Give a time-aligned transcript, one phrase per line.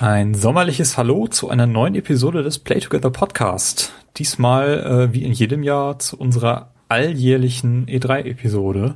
[0.00, 3.92] Ein sommerliches Hallo zu einer neuen Episode des Play Together Podcast.
[4.16, 8.94] Diesmal äh, wie in jedem Jahr zu unserer alljährlichen E3-Episode.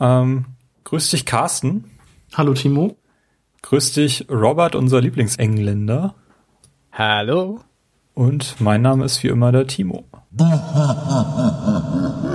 [0.00, 0.46] Ähm,
[0.82, 1.84] grüß dich, Carsten.
[2.34, 2.96] Hallo, Timo.
[3.62, 6.16] Grüß dich, Robert, unser Lieblingsengländer.
[6.90, 7.60] Hallo.
[8.14, 10.02] Und mein Name ist wie immer der Timo.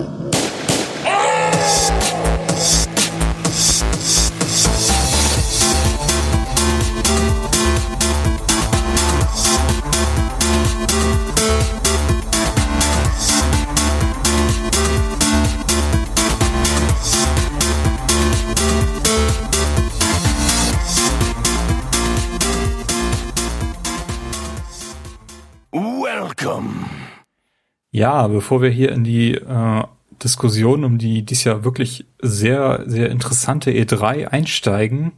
[27.94, 29.84] Ja, bevor wir hier in die äh,
[30.24, 35.12] Diskussion um die dies Jahr wirklich sehr, sehr interessante E3 einsteigen,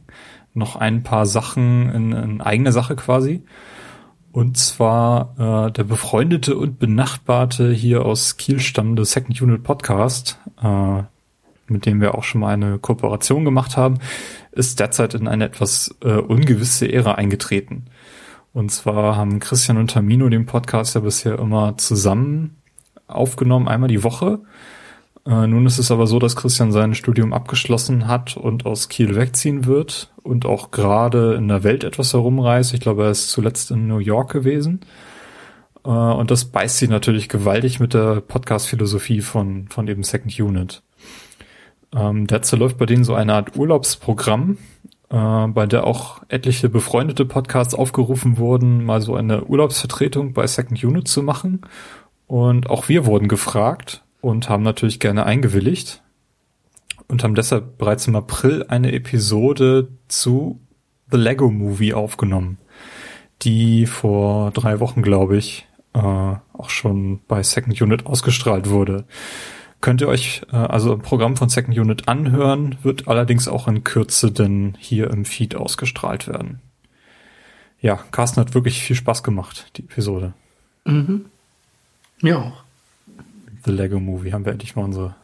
[0.52, 3.42] noch ein paar Sachen in, in eigene Sache quasi.
[4.30, 11.02] Und zwar äh, der befreundete und benachbarte hier aus Kiel stammende Second Unit Podcast, äh,
[11.68, 14.00] mit dem wir auch schon mal eine Kooperation gemacht haben,
[14.52, 17.86] ist derzeit in eine etwas äh, ungewisse Ära eingetreten.
[18.52, 22.55] Und zwar haben Christian und Tamino den Podcast ja bisher immer zusammen
[23.08, 24.40] aufgenommen, einmal die Woche.
[25.26, 29.16] Äh, nun ist es aber so, dass Christian sein Studium abgeschlossen hat und aus Kiel
[29.16, 32.74] wegziehen wird und auch gerade in der Welt etwas herumreist.
[32.74, 34.80] Ich glaube, er ist zuletzt in New York gewesen.
[35.84, 40.82] Äh, und das beißt sich natürlich gewaltig mit der Podcast-Philosophie von, von eben Second Unit.
[41.92, 44.58] Ähm, derzeit läuft bei denen so eine Art Urlaubsprogramm,
[45.10, 50.84] äh, bei der auch etliche befreundete Podcasts aufgerufen wurden, mal so eine Urlaubsvertretung bei Second
[50.84, 51.62] Unit zu machen
[52.26, 56.02] und auch wir wurden gefragt und haben natürlich gerne eingewilligt
[57.08, 60.60] und haben deshalb bereits im April eine Episode zu
[61.10, 62.58] The Lego Movie aufgenommen,
[63.42, 69.04] die vor drei Wochen, glaube ich, äh, auch schon bei Second Unit ausgestrahlt wurde.
[69.80, 73.84] Könnt ihr euch äh, also im Programm von Second Unit anhören, wird allerdings auch in
[73.84, 76.60] Kürze denn hier im Feed ausgestrahlt werden.
[77.80, 80.32] Ja, Carsten hat wirklich viel Spaß gemacht, die Episode.
[80.84, 81.26] Mhm.
[82.22, 82.62] Mir auch.
[83.64, 85.14] The Lego Movie haben wir endlich mal unsere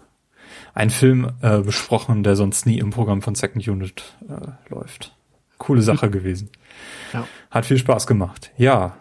[0.75, 5.15] einen Film äh, besprochen, der sonst nie im Programm von Second Unit äh, läuft.
[5.59, 6.51] Coole Sache gewesen.
[7.13, 7.27] Ja.
[7.51, 8.51] Hat viel Spaß gemacht.
[8.57, 8.97] Ja.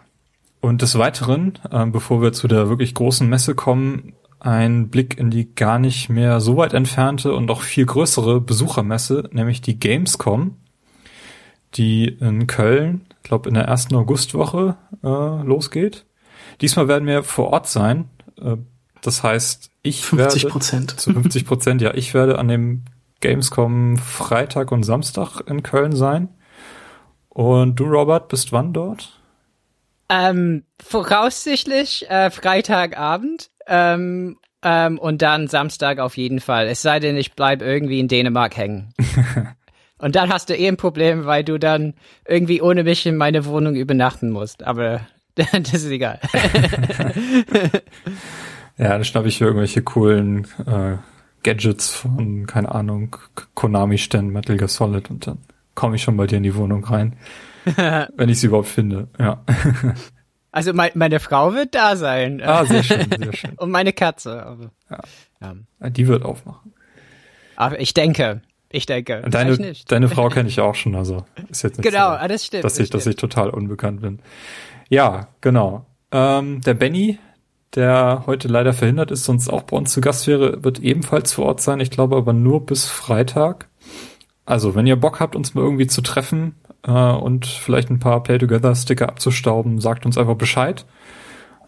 [0.59, 5.30] Und des Weiteren, äh, bevor wir zu der wirklich großen Messe kommen, ein Blick in
[5.30, 10.56] die gar nicht mehr so weit entfernte und auch viel größere Besuchermesse, nämlich die Gamescom,
[11.75, 16.06] die in Köln, ich glaube in der ersten Augustwoche äh, losgeht.
[16.59, 18.09] Diesmal werden wir vor Ort sein.
[18.39, 18.57] Äh,
[19.01, 21.00] das heißt, ich 50 Prozent.
[21.00, 21.94] Zu 50 Prozent, ja.
[21.94, 22.84] Ich werde an dem
[23.19, 26.29] Gamescom Freitag und Samstag in Köln sein.
[27.29, 29.19] Und du, Robert, bist wann dort?
[30.09, 33.50] Ähm, voraussichtlich äh, Freitagabend.
[33.68, 36.68] Ähm, ähm, und dann Samstag auf jeden Fall.
[36.68, 38.94] Es sei denn, ich bleib irgendwie in Dänemark hängen.
[39.97, 41.94] und dann hast du eh ein Problem, weil du dann
[42.28, 44.63] irgendwie ohne mich in meine Wohnung übernachten musst.
[44.63, 45.01] Aber
[45.36, 46.19] das ist egal.
[48.78, 50.97] ja, dann schnappe ich irgendwelche coolen äh,
[51.44, 53.16] Gadgets von, keine Ahnung,
[53.56, 55.40] Konami-Ständen, Metal Gear Solid und dann
[55.74, 57.16] komme ich schon bei dir in die Wohnung rein.
[57.75, 59.44] wenn ich sie überhaupt finde, ja.
[60.52, 62.42] Also mein, meine Frau wird da sein.
[62.44, 63.52] Ah, sehr schön, sehr schön.
[63.58, 64.46] Und meine Katze.
[64.46, 65.00] Also, ja.
[65.80, 65.90] ja.
[65.90, 66.74] Die wird aufmachen.
[67.56, 69.22] Aber ich denke, ich denke.
[69.30, 72.46] Deine, deine Frau kenne ich auch schon, also ist jetzt nicht genau, so, ah, das
[72.46, 74.19] stimmt, dass das ich, dass ich total unbekannt bin.
[74.91, 75.85] Ja, genau.
[76.12, 77.18] Ähm, der Benny,
[77.75, 81.46] der heute leider verhindert ist, sonst auch bei uns zu Gast wäre, wird ebenfalls vor
[81.46, 81.79] Ort sein.
[81.79, 83.69] Ich glaube aber nur bis Freitag.
[84.46, 88.22] Also, wenn ihr Bock habt, uns mal irgendwie zu treffen äh, und vielleicht ein paar
[88.22, 90.85] Play-Together-Sticker abzustauben, sagt uns einfach Bescheid.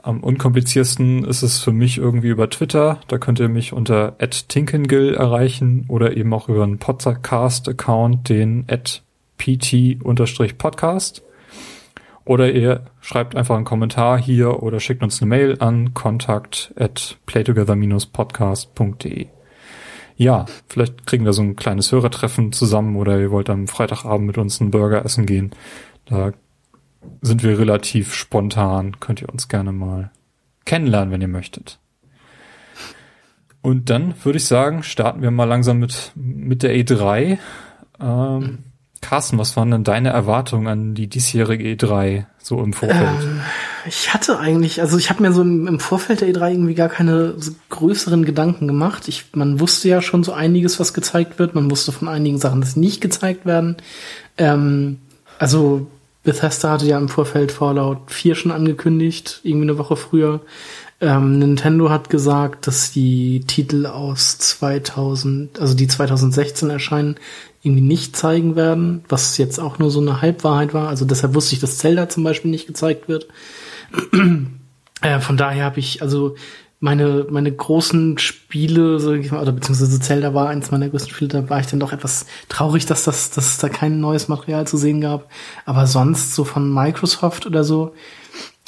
[0.01, 2.99] Am unkompliziertesten ist es für mich irgendwie über Twitter.
[3.07, 8.67] Da könnt ihr mich unter @tinkengill erreichen oder eben auch über einen Podcast-Account, den
[9.37, 11.23] pt-podcast.
[12.25, 17.17] Oder ihr schreibt einfach einen Kommentar hier oder schickt uns eine Mail an kontakt at
[17.25, 19.27] playtogether-podcast.de.
[20.15, 24.37] Ja, vielleicht kriegen wir so ein kleines Hörertreffen zusammen oder ihr wollt am Freitagabend mit
[24.37, 25.51] uns einen Burger essen gehen.
[26.05, 26.31] Da
[27.21, 28.99] sind wir relativ spontan.
[28.99, 30.11] Könnt ihr uns gerne mal
[30.65, 31.79] kennenlernen, wenn ihr möchtet.
[33.61, 37.37] Und dann würde ich sagen, starten wir mal langsam mit, mit der E3.
[37.99, 38.59] Ähm,
[39.03, 43.21] Carsten, was waren denn deine Erwartungen an die diesjährige E3 so im Vorfeld?
[43.21, 43.41] Ähm,
[43.85, 46.89] ich hatte eigentlich, also ich habe mir so im, im, Vorfeld der E3 irgendwie gar
[46.89, 49.07] keine so größeren Gedanken gemacht.
[49.07, 51.53] Ich, man wusste ja schon so einiges, was gezeigt wird.
[51.53, 53.77] Man wusste von einigen Sachen, dass nicht gezeigt werden.
[54.37, 54.99] Ähm,
[55.37, 55.87] also
[56.23, 60.41] Bethesda hatte ja im Vorfeld Fallout 4 schon angekündigt, irgendwie eine Woche früher.
[61.01, 67.17] Ähm, Nintendo hat gesagt, dass die Titel aus 2000, also die 2016 erscheinen,
[67.63, 70.89] irgendwie nicht zeigen werden, was jetzt auch nur so eine Halbwahrheit war.
[70.89, 73.27] Also deshalb wusste ich, dass Zelda zum Beispiel nicht gezeigt wird.
[75.01, 76.35] äh, von daher habe ich, also
[76.81, 81.61] meine, meine großen Spiele, so, oder beziehungsweise Zelda war eins meiner größten Spiele, da war
[81.61, 84.99] ich dann doch etwas traurig, dass das, dass es da kein neues Material zu sehen
[84.99, 85.31] gab.
[85.65, 87.93] Aber sonst so von Microsoft oder so,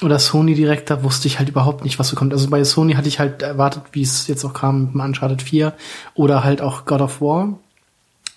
[0.01, 2.31] oder Sony direkt, da wusste ich halt überhaupt nicht, was so kommt.
[2.31, 5.41] Also bei Sony hatte ich halt erwartet, wie es jetzt auch kam mit dem Uncharted
[5.41, 5.73] 4
[6.13, 7.59] oder halt auch God of War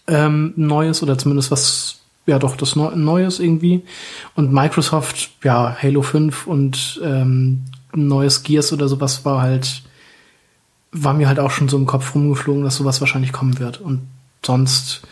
[0.09, 3.83] ähm, Neues oder zumindest was, ja doch, das Neues irgendwie.
[4.35, 7.65] Und Microsoft, ja, Halo 5 und ähm,
[7.95, 9.83] neues Gears oder sowas war halt,
[10.93, 13.81] war mir halt auch schon so im Kopf rumgeflogen, dass sowas wahrscheinlich kommen wird.
[13.81, 14.07] Und
[14.45, 15.03] sonst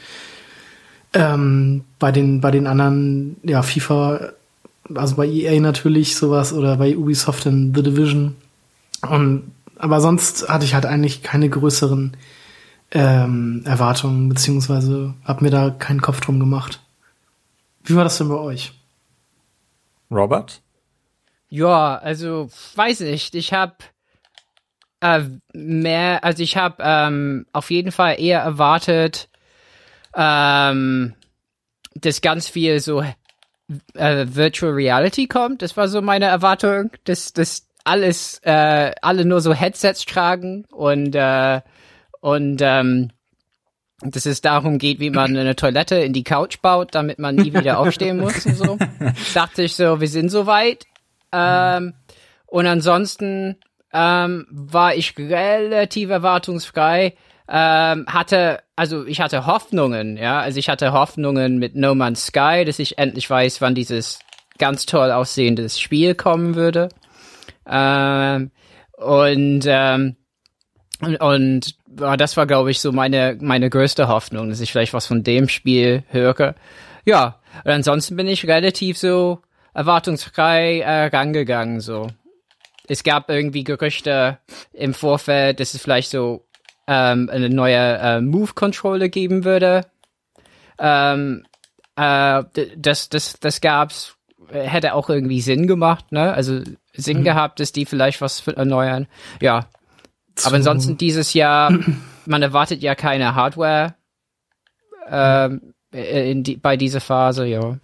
[1.13, 4.33] ähm, bei den bei den anderen, ja, FIFA,
[4.95, 8.37] also bei EA natürlich sowas oder bei Ubisoft in The Division.
[9.09, 12.17] Und aber sonst hatte ich halt eigentlich keine größeren
[12.93, 16.81] ähm, Erwartungen, beziehungsweise hab mir da keinen Kopf drum gemacht.
[17.85, 18.73] Wie war das denn bei euch?
[20.11, 20.61] Robert?
[21.49, 23.35] Ja, also weiß nicht.
[23.35, 23.77] Ich habe
[25.01, 25.23] äh,
[25.53, 29.29] mehr, also ich habe ähm, auf jeden Fall eher erwartet,
[30.15, 31.15] ähm,
[31.95, 33.03] dass ganz viel so
[33.95, 35.63] äh, Virtual Reality kommt.
[35.63, 41.15] Das war so meine Erwartung, dass dass alles äh, alle nur so Headsets tragen und
[41.15, 41.61] äh,
[42.27, 43.11] und ähm,
[44.01, 47.55] dass es darum geht, wie man eine Toilette in die Couch baut, damit man nie
[47.55, 48.79] wieder aufstehen muss und so.
[49.35, 50.87] Dachte ich so, wir sind soweit.
[51.31, 51.95] Ähm,
[52.47, 53.55] und ansonsten
[53.93, 57.15] ähm, war ich relativ erwartungsfrei.
[57.49, 62.65] Ähm, hatte, also ich hatte Hoffnungen, ja, also ich hatte Hoffnungen mit No Man's Sky,
[62.67, 64.19] dass ich endlich weiß, wann dieses
[64.59, 66.89] ganz toll aussehendes Spiel kommen würde.
[67.71, 68.51] Ähm,
[68.97, 70.17] und ähm,
[71.01, 74.95] und, und ja, das war, glaube ich, so meine meine größte Hoffnung, dass ich vielleicht
[74.95, 76.55] was von dem Spiel höre.
[77.05, 79.41] Ja, und ansonsten bin ich relativ so
[79.75, 81.81] erwartungsfrei äh, rangegangen.
[81.81, 82.09] So,
[82.89, 84.39] es gab irgendwie Gerüchte
[84.73, 86.47] im Vorfeld, dass es vielleicht so
[86.87, 89.87] ähm, eine neue äh, Move Controller geben würde.
[90.79, 91.45] Ähm,
[91.97, 92.43] äh,
[92.77, 94.17] das das das gab's
[94.51, 96.33] hätte auch irgendwie Sinn gemacht, ne?
[96.33, 96.61] Also
[96.93, 97.25] Sinn mhm.
[97.25, 99.07] gehabt, dass die vielleicht was erneuern.
[99.41, 99.67] Ja.
[100.45, 101.73] Aber ansonsten dieses Jahr,
[102.27, 103.95] man erwartet ja keine Hardware
[105.09, 107.79] ähm, in die, bei dieser Phase, ja.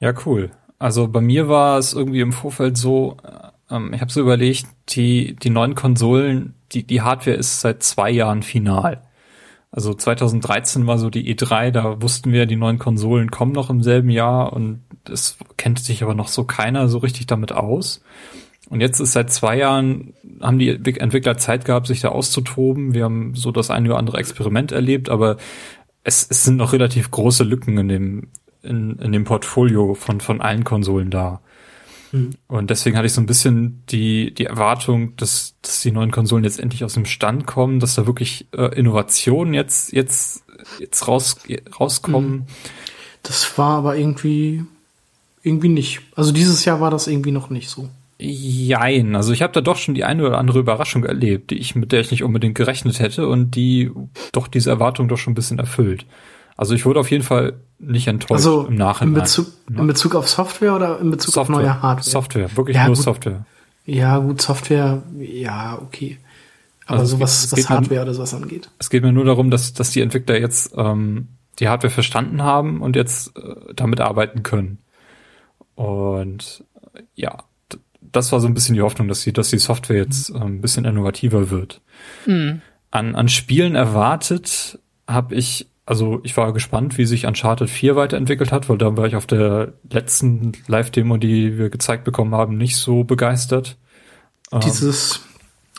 [0.00, 0.50] Ja, cool.
[0.78, 3.16] Also bei mir war es irgendwie im Vorfeld so,
[3.70, 8.10] ähm, ich habe so überlegt, die, die neuen Konsolen, die, die Hardware ist seit zwei
[8.10, 9.02] Jahren final.
[9.70, 13.82] Also 2013 war so die E3, da wussten wir, die neuen Konsolen kommen noch im
[13.82, 18.02] selben Jahr und es kennt sich aber noch so keiner so richtig damit aus.
[18.70, 22.94] Und jetzt ist seit zwei Jahren, haben die Entwickler Zeit gehabt, sich da auszutoben.
[22.94, 25.36] Wir haben so das eine oder andere Experiment erlebt, aber
[26.02, 28.28] es, es sind noch relativ große Lücken in dem,
[28.62, 31.40] in, in dem Portfolio von, von allen Konsolen da.
[32.12, 32.30] Mhm.
[32.46, 36.44] Und deswegen hatte ich so ein bisschen die, die Erwartung, dass, dass die neuen Konsolen
[36.44, 40.44] jetzt endlich aus dem Stand kommen, dass da wirklich äh, Innovationen jetzt, jetzt,
[40.78, 41.36] jetzt raus,
[41.78, 42.30] rauskommen.
[42.30, 42.46] Mhm.
[43.22, 44.64] Das war aber irgendwie,
[45.42, 46.02] irgendwie nicht.
[46.14, 47.88] Also dieses Jahr war das irgendwie noch nicht so.
[48.26, 51.74] Jein, also ich habe da doch schon die eine oder andere Überraschung erlebt, die ich
[51.74, 53.90] mit der ich nicht unbedingt gerechnet hätte und die
[54.32, 56.06] doch diese Erwartung doch schon ein bisschen erfüllt.
[56.56, 59.14] Also ich wurde auf jeden Fall nicht enttäuscht also im Nachhinein.
[59.14, 59.80] In Bezug, ja.
[59.80, 62.10] in Bezug auf Software oder in Bezug Software, auf neue Hardware?
[62.10, 63.04] Software, wirklich ja, nur gut.
[63.04, 63.46] Software.
[63.86, 66.18] Ja, gut, Software, ja, okay.
[66.86, 68.70] Aber also sowas, was Hardware mir, oder sowas angeht.
[68.78, 71.28] Es geht mir nur darum, dass, dass die Entwickler jetzt ähm,
[71.58, 74.78] die Hardware verstanden haben und jetzt äh, damit arbeiten können.
[75.74, 76.64] Und
[76.94, 77.44] äh, ja,
[78.16, 80.60] das war so ein bisschen die Hoffnung, dass die, dass die Software jetzt äh, ein
[80.60, 81.80] bisschen innovativer wird.
[82.26, 82.62] Mhm.
[82.90, 88.52] An, an Spielen erwartet habe ich also ich war gespannt, wie sich Uncharted 4 weiterentwickelt
[88.52, 92.76] hat, weil da war ich auf der letzten Live-Demo, die wir gezeigt bekommen haben, nicht
[92.76, 93.76] so begeistert.
[94.50, 95.20] Ähm, dieses,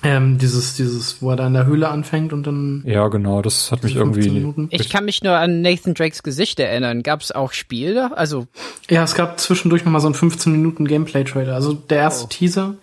[0.03, 2.83] ähm, dieses, dieses, wo er da in der Höhle anfängt und dann.
[2.85, 4.29] Ja, genau, das hat mich irgendwie.
[4.29, 4.67] Minuten.
[4.71, 7.01] Ich kann mich nur an Nathan Drakes Gesicht erinnern.
[7.01, 8.15] Gab es auch Spiele?
[8.17, 8.47] Also.
[8.89, 11.55] Ja, es gab zwischendurch nochmal so einen 15 Minuten Gameplay-Trailer.
[11.55, 12.27] Also der erste oh.
[12.27, 12.75] Teaser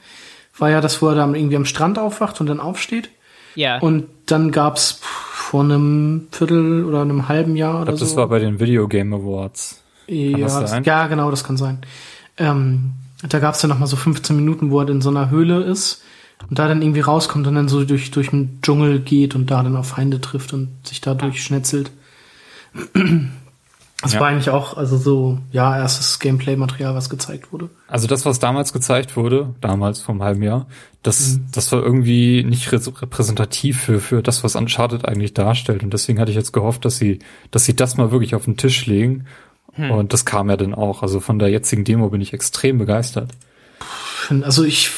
[0.58, 3.10] war ja das, wo er da irgendwie am Strand aufwacht und dann aufsteht.
[3.54, 3.78] Ja.
[3.78, 8.04] Und dann gab's vor einem Viertel oder einem halben Jahr oder ich glaub, so.
[8.06, 9.82] Das war bei den Video Game Awards.
[10.06, 11.78] ja, das, ja, genau, das kann sein.
[12.38, 12.92] Ähm,
[13.28, 16.02] da gab's dann noch mal so 15 Minuten, wo er in so einer Höhle ist
[16.50, 19.62] und da dann irgendwie rauskommt und dann so durch durch den Dschungel geht und da
[19.62, 21.90] dann auf Feinde trifft und sich da durchschnetzelt.
[24.04, 24.18] Das Ja.
[24.20, 27.70] war eigentlich auch, also so, ja, erstes Gameplay-Material, was gezeigt wurde.
[27.86, 30.66] Also das, was damals gezeigt wurde, damals vom halben Jahr,
[31.04, 35.84] das, das war irgendwie nicht rä- repräsentativ für, für das, was Uncharted eigentlich darstellt.
[35.84, 37.20] Und deswegen hatte ich jetzt gehofft, dass sie,
[37.52, 39.26] dass sie das mal wirklich auf den Tisch legen.
[39.76, 41.02] Und das kam ja dann auch.
[41.04, 43.30] Also von der jetzigen Demo bin ich extrem begeistert.
[44.42, 44.90] Also ich,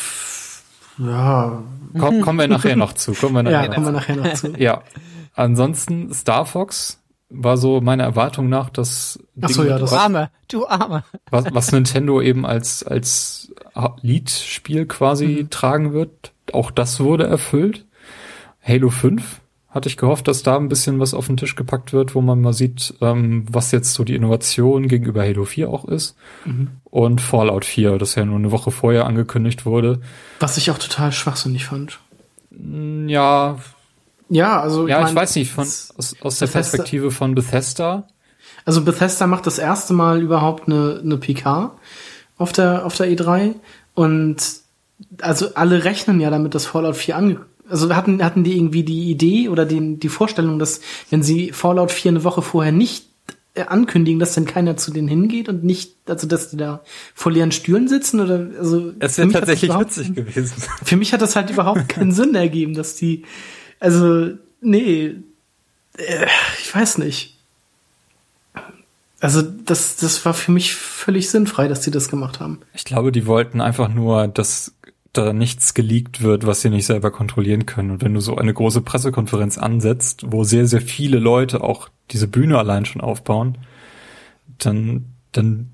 [0.99, 1.63] ja,
[1.99, 3.13] Komm, kommen wir nachher noch zu.
[3.13, 4.49] Kommen wir nachher ja, noch kommen wir nachher noch zu.
[4.59, 4.83] Ja.
[5.35, 10.31] Ansonsten Star Fox war so meine Erwartung nach, dass Ach so, ja, Du das- Arme,
[10.49, 11.03] du Arme.
[11.31, 13.53] was, was Nintendo eben als als
[14.03, 16.33] Lead-Spiel quasi tragen wird.
[16.53, 17.85] Auch das wurde erfüllt.
[18.63, 19.41] Halo 5
[19.75, 22.41] hatte ich gehofft, dass da ein bisschen was auf den Tisch gepackt wird, wo man
[22.41, 26.15] mal sieht, ähm, was jetzt so die Innovation gegenüber Halo 4 auch ist.
[26.85, 30.01] Und Fallout 4, das ja nur eine Woche vorher angekündigt wurde.
[30.39, 31.99] Was ich auch total schwachsinnig fand.
[32.51, 33.59] Ja,
[34.29, 38.07] Ja, also ja, ich, mein, weiß nicht, von, aus, aus der Perspektive von Bethesda.
[38.65, 41.77] Also Bethesda macht das erste Mal überhaupt eine, eine PK
[42.39, 43.57] auf der, auf der E3
[43.95, 44.37] und
[45.21, 49.11] also alle rechnen ja damit, dass Fallout 4 ange also hatten, hatten die irgendwie die
[49.11, 50.81] Idee oder den, die Vorstellung, dass
[51.11, 53.07] wenn sie Fallout 4 eine Woche vorher nicht
[53.55, 56.83] äh, ankündigen, dass dann keiner zu denen hingeht und nicht, also dass die da
[57.15, 60.63] vor leeren Stühlen sitzen oder also Es für wäre mich hat das tatsächlich witzig gewesen.
[60.85, 63.25] Für mich hat das halt überhaupt keinen Sinn ergeben, dass die,
[63.81, 64.31] also,
[64.61, 65.15] nee,
[65.97, 66.27] äh,
[66.61, 67.39] ich weiß nicht.
[69.21, 72.61] Also, das, das war für mich völlig sinnfrei, dass die das gemacht haben.
[72.75, 74.75] Ich glaube, die wollten einfach nur, dass
[75.17, 77.91] da nichts geleakt wird, was sie nicht selber kontrollieren können.
[77.91, 82.29] Und wenn du so eine große Pressekonferenz ansetzt, wo sehr, sehr viele Leute auch diese
[82.29, 83.59] Bühne allein schon aufbauen,
[84.59, 85.71] dann, dann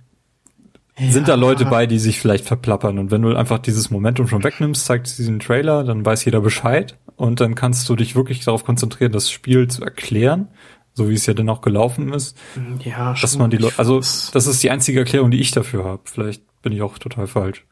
[1.09, 2.99] sind da Leute bei, die sich vielleicht verplappern.
[2.99, 6.41] Und wenn du einfach dieses Momentum schon wegnimmst, zeigst du diesen Trailer, dann weiß jeder
[6.41, 6.99] Bescheid.
[7.17, 10.49] Und dann kannst du dich wirklich darauf konzentrieren, das Spiel zu erklären,
[10.93, 12.37] so wie es ja dann auch gelaufen ist.
[12.85, 16.03] Ja, Dass man die Leute, also das ist die einzige Erklärung, die ich dafür habe.
[16.05, 17.65] Vielleicht bin ich auch total falsch.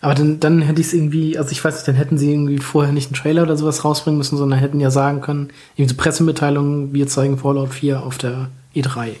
[0.00, 2.58] Aber dann, dann hätte ich es irgendwie, also ich weiß nicht, dann hätten sie irgendwie
[2.58, 6.00] vorher nicht einen Trailer oder sowas rausbringen müssen, sondern hätten ja sagen können, irgendwie so
[6.02, 9.12] Pressemitteilungen, wir zeigen Fallout 4 auf der E3.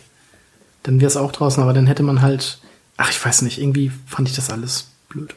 [0.82, 2.58] Dann wäre es auch draußen, aber dann hätte man halt,
[2.96, 5.34] ach, ich weiß nicht, irgendwie fand ich das alles blöd.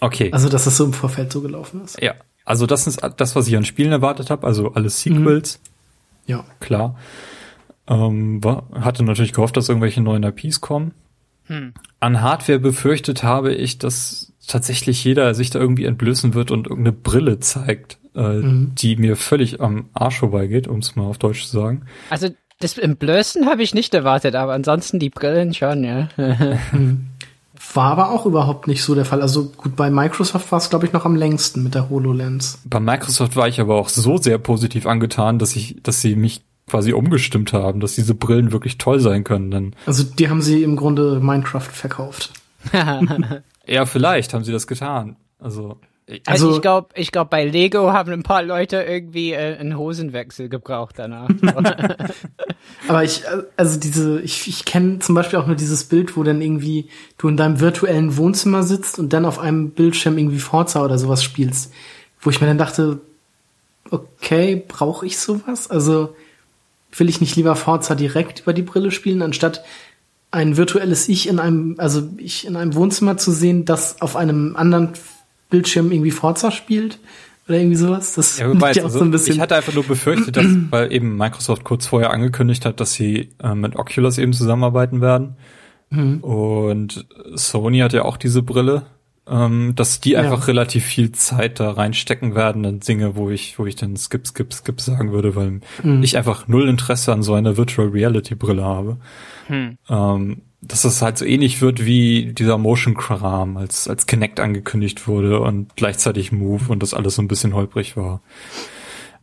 [0.00, 0.30] Okay.
[0.32, 2.00] Also, dass das so im Vorfeld so gelaufen ist.
[2.00, 5.58] Ja, also das ist das, was ich an Spielen erwartet habe, also alles Sequels,
[6.26, 6.44] Ja.
[6.60, 6.96] klar.
[7.88, 10.92] Ähm, war, hatte natürlich gehofft, dass irgendwelche neuen IPs kommen.
[12.00, 16.96] An Hardware befürchtet habe ich, dass tatsächlich jeder sich da irgendwie entblößen wird und irgendeine
[16.96, 21.56] Brille zeigt, äh, die mir völlig am Arsch vorbeigeht, um es mal auf Deutsch zu
[21.56, 21.82] sagen.
[22.10, 22.28] Also
[22.60, 26.08] das im Blößen habe ich nicht erwartet, aber ansonsten die Brillen schon, ja.
[27.74, 29.22] War aber auch überhaupt nicht so der Fall.
[29.22, 32.58] Also gut, bei Microsoft war es, glaube ich, noch am längsten mit der HoloLens.
[32.64, 36.42] Bei Microsoft war ich aber auch so sehr positiv angetan, dass ich, dass sie mich
[36.68, 39.50] quasi umgestimmt haben, dass diese Brillen wirklich toll sein können.
[39.50, 42.32] Denn Also die haben sie im Grunde Minecraft verkauft.
[43.66, 45.16] ja, vielleicht haben sie das getan.
[45.38, 49.32] Also ich- Also, Also- ich glaube, ich glaube bei Lego haben ein paar Leute irgendwie
[49.32, 51.28] äh, einen Hosenwechsel gebraucht danach.
[52.88, 56.22] Aber ich, äh, also diese, ich, ich kenne zum Beispiel auch nur dieses Bild, wo
[56.24, 60.84] dann irgendwie du in deinem virtuellen Wohnzimmer sitzt und dann auf einem Bildschirm irgendwie Forza
[60.84, 61.72] oder sowas spielst.
[62.20, 63.00] Wo ich mir dann dachte,
[63.90, 65.70] okay, brauche ich sowas?
[65.70, 66.14] Also
[66.98, 69.62] will ich nicht lieber Forza direkt über die Brille spielen, anstatt
[70.30, 74.56] ein virtuelles Ich in einem, also ich in einem Wohnzimmer zu sehen, das auf einem
[74.56, 74.90] anderen
[75.50, 76.98] Bildschirm irgendwie Forza spielt
[77.48, 78.14] oder irgendwie sowas.
[78.14, 79.36] Das Ja, macht ja auch also, so ein bisschen.
[79.36, 83.30] ich hatte einfach nur befürchtet, dass, weil eben Microsoft kurz vorher angekündigt hat, dass sie
[83.42, 85.36] äh, mit Oculus eben zusammenarbeiten werden.
[85.90, 86.18] Mhm.
[86.18, 88.86] Und Sony hat ja auch diese Brille,
[89.28, 90.20] ähm, dass die Ja.
[90.20, 94.26] einfach relativ viel Zeit da reinstecken werden in Dinge, wo ich, wo ich dann skip,
[94.26, 96.02] skip, skip sagen würde, weil Mhm.
[96.02, 98.98] ich einfach null Interesse an so einer Virtual Reality Brille habe.
[99.48, 99.78] Hm.
[99.88, 105.38] Ähm, dass das halt so ähnlich wird wie dieser Motion-Kram, als, als Kinect angekündigt wurde
[105.40, 108.20] und gleichzeitig Move und das alles so ein bisschen holprig war.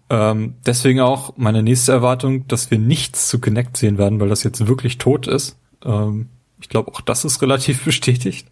[0.09, 4.43] Ähm, deswegen auch meine nächste Erwartung, dass wir nichts zu Kinect sehen werden, weil das
[4.43, 5.57] jetzt wirklich tot ist.
[5.83, 6.29] Ähm,
[6.61, 8.47] ich glaube, auch das ist relativ bestätigt.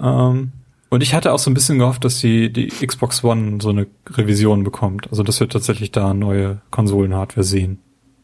[0.00, 0.52] Ähm,
[0.88, 3.86] und ich hatte auch so ein bisschen gehofft, dass die, die Xbox One so eine
[4.08, 5.08] Revision bekommt.
[5.10, 7.80] Also, dass wir tatsächlich da neue Konsolen-Hardware sehen.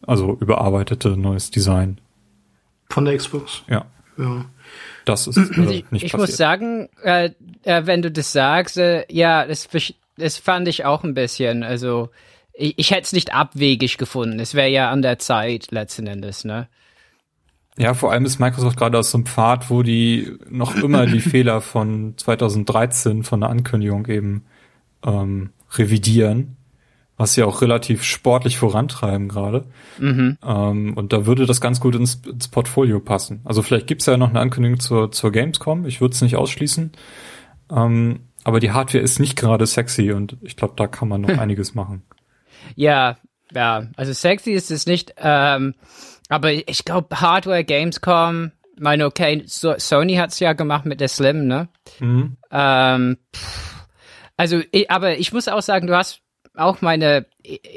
[0.07, 1.99] Also überarbeitete, neues Design.
[2.88, 3.62] von der Xbox.
[3.69, 3.85] Ja,
[4.19, 4.45] Ja.
[5.05, 6.14] das ist äh, ich, nicht ich passiert.
[6.29, 7.31] muss sagen, äh,
[7.64, 9.69] äh, wenn du das sagst, äh, ja, das,
[10.17, 11.62] das fand ich auch ein bisschen.
[11.62, 12.11] Also
[12.52, 14.38] ich, ich hätte es nicht abwegig gefunden.
[14.41, 16.69] Es wäre ja an der Zeit letzten Endes, ne?
[17.79, 21.21] Ja, vor allem ist Microsoft gerade aus so einem Pfad, wo die noch immer die
[21.31, 24.45] Fehler von 2013 von der Ankündigung eben
[25.05, 26.57] ähm, revidieren.
[27.17, 29.64] was sie auch relativ sportlich vorantreiben gerade.
[29.99, 30.38] Mhm.
[30.45, 33.41] Ähm, und da würde das ganz gut ins, ins Portfolio passen.
[33.45, 36.93] Also vielleicht gibt's ja noch eine Ankündigung zur, zur Gamescom, ich würde es nicht ausschließen.
[37.71, 41.29] Ähm, aber die Hardware ist nicht gerade sexy und ich glaube, da kann man noch
[41.38, 42.02] einiges machen.
[42.75, 43.17] Ja,
[43.55, 45.75] ja, also sexy ist es nicht, ähm,
[46.33, 51.47] aber ich glaube Hardware Gamescom, meine okay, so, Sony hat's ja gemacht mit der Slim,
[51.47, 51.69] ne?
[52.01, 52.37] Mhm.
[52.51, 53.87] Ähm, pff,
[54.37, 56.21] also, ich, aber ich muss auch sagen, du hast
[56.57, 57.27] auch meine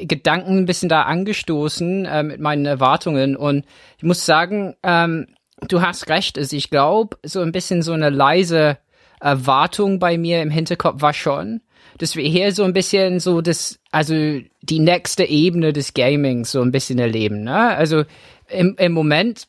[0.02, 3.66] Gedanken ein bisschen da angestoßen äh, mit meinen Erwartungen und
[3.98, 5.28] ich muss sagen, ähm,
[5.68, 8.78] du hast recht, also ich glaube, so ein bisschen so eine leise
[9.20, 11.62] Erwartung bei mir im Hinterkopf war schon,
[11.98, 14.14] dass wir hier so ein bisschen so das, also
[14.62, 17.76] die nächste Ebene des Gamings so ein bisschen erleben, ne?
[17.76, 18.04] Also
[18.56, 19.48] im, im Moment,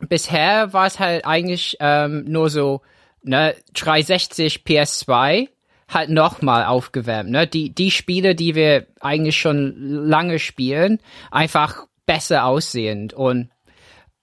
[0.00, 2.82] bisher war es halt eigentlich ähm, nur so,
[3.22, 5.48] ne, 360 PS2
[5.88, 7.46] halt nochmal aufgewärmt, ne?
[7.46, 10.98] Die, die Spiele, die wir eigentlich schon lange spielen,
[11.30, 13.50] einfach besser aussehend und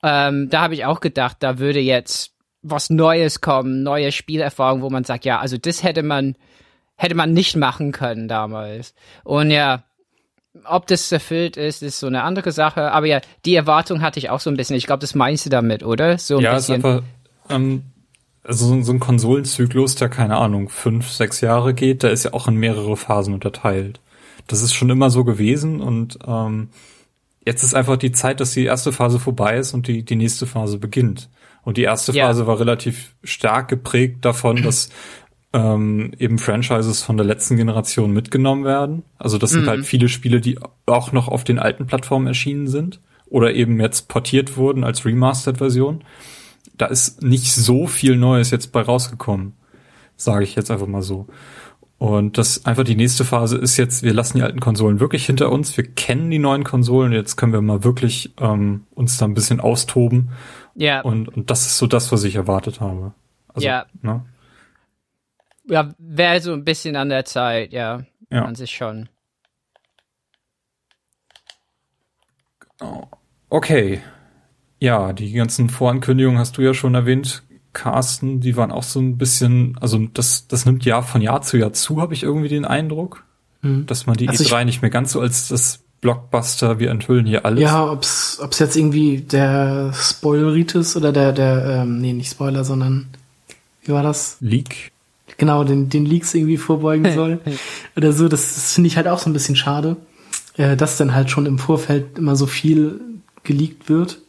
[0.03, 4.89] ähm, da habe ich auch gedacht, da würde jetzt was Neues kommen, neue Spielerfahrung, wo
[4.89, 6.35] man sagt, ja, also das hätte man,
[6.95, 8.93] hätte man nicht machen können damals.
[9.23, 9.83] Und ja,
[10.65, 12.91] ob das erfüllt ist, ist so eine andere Sache.
[12.91, 14.75] Aber ja, die Erwartung hatte ich auch so ein bisschen.
[14.75, 16.17] Ich glaube, das meinst du damit, oder?
[16.17, 16.85] So ein ja, es ist bisschen.
[16.85, 17.03] einfach,
[17.49, 17.83] ähm,
[18.43, 22.47] also so- ein Konsolenzyklus, der keine Ahnung, fünf, sechs Jahre geht, der ist ja auch
[22.47, 23.99] in mehrere Phasen unterteilt.
[24.47, 26.69] Das ist schon immer so gewesen und ähm,
[27.45, 30.47] jetzt ist einfach die Zeit, dass die erste Phase vorbei ist und die, die nächste
[30.47, 31.29] Phase beginnt.
[31.63, 32.25] Und die erste Ja.
[32.27, 34.89] Phase war relativ stark geprägt davon, dass
[35.53, 39.03] ähm, eben Franchises von der letzten Generation mitgenommen werden.
[39.17, 43.01] Also das sind halt viele Spiele, die auch noch auf den alten Plattformen erschienen sind
[43.27, 46.03] oder eben jetzt portiert wurden als Remastered-Version.
[46.77, 49.53] Da ist nicht so viel Neues jetzt bei rausgekommen,
[50.15, 51.27] sage ich jetzt einfach mal so.
[51.97, 55.51] Und das einfach die nächste Phase ist jetzt, wir lassen die alten Konsolen wirklich hinter
[55.51, 59.35] uns, wir kennen die neuen Konsolen, jetzt können wir mal wirklich ähm, uns da ein
[59.35, 60.29] bisschen austoben.
[60.73, 63.13] ja, Und, und das ist so das, was ich erwartet habe.
[63.53, 63.85] Also, Ja.
[64.01, 64.21] Ne?
[65.67, 68.03] Ja, wäre so ein bisschen an der Zeit, ja.
[68.29, 68.45] Ja.
[68.45, 69.09] An sich schon.
[73.49, 74.01] Okay.
[74.79, 77.43] Ja, die ganzen Vorankündigungen hast du ja schon erwähnt,
[77.73, 81.57] Carsten, die waren auch so ein bisschen, also das, das nimmt Jahr von Jahr zu
[81.57, 83.23] Jahr zu, habe ich irgendwie den Eindruck,
[83.61, 83.85] Hm.
[83.85, 87.27] dass man die Also ich- E3 nicht mehr ganz so als das Blockbuster, wir enthüllen
[87.27, 87.61] hier alles.
[87.61, 93.07] Ja, ob's, ob's jetzt irgendwie der Spoileritis oder der, der, ähm, nee, nicht Spoiler, sondern,
[93.83, 94.37] wie war das?
[94.39, 94.91] Leak.
[95.41, 97.39] Genau, den, den Leaks irgendwie vorbeugen soll.
[97.95, 99.97] oder so, das, das finde ich halt auch so ein bisschen schade,
[100.55, 103.01] äh, dass dann halt schon im Vorfeld immer so viel
[103.41, 104.19] geleakt wird.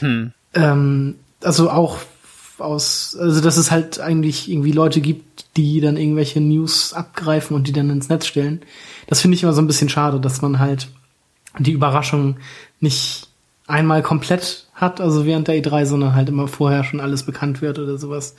[0.00, 0.32] Hm.
[0.52, 1.96] Ähm, also auch
[2.58, 7.66] aus, also dass es halt eigentlich irgendwie Leute gibt, die dann irgendwelche News abgreifen und
[7.66, 8.60] die dann ins Netz stellen.
[9.06, 10.88] Das finde ich immer so ein bisschen schade, dass man halt
[11.58, 12.36] die Überraschung
[12.78, 13.28] nicht
[13.66, 17.78] einmal komplett hat, also während der E3, sondern halt immer vorher schon alles bekannt wird
[17.78, 18.36] oder sowas.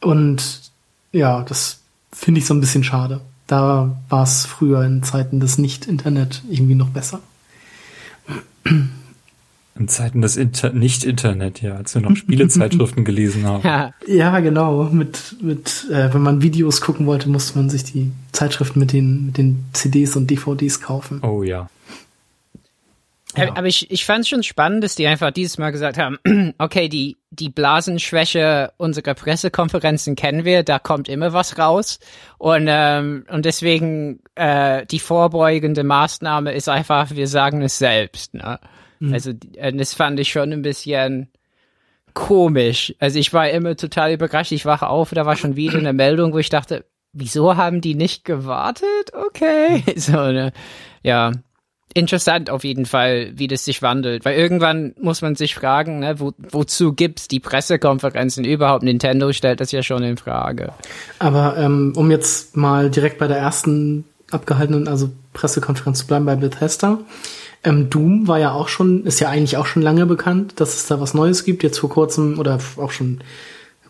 [0.00, 0.69] Und
[1.12, 1.80] ja, das
[2.12, 3.20] finde ich so ein bisschen schade.
[3.46, 7.20] Da war es früher in Zeiten des Nicht-Internet irgendwie noch besser.
[8.64, 13.66] In Zeiten des Inter Nicht-Internet, ja, als wir noch Spielezeitschriften gelesen haben.
[13.66, 14.84] Ja, Ja, genau.
[14.84, 19.26] Mit, mit, äh, wenn man Videos gucken wollte, musste man sich die Zeitschriften mit den,
[19.26, 21.20] mit den CDs und DVDs kaufen.
[21.22, 21.68] Oh ja.
[23.36, 23.56] Ja.
[23.56, 26.18] Aber ich, ich fand es schon spannend, dass die einfach dieses Mal gesagt haben,
[26.58, 32.00] okay, die, die Blasenschwäche unserer Pressekonferenzen kennen wir, da kommt immer was raus.
[32.38, 38.34] Und, ähm, und deswegen äh, die vorbeugende Maßnahme ist einfach, wir sagen es selbst.
[38.34, 38.58] Ne?
[39.12, 41.28] Also äh, das fand ich schon ein bisschen
[42.12, 42.94] komisch.
[42.98, 44.52] Also ich war immer total überrascht.
[44.52, 47.94] Ich wache auf, da war schon wieder eine Meldung, wo ich dachte, wieso haben die
[47.94, 49.12] nicht gewartet?
[49.12, 49.82] Okay.
[49.96, 50.52] So, ne?
[51.02, 51.32] Ja.
[51.92, 54.24] Interessant auf jeden Fall, wie das sich wandelt.
[54.24, 58.84] Weil irgendwann muss man sich fragen, ne, wo, wozu gibt's die Pressekonferenzen überhaupt?
[58.84, 60.72] Nintendo stellt das ja schon in Frage.
[61.18, 66.36] Aber ähm, um jetzt mal direkt bei der ersten abgehaltenen, also Pressekonferenz zu bleiben bei
[66.36, 66.98] Bethesda.
[67.62, 70.86] Ähm, Doom war ja auch schon, ist ja eigentlich auch schon lange bekannt, dass es
[70.86, 71.62] da was Neues gibt.
[71.62, 73.20] Jetzt vor kurzem oder auch schon,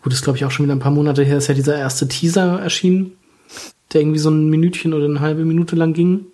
[0.01, 2.07] gut, ist glaube ich auch schon wieder ein paar Monate her, ist ja dieser erste
[2.07, 3.13] Teaser erschienen,
[3.93, 6.25] der irgendwie so ein Minütchen oder eine halbe Minute lang ging.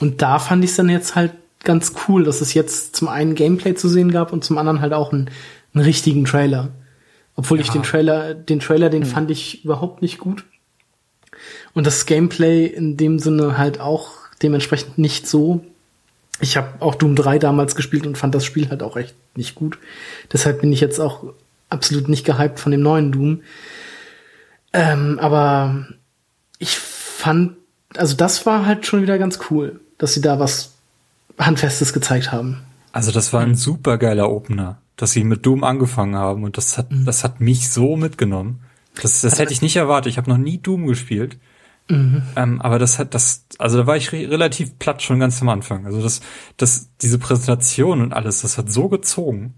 [0.00, 1.32] Und da fand ich es dann jetzt halt
[1.62, 4.92] ganz cool, dass es jetzt zum einen Gameplay zu sehen gab und zum anderen halt
[4.92, 5.30] auch einen,
[5.74, 6.70] einen richtigen Trailer.
[7.36, 10.44] Obwohl ich den Trailer, den Trailer, den fand ich überhaupt nicht gut.
[11.74, 14.10] Und das Gameplay in dem Sinne halt auch
[14.42, 15.64] dementsprechend nicht so.
[16.40, 19.54] Ich habe auch Doom 3 damals gespielt und fand das Spiel halt auch echt nicht
[19.54, 19.78] gut.
[20.32, 21.24] Deshalb bin ich jetzt auch
[21.68, 23.42] absolut nicht gehypt von dem neuen Doom.
[24.72, 25.86] Ähm, aber
[26.58, 27.56] ich fand
[27.96, 30.72] also das war halt schon wieder ganz cool, dass sie da was
[31.38, 32.62] Handfestes gezeigt haben.
[32.90, 36.76] Also das war ein super geiler Opener, dass sie mit Doom angefangen haben und das
[36.76, 38.60] hat, das hat mich so mitgenommen.
[39.00, 40.10] Das, das hätte ich nicht erwartet.
[40.10, 41.38] Ich habe noch nie Doom gespielt.
[41.88, 42.22] Mhm.
[42.36, 45.48] Ähm, aber das hat das, also da war ich re relativ platt schon ganz am
[45.48, 45.86] Anfang.
[45.86, 46.20] Also das,
[46.56, 49.54] das, diese Präsentation und alles, das hat so gezogen.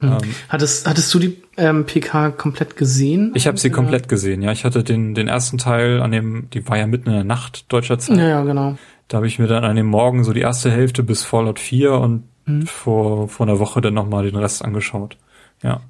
[0.00, 0.08] Mhm.
[0.08, 3.32] Ähm, hattest, hattest du die ähm, PK komplett gesehen?
[3.34, 4.52] Ich habe sie komplett gesehen, ja.
[4.52, 7.72] Ich hatte den, den ersten Teil an dem, die war ja mitten in der Nacht
[7.72, 8.18] deutscher Zeit.
[8.18, 8.78] Ja, ja genau.
[9.08, 11.92] Da habe ich mir dann an dem Morgen so die erste Hälfte bis Fallout 4
[11.92, 12.66] und mhm.
[12.66, 15.16] vor, vor einer Woche dann nochmal den Rest angeschaut.
[15.62, 15.80] Ja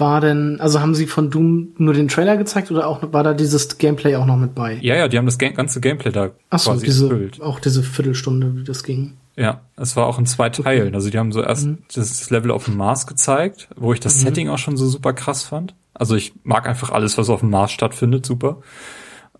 [0.00, 3.34] war denn, also haben sie von Doom nur den Trailer gezeigt oder auch war da
[3.34, 4.78] dieses Gameplay auch noch mit bei?
[4.80, 7.40] Ja, ja, die haben das ganze Gameplay da Ach so, quasi diese, erfüllt.
[7.40, 9.12] auch diese Viertelstunde, wie das ging.
[9.36, 10.88] Ja, es war auch in zwei Teilen.
[10.88, 10.94] Okay.
[10.94, 11.78] Also die haben so erst mhm.
[11.94, 14.20] das Level auf dem Mars gezeigt, wo ich das mhm.
[14.20, 15.74] Setting auch schon so super krass fand.
[15.94, 18.58] Also ich mag einfach alles, was auf dem Mars stattfindet, super.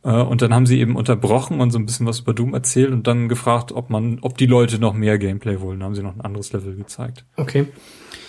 [0.03, 2.91] Äh, und dann haben sie eben unterbrochen und so ein bisschen was über Doom erzählt
[2.91, 5.81] und dann gefragt, ob man, ob die Leute noch mehr Gameplay wollen.
[5.81, 7.25] Dann haben sie noch ein anderes Level gezeigt.
[7.37, 7.67] Okay.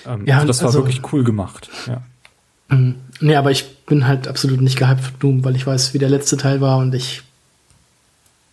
[0.06, 1.70] Ähm, ja, also das war also, wirklich cool gemacht.
[1.88, 2.02] Ja.
[2.70, 2.96] Mhm.
[3.20, 6.10] Nee, aber ich bin halt absolut nicht gehypt für Doom, weil ich weiß, wie der
[6.10, 7.24] letzte Teil war und ich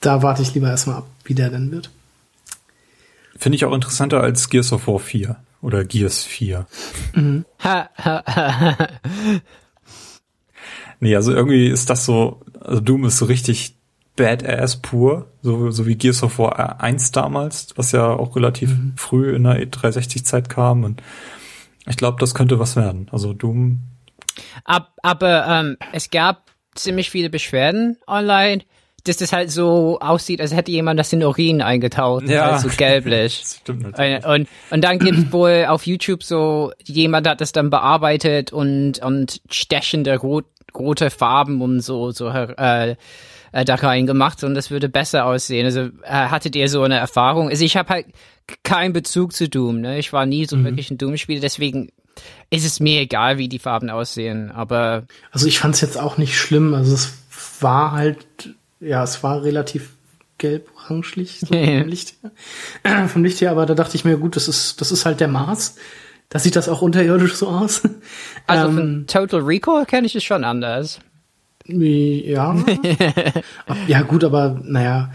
[0.01, 1.91] da warte ich lieber erstmal ab, wie der denn wird.
[3.37, 6.67] Finde ich auch interessanter als Gears of War 4 oder Gears 4.
[7.15, 7.45] Mhm.
[11.01, 13.77] nee, also irgendwie ist das so, also Doom ist so richtig
[14.17, 18.95] Badass pur, so, so wie Gears of War 1 damals, was ja auch relativ mhm.
[18.97, 21.03] früh in der E360-Zeit kam und
[21.87, 23.09] ich glaube, das könnte was werden.
[23.13, 23.81] Also Doom
[24.65, 28.63] Ab, aber ähm, es gab ziemlich viele Beschwerden online,
[29.05, 32.29] dass das halt so aussieht, als hätte jemand das in Urin eingetaucht.
[32.29, 32.51] Ja.
[32.51, 33.43] Also gelblich.
[33.61, 34.25] Stimmt natürlich.
[34.25, 38.99] Und, und dann gibt es wohl auf YouTube so, jemand hat das dann bearbeitet und,
[39.01, 40.47] und stechende rot,
[40.79, 42.97] rote Farben und so, so äh,
[43.53, 45.65] äh, da rein gemacht und das würde besser aussehen.
[45.65, 47.49] Also äh, hattet ihr so eine Erfahrung?
[47.49, 48.07] Also ich habe halt
[48.63, 49.81] keinen Bezug zu Doom.
[49.81, 49.99] Ne?
[49.99, 50.65] Ich war nie so mhm.
[50.65, 51.91] wirklich ein Doom-Spieler, deswegen
[52.51, 55.05] ist es mir egal, wie die Farben aussehen, aber.
[55.31, 56.75] Also ich fand es jetzt auch nicht schlimm.
[56.75, 57.13] Also es
[57.61, 58.27] war halt,
[58.81, 59.91] ja, es war relativ
[60.39, 62.15] gelb-orangelich, so vom Licht
[62.85, 63.09] her.
[63.09, 65.29] vom Licht her, aber da dachte ich mir, gut, das ist, das ist halt der
[65.29, 65.77] Mars.
[66.31, 67.83] Da sieht das auch unterirdisch so aus.
[68.47, 71.01] Also ähm, von Total Recall kenne ich es schon anders.
[71.67, 72.57] Ja.
[73.87, 75.11] ja, gut, aber naja,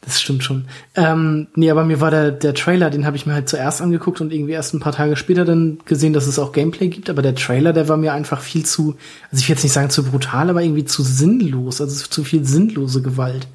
[0.00, 0.64] das stimmt schon.
[0.94, 4.22] Ähm, nee, aber mir war der, der Trailer, den habe ich mir halt zuerst angeguckt
[4.22, 7.10] und irgendwie erst ein paar Tage später dann gesehen, dass es auch Gameplay gibt.
[7.10, 8.96] Aber der Trailer, der war mir einfach viel zu,
[9.30, 11.82] also ich will jetzt nicht sagen zu brutal, aber irgendwie zu sinnlos.
[11.82, 13.48] Also zu viel sinnlose Gewalt.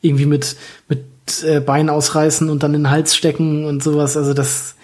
[0.00, 0.56] Irgendwie mit,
[0.88, 1.04] mit
[1.44, 4.16] äh, Bein ausreißen und dann in den Hals stecken und sowas.
[4.16, 4.76] Also das,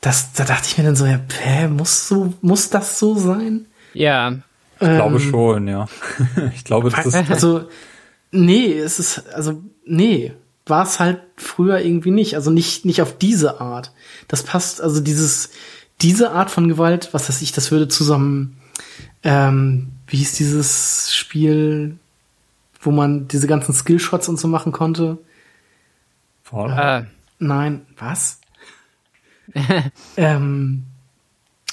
[0.00, 3.66] das, da dachte ich mir dann so, ja, hä, muss so, muss das so sein?
[3.94, 4.32] Ja.
[4.80, 5.88] Ich ähm, glaube schon, ja.
[6.54, 7.30] ich glaube, das ist.
[7.30, 7.68] Also,
[8.30, 10.32] nee, es ist, also, nee
[10.68, 12.34] war es halt früher irgendwie nicht.
[12.34, 13.92] Also nicht, nicht auf diese Art.
[14.28, 15.50] Das passt, also dieses,
[16.00, 18.58] diese Art von Gewalt, was weiß ich, das würde zusammen,
[19.22, 21.98] ähm, wie hieß dieses Spiel,
[22.80, 25.18] wo man diese ganzen Skillshots und so machen konnte?
[26.52, 27.04] Äh,
[27.38, 28.37] nein, was?
[30.16, 30.84] ähm,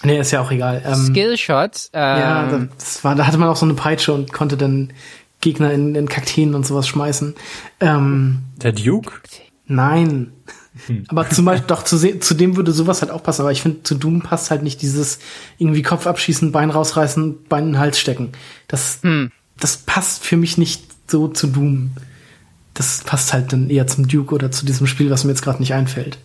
[0.04, 0.82] nee, ist ja auch egal.
[0.86, 1.90] Ähm, Skillshots?
[1.94, 4.92] Ähm, ja, das war, da hatte man auch so eine Peitsche und konnte dann
[5.42, 7.36] Gegner in, in Kakteen und sowas schmeißen.
[7.80, 9.12] Ähm, Der Duke?
[9.68, 10.32] Nein.
[10.88, 11.06] Hm.
[11.08, 13.84] Aber zum Beispiel, doch, zu, zu dem würde sowas halt auch passen, aber ich finde,
[13.84, 15.20] zu Doom passt halt nicht dieses
[15.58, 18.32] irgendwie Kopf abschießen, Bein rausreißen, Bein in den Hals stecken.
[18.68, 19.32] Das, hm.
[19.60, 21.92] das passt für mich nicht so zu Doom.
[22.74, 25.60] Das passt halt dann eher zum Duke oder zu diesem Spiel, was mir jetzt gerade
[25.60, 26.18] nicht einfällt.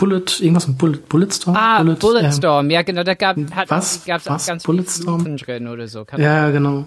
[0.00, 1.54] Bullet, irgendwas mit Bullet, Bulletstorm?
[1.54, 3.36] Ah, Bullet, Bulletstorm, ähm, ja genau, da gab
[3.68, 4.02] was?
[4.06, 6.06] ganz Bulletstorm drin oder so.
[6.06, 6.86] Kann ja, genau.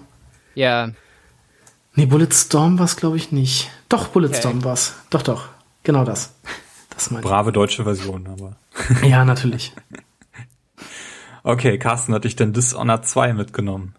[0.56, 0.90] Ja.
[1.94, 3.70] Nee, Bulletstorm war es, glaube ich, nicht.
[3.88, 4.64] Doch, Bulletstorm okay.
[4.64, 4.94] war's.
[5.10, 5.44] Doch, doch.
[5.84, 6.34] Genau das.
[6.90, 8.56] Das meine Brave deutsche Version, aber.
[9.06, 9.72] ja, natürlich.
[11.44, 13.94] Okay, Carsten, hat dich denn Dishonored 2 mitgenommen?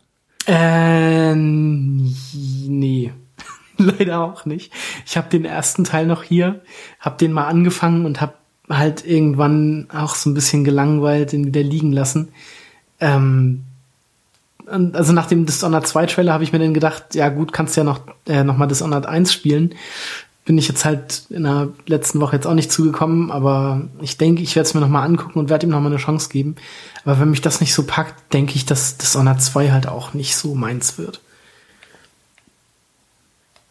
[0.46, 3.14] Äh, nee.
[3.78, 4.74] Leider auch nicht.
[5.06, 6.64] Ich habe den ersten Teil noch hier,
[7.00, 8.34] habe den mal angefangen und habe
[8.70, 12.30] halt irgendwann auch so ein bisschen gelangweilt den wieder liegen lassen.
[13.00, 13.64] Ähm,
[14.68, 17.84] also nach dem Dishonored 2 Trailer habe ich mir dann gedacht, ja gut, kannst ja
[17.84, 19.76] noch, äh, noch mal Dishonored 1 spielen.
[20.44, 24.42] Bin ich jetzt halt in der letzten Woche jetzt auch nicht zugekommen, aber ich denke,
[24.42, 26.56] ich werde es mir noch mal angucken und werde ihm noch mal eine Chance geben.
[27.04, 30.36] Aber wenn mich das nicht so packt, denke ich, dass Dishonored 2 halt auch nicht
[30.36, 31.22] so meins wird.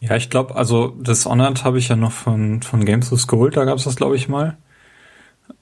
[0.00, 3.64] Ja, ich glaube, also Dishonored habe ich ja noch von, von Games of Gold, da
[3.64, 4.56] gab es das, glaube ich, mal.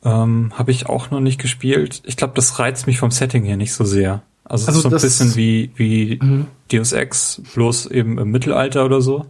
[0.04, 2.02] Ähm, habe ich auch noch nicht gespielt.
[2.04, 4.22] Ich glaube, das reizt mich vom Setting her nicht so sehr.
[4.44, 6.46] Also, also so ein bisschen wie, wie mhm.
[6.70, 9.26] Deus Ex, bloß eben im Mittelalter oder so.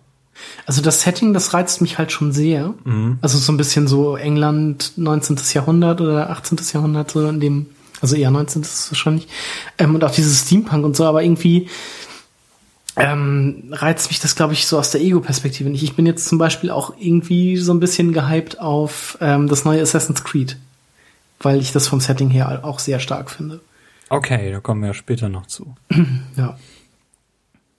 [0.66, 2.74] Also das Setting, das reizt mich halt schon sehr.
[2.84, 3.18] Mhm.
[3.20, 5.38] Also so ein bisschen so England 19.
[5.52, 6.58] Jahrhundert oder 18.
[6.72, 7.66] Jahrhundert, so in dem,
[8.00, 8.62] also eher 19.
[8.62, 9.28] wahrscheinlich.
[9.78, 11.68] Ähm, und auch dieses Steampunk und so, aber irgendwie
[12.96, 15.82] ähm, reizt mich das, glaube ich, so aus der Ego-Perspektive nicht.
[15.82, 19.80] Ich bin jetzt zum Beispiel auch irgendwie so ein bisschen gehypt auf ähm, das neue
[19.80, 20.58] Assassin's Creed,
[21.40, 23.60] weil ich das vom Setting her auch sehr stark finde.
[24.10, 25.74] Okay, da kommen wir ja später noch zu.
[26.36, 26.56] Ja.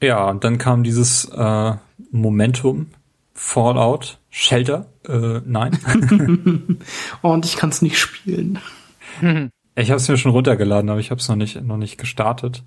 [0.02, 1.74] Ja, und dann kam dieses äh,
[2.12, 2.88] Momentum,
[3.34, 5.80] Fallout, Shelter, äh, nein.
[7.22, 8.60] Und ich kann es nicht spielen.
[9.22, 12.64] ich habe es mir schon runtergeladen, aber ich habe es noch nicht noch nicht gestartet.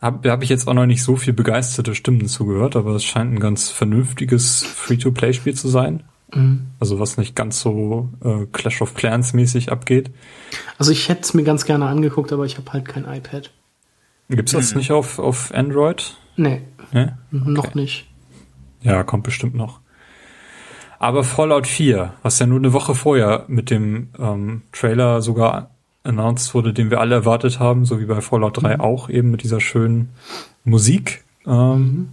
[0.00, 3.34] Habe hab ich jetzt auch noch nicht so viel begeisterte Stimmen zugehört, aber es scheint
[3.34, 6.04] ein ganz vernünftiges Free-to-Play-Spiel zu sein.
[6.34, 6.68] Mhm.
[6.78, 10.10] Also was nicht ganz so äh, Clash of Clans mäßig abgeht.
[10.78, 13.52] Also ich hätte es mir ganz gerne angeguckt, aber ich habe halt kein iPad.
[14.30, 16.16] Gibt's das nicht auf, auf Android?
[16.36, 17.18] Nee, Ne?
[17.30, 18.08] noch nicht.
[18.82, 19.80] Ja, kommt bestimmt noch.
[20.98, 25.70] Aber Fallout 4, was ja nur eine Woche vorher mit dem ähm, Trailer sogar
[26.02, 29.42] announced wurde, den wir alle erwartet haben, so wie bei Fallout 3 auch, eben mit
[29.42, 30.10] dieser schönen
[30.64, 31.24] Musik.
[31.46, 32.10] Ähm,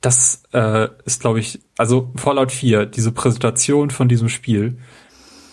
[0.00, 4.78] Das äh, ist, glaube ich, also Fallout 4, diese Präsentation von diesem Spiel,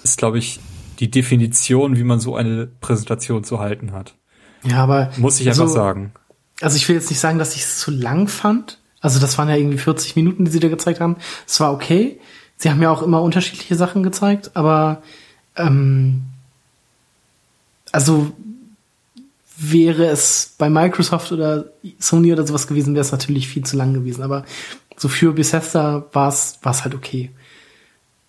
[0.03, 0.59] ist, glaube ich,
[0.99, 4.15] die Definition, wie man so eine Präsentation zu halten hat.
[4.63, 6.13] Ja, aber Muss ich einfach also, sagen.
[6.61, 8.79] Also ich will jetzt nicht sagen, dass ich es zu lang fand.
[9.01, 11.17] Also das waren ja irgendwie 40 Minuten, die sie da gezeigt haben.
[11.47, 12.19] Es war okay.
[12.57, 15.01] Sie haben ja auch immer unterschiedliche Sachen gezeigt, aber
[15.57, 16.23] ähm,
[17.93, 18.33] also
[19.55, 21.65] wäre es bei Microsoft oder
[21.99, 24.23] Sony oder sowas gewesen, wäre es natürlich viel zu lang gewesen.
[24.23, 24.43] Aber
[24.97, 27.31] so für Bethesda war es war es halt okay.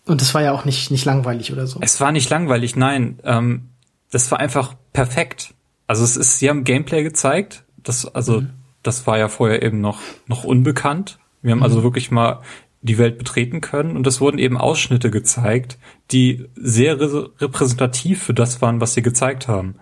[0.07, 1.81] Und es war ja auch nicht nicht langweilig oder so.
[1.83, 3.18] Es war nicht langweilig, nein.
[3.24, 3.70] Ähm,
[4.12, 5.55] das war einfach perfekt.
[5.87, 7.64] Also es ist, sie haben Gameplay gezeigt.
[7.77, 8.42] Das, also,
[8.83, 11.18] das war ja vorher eben noch, noch unbekannt.
[11.42, 12.40] Wir haben also wirklich mal
[12.85, 15.79] die Welt betreten können und es wurden eben Ausschnitte gezeigt,
[16.11, 19.77] die sehr re repräsentativ für das waren, was sie gezeigt haben.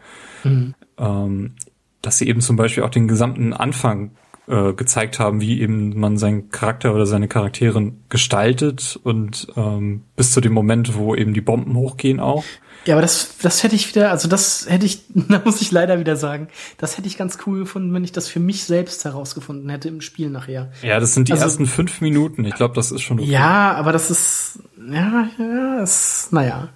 [0.99, 1.55] Ähm,
[2.01, 4.13] dass sie eben zum Beispiel auch den gesamten Anfang
[4.49, 10.33] äh, gezeigt haben, wie eben man seinen Charakter oder seine Charaktere gestaltet und ähm, bis
[10.33, 12.45] zu dem Moment, wo eben die Bomben hochgehen auch.
[12.85, 16.01] Ja, aber das, das hätte ich wieder, also das hätte ich, da muss ich leider
[16.01, 19.69] wieder sagen, das hätte ich ganz cool gefunden, wenn ich das für mich selbst herausgefunden
[19.71, 20.73] hätte im Spiel nachher.
[20.83, 22.45] Ja, das sind die Also- ersten fünf Minuten.
[22.45, 23.29] Ich glaube, das ist schon okay.
[23.31, 24.59] Ja, aber das ist,
[24.91, 26.71] ja, ja, es, naja.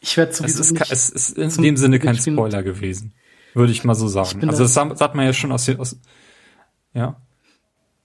[0.00, 0.92] Ich werde es sowieso ist, nicht.
[0.92, 3.12] es ist in dem Sinne kein Spoiler gewesen.
[3.54, 4.48] Würde ich mal so sagen.
[4.48, 5.96] Also da- das sagt man ja schon aus, den- aus
[6.94, 7.16] ja,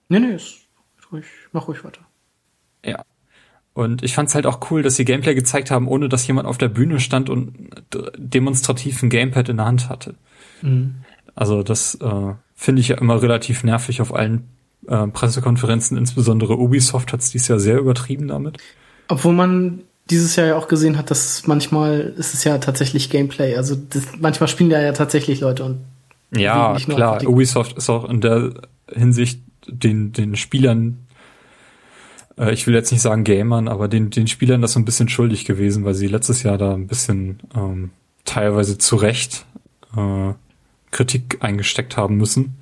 [0.09, 0.67] nee, nee, ist
[1.11, 2.01] ruhig, mach ruhig weiter.
[2.83, 3.03] ja.
[3.73, 6.57] Und ich fand's halt auch cool, dass sie Gameplay gezeigt haben, ohne dass jemand auf
[6.57, 7.69] der Bühne stand und
[8.17, 10.15] demonstrativ ein Gamepad in der Hand hatte.
[10.61, 10.95] Mhm.
[11.33, 14.49] Also das äh, finde ich ja immer relativ nervig auf allen
[14.87, 15.97] äh, Pressekonferenzen.
[15.97, 18.57] Insbesondere Ubisoft hat's dies Jahr sehr übertrieben damit.
[19.07, 23.55] Obwohl man dieses Jahr ja auch gesehen hat, dass manchmal ist es ja tatsächlich Gameplay.
[23.55, 25.85] Also das, manchmal spielen da ja tatsächlich Leute und
[26.35, 27.25] Ja, nicht nur klar.
[27.25, 28.51] Ubisoft ist auch in der
[28.93, 30.99] Hinsicht den, den Spielern,
[32.37, 35.09] äh, ich will jetzt nicht sagen Gamern, aber den, den Spielern das so ein bisschen
[35.09, 37.91] schuldig gewesen, weil sie letztes Jahr da ein bisschen ähm,
[38.25, 39.45] teilweise zu Recht
[39.95, 40.33] äh,
[40.91, 42.57] Kritik eingesteckt haben müssen,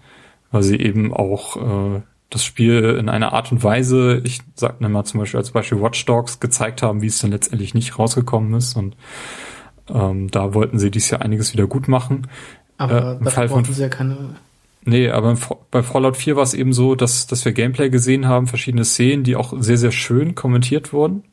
[0.51, 5.05] weil sie eben auch äh, das Spiel in einer Art und Weise, ich sag mal
[5.05, 8.75] zum Beispiel als Beispiel Watch Dogs, gezeigt haben, wie es dann letztendlich nicht rausgekommen ist
[8.75, 8.97] und
[9.89, 12.27] ähm, da wollten sie dies Jahr einiges wieder gut machen.
[12.77, 14.35] aber Äh, im Fall von- sie ja keine.
[14.87, 15.35] Nee, aber
[15.69, 19.25] bei Fallout 4 war es eben so, dass, dass wir Gameplay gesehen haben, verschiedene Szenen,
[19.25, 21.23] die auch sehr, sehr schön kommentiert wurden.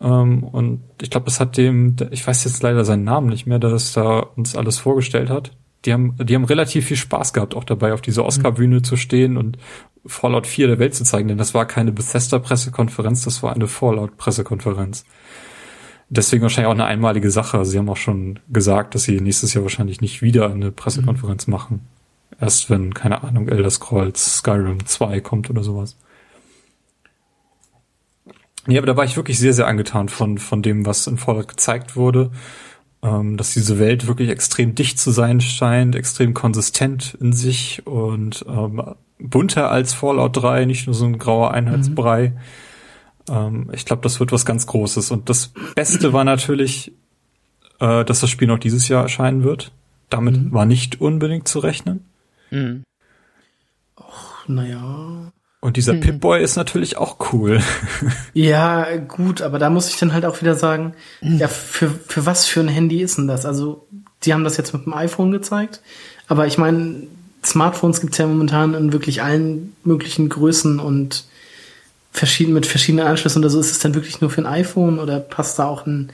[0.00, 3.60] Ähm, und ich glaube, das hat dem, ich weiß jetzt leider seinen Namen nicht mehr,
[3.60, 5.52] der das da uns alles vorgestellt hat.
[5.84, 9.36] Die haben, die haben relativ viel Spaß gehabt, auch dabei auf dieser Oscar-Bühne zu stehen
[9.36, 9.58] und
[10.04, 15.04] Fallout 4 der Welt zu zeigen, denn das war keine Bethesda-Pressekonferenz, das war eine Fallout-Pressekonferenz.
[16.08, 17.58] Deswegen wahrscheinlich auch eine einmalige Sache.
[17.58, 21.46] Also sie haben auch schon gesagt, dass sie nächstes Jahr wahrscheinlich nicht wieder eine Pressekonferenz
[21.46, 21.86] machen.
[22.40, 25.96] Erst wenn, keine Ahnung, Elder Scrolls Skyrim 2 kommt oder sowas.
[28.66, 31.48] Nee, aber da war ich wirklich sehr, sehr angetan von, von dem, was in Fallout
[31.48, 32.30] gezeigt wurde.
[33.00, 38.44] Ähm, dass diese Welt wirklich extrem dicht zu sein scheint, extrem konsistent in sich und
[38.48, 38.82] ähm,
[39.20, 42.32] bunter als Fallout 3, nicht nur so ein grauer Einheitsbrei.
[43.28, 45.12] Ähm, ich glaube, das wird was ganz Großes.
[45.12, 46.92] Und das Beste war natürlich,
[47.78, 49.72] äh, dass das Spiel noch dieses Jahr erscheinen wird.
[50.10, 52.04] Damit war nicht unbedingt zu rechnen.
[52.50, 52.84] Mhm.
[54.46, 55.32] Naja.
[55.60, 57.60] Und dieser Pip-Boy ist natürlich auch cool.
[58.32, 62.46] Ja, gut, aber da muss ich dann halt auch wieder sagen, ja, für, für was
[62.46, 63.44] für ein Handy ist denn das?
[63.44, 63.88] Also,
[64.22, 65.80] die haben das jetzt mit dem iPhone gezeigt,
[66.28, 67.08] aber ich meine,
[67.44, 71.24] Smartphones gibt's ja momentan in wirklich allen möglichen Größen und
[72.12, 75.18] verschieden, mit verschiedenen Anschlüssen oder so, ist es dann wirklich nur für ein iPhone oder
[75.18, 76.10] passt da auch ein,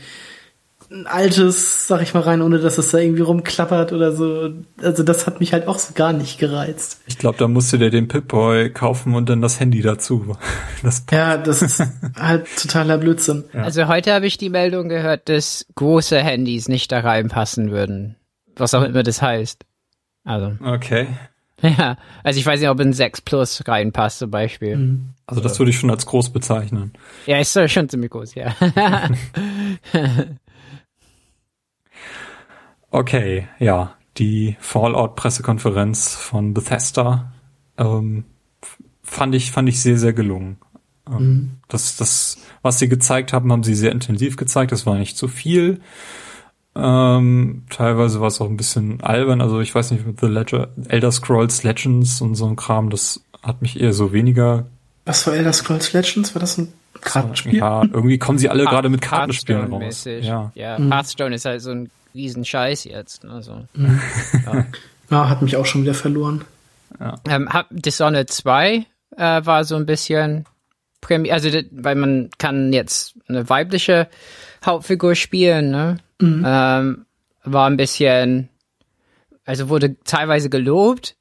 [0.94, 4.50] ein altes, sag ich mal, rein, ohne dass es da irgendwie rumklappert oder so.
[4.80, 7.00] Also das hat mich halt auch so gar nicht gereizt.
[7.06, 10.36] Ich glaube, da musst du dir den Pip-Boy kaufen und dann das Handy dazu.
[10.82, 11.82] Das ja, das ist
[12.16, 13.44] halt totaler Blödsinn.
[13.52, 13.64] Ja.
[13.64, 18.16] Also heute habe ich die Meldung gehört, dass große Handys nicht da reinpassen würden.
[18.56, 19.64] Was auch immer das heißt.
[20.24, 20.52] Also.
[20.64, 21.08] Okay.
[21.62, 24.76] Ja, also ich weiß nicht, ob ein 6 Plus reinpasst zum Beispiel.
[24.76, 25.14] Mhm.
[25.24, 26.92] Also das würde ich schon als groß bezeichnen.
[27.24, 28.54] Ja, ist schon ziemlich groß, ja.
[32.94, 33.94] okay, ja.
[34.16, 37.32] Die Fallout-Pressekonferenz von Bethesda
[37.76, 38.24] ähm,
[39.02, 40.58] fand ich fand ich sehr sehr gelungen.
[41.08, 41.50] Ähm, mhm.
[41.68, 44.70] Das das was sie gezeigt haben, haben sie sehr intensiv gezeigt.
[44.70, 45.80] Das war nicht zu viel.
[46.76, 49.40] Ähm, teilweise war es auch ein bisschen albern.
[49.40, 53.24] Also ich weiß nicht, mit The Ledger, Elder Scrolls Legends und so ein Kram, das
[53.42, 54.66] hat mich eher so weniger.
[55.04, 56.34] Was war Elder Scrolls Legends?
[56.34, 57.56] War das ein Kartenspiel?
[57.56, 60.04] Ja, irgendwie kommen sie alle gerade mit Kartenspielen raus.
[60.04, 60.92] Ja, ja mhm.
[60.92, 63.24] Hearthstone ist halt so ein Riesenscheiß jetzt.
[63.24, 64.66] Also, ja.
[65.10, 65.28] ja.
[65.28, 66.44] hat mich auch schon wieder verloren.
[67.00, 67.16] Ja.
[67.28, 70.44] Ähm, Dishonored 2 äh, war so ein bisschen
[71.00, 74.08] Premier, also weil man kann jetzt eine weibliche
[74.64, 75.98] Hauptfigur spielen, ne?
[76.20, 76.44] Mhm.
[76.46, 77.06] Ähm,
[77.42, 78.48] war ein bisschen,
[79.44, 81.16] also wurde teilweise gelobt.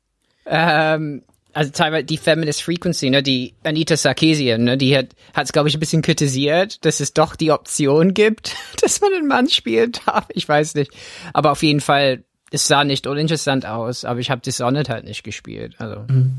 [0.46, 1.24] Ähm,
[1.54, 5.76] also teilweise die Feminist Frequency, ne, die Anita Sarkeesian, ne, die hat es glaube ich
[5.76, 10.26] ein bisschen kritisiert, dass es doch die Option gibt, dass man einen Mann spielen darf.
[10.30, 10.92] Ich weiß nicht,
[11.34, 14.06] aber auf jeden Fall, es sah nicht uninteressant aus.
[14.06, 15.76] Aber ich habe Dishonored halt nicht gespielt.
[15.80, 16.34] Also mhm.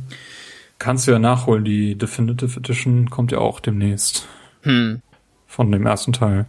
[0.78, 1.64] kannst du ja nachholen.
[1.64, 4.28] Die Definitive Edition kommt ja auch demnächst
[4.62, 5.02] hm.
[5.46, 6.46] von dem ersten Teil.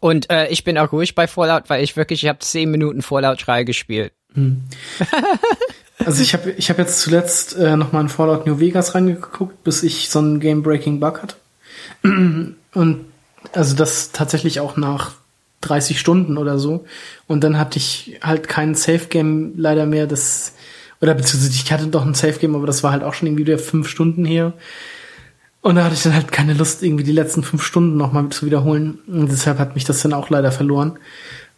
[0.00, 3.02] Und äh, ich bin auch ruhig bei Fallout, weil ich wirklich, ich habe zehn Minuten
[3.02, 4.12] Fallout 3 gespielt.
[4.34, 4.64] Hm.
[6.06, 9.64] also ich habe ich hab jetzt zuletzt äh, noch mal in Fallout New Vegas reingeguckt,
[9.64, 11.36] bis ich so einen Game-Breaking-Bug hatte.
[12.74, 13.04] Und
[13.52, 15.12] also das tatsächlich auch nach
[15.62, 16.84] 30 Stunden oder so.
[17.26, 20.52] Und dann hatte ich halt kein Safe-Game leider mehr, das
[21.00, 23.58] oder beziehungsweise ich hatte doch ein Safe-Game, aber das war halt auch schon irgendwie wieder
[23.58, 24.52] fünf Stunden her.
[25.60, 28.46] Und da hatte ich dann halt keine Lust, irgendwie die letzten fünf Stunden nochmal zu
[28.46, 29.00] wiederholen.
[29.08, 30.98] Und deshalb hat mich das dann auch leider verloren.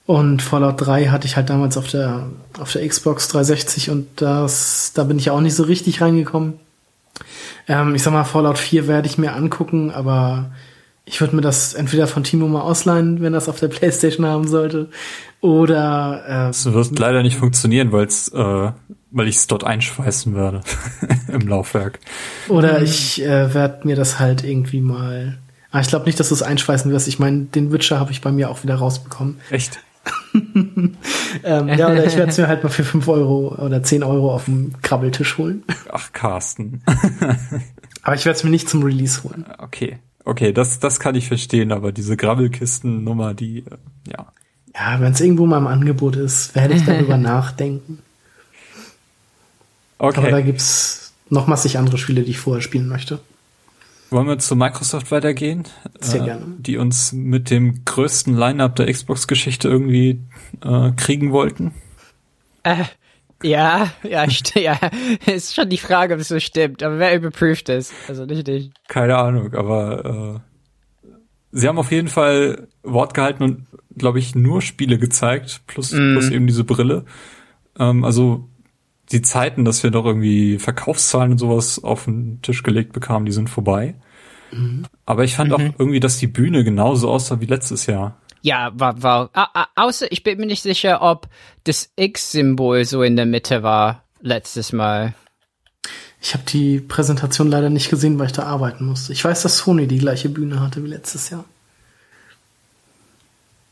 [0.09, 4.92] Und Fallout 3 hatte ich halt damals auf der, auf der Xbox 360 und das,
[4.94, 6.55] da bin ich auch nicht so richtig reingekommen.
[7.68, 10.51] Ähm, ich sag mal, Fallout 4 werde ich mir angucken, aber
[11.05, 14.49] ich würde mir das entweder von Timo mal ausleihen, wenn das auf der Playstation haben
[14.49, 14.88] sollte,
[15.42, 18.73] oder äh, Das wird leider nicht funktionieren, weil es äh,
[19.11, 20.62] weil ich es dort einschweißen werde
[21.29, 21.99] im Laufwerk.
[22.49, 25.37] Oder ich äh, werde mir das halt irgendwie mal.
[25.71, 27.09] Ah, ich glaube nicht, dass du es einschweißen wirst.
[27.09, 29.38] Ich meine, den Witcher habe ich bei mir auch wieder rausbekommen.
[29.51, 29.81] Echt?
[31.44, 34.35] ähm, ja, oder ich werde es mir halt mal für 5 Euro oder 10 Euro
[34.35, 35.64] auf dem Krabbeltisch holen.
[35.90, 36.83] Ach, Carsten.
[38.03, 39.44] aber ich werde es mir nicht zum Release holen.
[39.59, 39.99] Okay.
[40.25, 44.33] Okay, das, das kann ich verstehen, aber diese Grabbelkisten-Nummer, die, äh, ja.
[44.75, 48.01] Ja, wenn es irgendwo mal im Angebot ist, werde ich darüber nachdenken.
[49.99, 50.18] Okay.
[50.18, 53.21] Aber da gibt's noch massig andere Spiele, die ich vorher spielen möchte.
[54.11, 55.64] Wollen wir zu Microsoft weitergehen?
[56.01, 56.47] Sehr äh, gerne.
[56.59, 60.21] Die uns mit dem größten Line-up der Xbox-Geschichte irgendwie
[60.64, 61.75] äh, kriegen wollten?
[62.62, 62.85] Äh,
[63.42, 64.79] ja, ja, ja,
[65.27, 67.92] ist schon die Frage, ob es so stimmt, aber wer überprüft es?
[68.09, 68.71] Also nicht ich.
[68.88, 70.40] Keine Ahnung, aber
[71.05, 71.11] äh,
[71.53, 73.66] sie haben auf jeden Fall Wort gehalten und,
[73.97, 76.12] glaube ich, nur Spiele gezeigt, plus, mm.
[76.14, 77.05] plus eben diese Brille.
[77.79, 78.48] Ähm, also
[79.12, 83.33] die Zeiten, dass wir doch irgendwie Verkaufszahlen und sowas auf den Tisch gelegt bekamen, die
[83.33, 83.94] sind vorbei.
[84.53, 84.85] Mhm.
[85.07, 85.55] Aber ich fand mhm.
[85.55, 88.21] auch irgendwie, dass die Bühne genauso aussah wie letztes Jahr.
[88.40, 89.31] Ja, war, war,
[89.75, 91.29] außer ich bin mir nicht sicher, ob
[91.64, 95.14] das X-Symbol so in der Mitte war letztes Mal.
[96.21, 99.12] Ich habe die Präsentation leider nicht gesehen, weil ich da arbeiten musste.
[99.12, 101.44] Ich weiß, dass Sony die gleiche Bühne hatte wie letztes Jahr.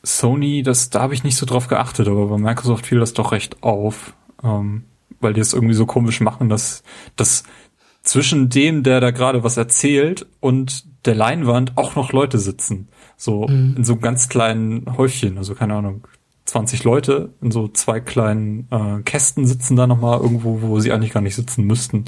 [0.03, 3.33] Sony, das, da habe ich nicht so drauf geachtet, aber bei Microsoft fiel das doch
[3.33, 4.15] recht auf.
[4.43, 4.85] Ähm,
[5.21, 6.83] weil die es irgendwie so komisch machen, dass,
[7.17, 7.45] dass
[8.03, 12.89] zwischen dem, der da gerade was erzählt und der Leinwand auch noch Leute sitzen.
[13.17, 13.75] So mhm.
[13.79, 16.07] in so ganz kleinen Häufchen, also keine Ahnung,
[16.45, 21.13] 20 Leute in so zwei kleinen äh, Kästen sitzen da nochmal irgendwo, wo sie eigentlich
[21.13, 22.05] gar nicht sitzen müssten.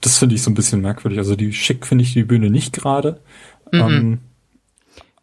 [0.00, 1.18] Das finde ich so ein bisschen merkwürdig.
[1.18, 3.20] Also die schick finde ich die Bühne nicht gerade.
[3.72, 3.80] Mhm.
[3.80, 4.18] Ähm,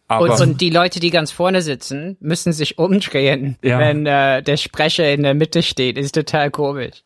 [0.07, 3.79] aber und, und, die Leute, die ganz vorne sitzen, müssen sich umdrehen, ja.
[3.79, 5.97] wenn äh, der Sprecher in der Mitte steht.
[5.97, 7.01] Ist total komisch.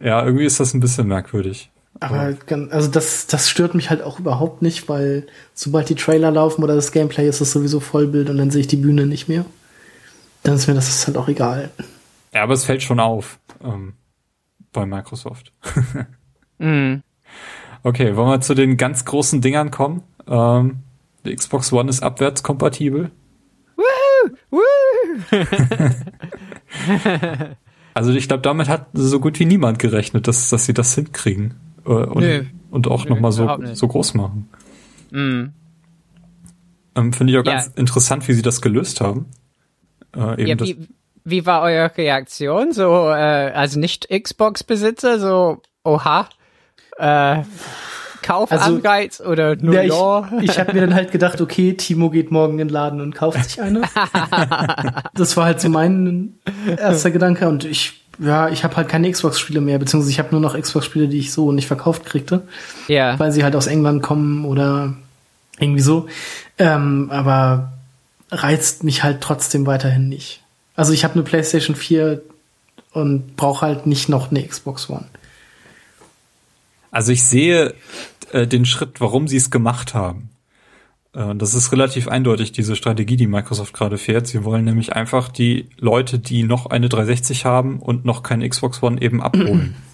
[0.00, 1.70] Ja, irgendwie ist das ein bisschen merkwürdig.
[2.00, 2.36] Aber
[2.70, 6.74] also das, das stört mich halt auch überhaupt nicht, weil sobald die Trailer laufen oder
[6.74, 9.44] das Gameplay ist es sowieso Vollbild und dann sehe ich die Bühne nicht mehr.
[10.42, 11.70] Dann ist mir das halt auch egal.
[12.32, 13.94] Ja, aber es fällt schon auf ähm,
[14.72, 15.52] bei Microsoft.
[16.58, 16.96] mm.
[17.84, 20.02] Okay, wollen wir zu den ganz großen Dingern kommen?
[20.26, 20.80] Ähm,
[21.24, 23.12] die Xbox One ist abwärtskompatibel.
[23.76, 24.30] Woo!
[24.50, 24.60] Woo!
[27.94, 31.54] Also ich glaube, damit hat so gut wie niemand gerechnet, dass, dass sie das hinkriegen.
[31.86, 32.44] Äh, und, Nö.
[32.70, 33.76] und auch Nö, nochmal so, nicht.
[33.76, 34.48] so groß machen.
[35.10, 35.44] Mm.
[36.96, 37.54] Ähm, Finde ich auch Ja.
[37.54, 39.26] ganz interessant, wie sie das gelöst haben.
[40.16, 40.88] Äh, eben Ja, das, wie,
[41.24, 42.72] wie war eure Reaktion?
[42.72, 46.28] So, äh, also nicht Xbox-Besitzer, so, oha,
[46.98, 47.42] äh,
[48.24, 52.30] Kaufanreiz oder nur Ja, ja, ich ich habe mir dann halt gedacht, okay, Timo geht
[52.30, 53.82] morgen in den Laden und kauft sich eine.
[55.14, 56.34] das war halt so mein
[56.76, 60.40] erster Gedanke und ich ja, ich habe halt keine Xbox-Spiele mehr, beziehungsweise ich habe nur
[60.40, 62.46] noch Xbox-Spiele, die ich so nicht verkauft kriegte,
[62.86, 64.94] Ja, weil sie halt aus England kommen oder
[65.58, 66.06] irgendwie so.
[66.58, 67.72] Ähm, aber
[68.30, 70.42] reizt mich halt trotzdem weiterhin nicht.
[70.76, 72.22] Also ich habe eine PlayStation 4
[72.92, 75.06] und brauche halt nicht noch eine Xbox One.
[76.94, 77.74] Also ich sehe
[78.34, 80.30] äh, den Schritt, warum sie es gemacht haben.
[81.14, 84.26] Äh, das ist relativ eindeutig, diese Strategie, die Microsoft gerade fährt.
[84.26, 88.82] Sie wollen nämlich einfach die Leute, die noch eine 360 haben und noch keine Xbox
[88.82, 89.74] One eben abholen.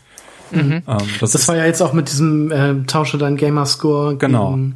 [0.53, 4.51] Ähm, das, Das ist, war ja jetzt auch mit diesem äh, Tausche dein Gamerscore Genau.
[4.51, 4.75] gegen,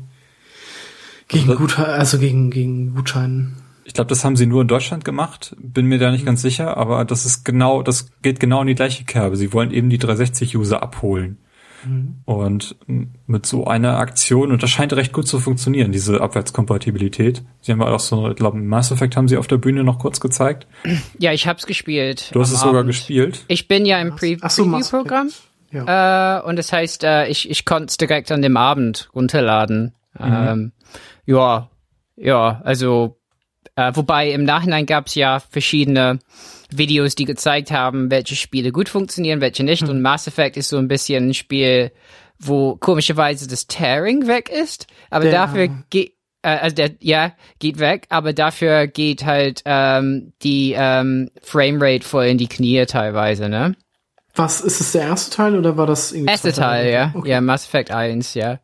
[1.26, 3.56] gegen Das- Gutschein, also gegen, gegen Gutschein.
[3.84, 5.56] ich glaube, das haben sie nur in Deutschland gemacht.
[5.58, 8.76] Bin mir da nicht ganz sicher, aber das ist genau, das geht genau in die
[8.76, 9.36] gleiche Kerbe.
[9.36, 11.38] Sie wollen eben die 360-User abholen.
[12.24, 17.42] Und m, mit so einer Aktion, und das scheint recht gut zu funktionieren, diese Abwärtskompatibilität.
[17.60, 19.98] Sie haben ja auch so, ich glaube, Mass Effect haben sie auf der Bühne noch
[19.98, 20.66] kurz gezeigt.
[21.18, 22.30] ja, ich hab's gespielt.
[22.32, 22.88] Du hast es sogar Abend.
[22.88, 23.44] gespielt.
[23.48, 25.30] Ich bin ja im Pre so, Preview-Programm.
[25.70, 26.38] Ja.
[26.38, 29.94] Äh, und das heißt, äh, ich, ich konnte es direkt an dem Abend runterladen.
[30.18, 30.72] Ähm,
[31.26, 31.68] ja,
[32.16, 33.18] ja, also,
[33.74, 36.20] äh, wobei im Nachhinein gab es ja verschiedene
[36.78, 39.82] Videos, die gezeigt haben, welche Spiele gut funktionieren, welche nicht.
[39.88, 41.92] Und Mass Effect ist so ein bisschen ein Spiel,
[42.38, 47.78] wo komischerweise das Tearing weg ist, aber Der- dafür geht äh, also der ja geht
[47.78, 53.74] weg, aber dafür geht halt ähm, die ähm, Framerate voll in die Knie teilweise, ne?
[54.34, 57.12] Was, ist es der erste Teil oder war das irgendwie Erste Teil, ja.
[57.14, 57.30] Okay.
[57.30, 58.58] Ja, Mass Effect 1, ja.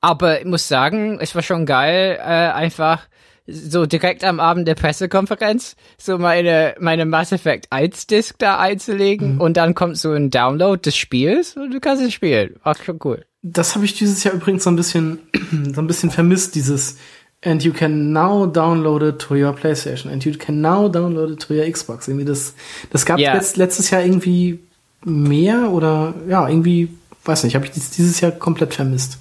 [0.00, 3.08] Aber ich muss sagen, es war schon geil, äh, einfach
[3.46, 9.40] so direkt am Abend der Pressekonferenz so meine, meine Mass Effect 1 Disc da einzulegen
[9.40, 12.56] und dann kommt so ein Download des Spiels und du kannst es spielen.
[12.64, 13.24] War schon cool.
[13.42, 15.20] Das habe ich dieses Jahr übrigens so ein bisschen,
[15.74, 16.96] so ein bisschen vermisst, dieses
[17.44, 21.40] And you can now download it to your PlayStation and you can now download it
[21.40, 22.08] to your Xbox.
[22.08, 22.54] Irgendwie das,
[22.90, 23.34] das gab Ja.
[23.34, 24.58] letzt, letztes Jahr irgendwie
[25.04, 26.88] mehr oder ja, irgendwie,
[27.24, 29.18] weiß nicht, habe ich dies, dieses Jahr komplett vermisst.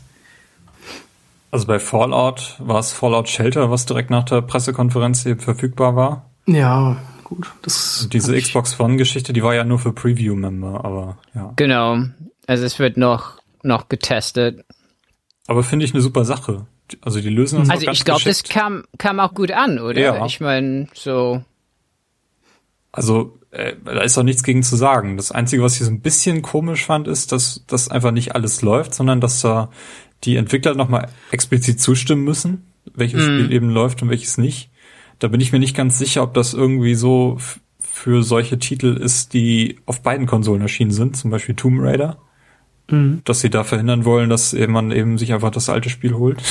[1.56, 6.30] Also bei Fallout war es Fallout Shelter, was direkt nach der Pressekonferenz eben verfügbar war.
[6.48, 7.50] Ja, gut.
[7.62, 11.54] Das diese Xbox One-Geschichte, die war ja nur für Preview-Member, aber ja.
[11.56, 12.00] Genau.
[12.46, 14.66] Also es wird noch, noch getestet.
[15.48, 16.66] Aber finde ich eine super Sache.
[17.00, 19.80] Also die lösen das auch Also ganz ich glaube, das kam, kam auch gut an,
[19.80, 20.02] oder?
[20.02, 20.26] Ja.
[20.26, 21.42] Ich meine, so,
[22.92, 25.16] Also äh, da ist auch nichts gegen zu sagen.
[25.16, 28.62] Das Einzige, was ich so ein bisschen komisch fand, ist, dass das einfach nicht alles
[28.62, 29.70] läuft, sondern dass da
[30.24, 34.70] die Entwickler nochmal explizit zustimmen müssen, welches Spiel eben läuft und welches nicht.
[35.20, 37.38] Da bin ich mir nicht ganz sicher, ob das irgendwie so
[37.80, 42.18] für solche Titel ist, die auf beiden Konsolen erschienen sind, zum Beispiel Tomb Raider,
[43.24, 46.42] dass sie da verhindern wollen, dass man eben sich einfach das alte Spiel holt.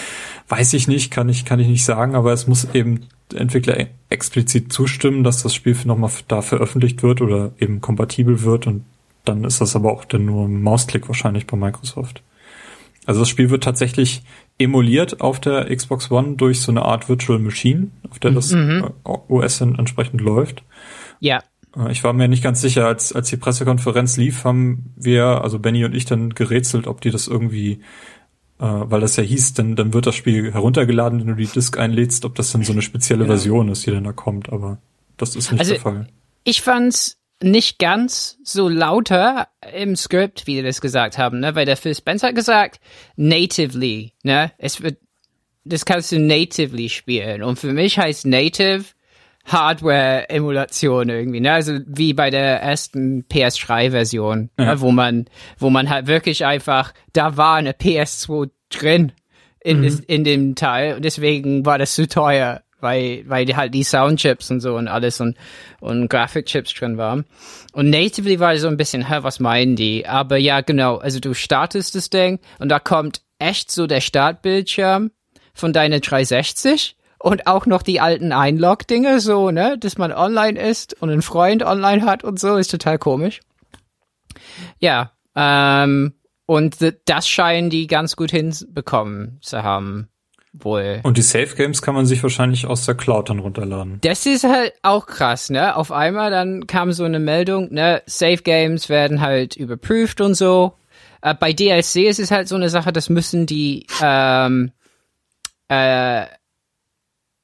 [0.48, 3.00] Weiß ich nicht, kann ich, kann ich nicht sagen, aber es muss eben
[3.34, 8.66] Entwickler e- explizit zustimmen, dass das Spiel nochmal da veröffentlicht wird oder eben kompatibel wird
[8.66, 8.84] und
[9.26, 12.22] dann ist das aber auch dann nur ein Mausklick wahrscheinlich bei Microsoft.
[13.08, 14.22] Also das Spiel wird tatsächlich
[14.58, 18.82] emuliert auf der Xbox One durch so eine Art Virtual Machine, auf der das äh,
[19.04, 20.62] OS dann entsprechend läuft.
[21.20, 21.42] ja.
[21.74, 25.58] Äh, Ich war mir nicht ganz sicher, als, als die Pressekonferenz lief, haben wir, also
[25.58, 27.80] Benny und ich dann gerätselt, ob die das irgendwie,
[28.58, 31.78] äh, weil das ja hieß, dann, dann wird das Spiel heruntergeladen, wenn du die Disk
[31.78, 34.76] einlädst, ob das dann so eine spezielle Version ist, die dann da kommt, aber
[35.16, 36.08] das ist nicht Also- der Fall.
[36.44, 41.54] Ich fand's nicht ganz so lauter im Skript, wie die das gesagt haben, ne?
[41.54, 42.80] Weil der Phil Spencer hat gesagt,
[43.16, 44.52] natively, ne?
[44.58, 44.98] Es wird,
[45.64, 47.42] das kannst du natively spielen.
[47.42, 48.84] Und für mich heißt native
[49.46, 51.52] Hardware-Emulation irgendwie, ne?
[51.52, 54.64] Also wie bei der ersten PS3-Version, Ja.
[54.74, 54.80] ne?
[54.80, 55.26] wo man,
[55.58, 59.12] wo man halt wirklich einfach, da war eine PS2 drin
[59.60, 63.74] in, des, in dem Teil und deswegen war das zu teuer, weil, weil die halt
[63.74, 65.36] die Soundchips und so und alles und,
[65.80, 67.24] und Grafikchips drin waren.
[67.72, 70.06] Und natively war so ein bisschen, hä, was meinen die?
[70.06, 75.10] Aber ja, genau, also du startest das Ding und da kommt echt so der Startbildschirm
[75.54, 81.00] von deiner 360 und auch noch die alten Einlog-Dinge, so, ne, dass man online ist
[81.02, 83.40] und einen Freund online hat und so, ist total komisch.
[84.78, 86.14] Ja, ähm,
[86.46, 86.76] und
[87.06, 90.08] das scheinen die ganz gut hinbekommen zu haben.
[90.52, 91.00] Wohl.
[91.02, 93.98] Und die Safe Games kann man sich wahrscheinlich aus der Cloud dann runterladen.
[94.00, 95.76] Das ist halt auch krass, ne?
[95.76, 98.02] Auf einmal dann kam so eine Meldung, ne?
[98.06, 100.74] Safe Games werden halt überprüft und so.
[101.22, 104.72] Äh, bei DLC ist es halt so eine Sache, das müssen die ähm,
[105.68, 106.26] äh,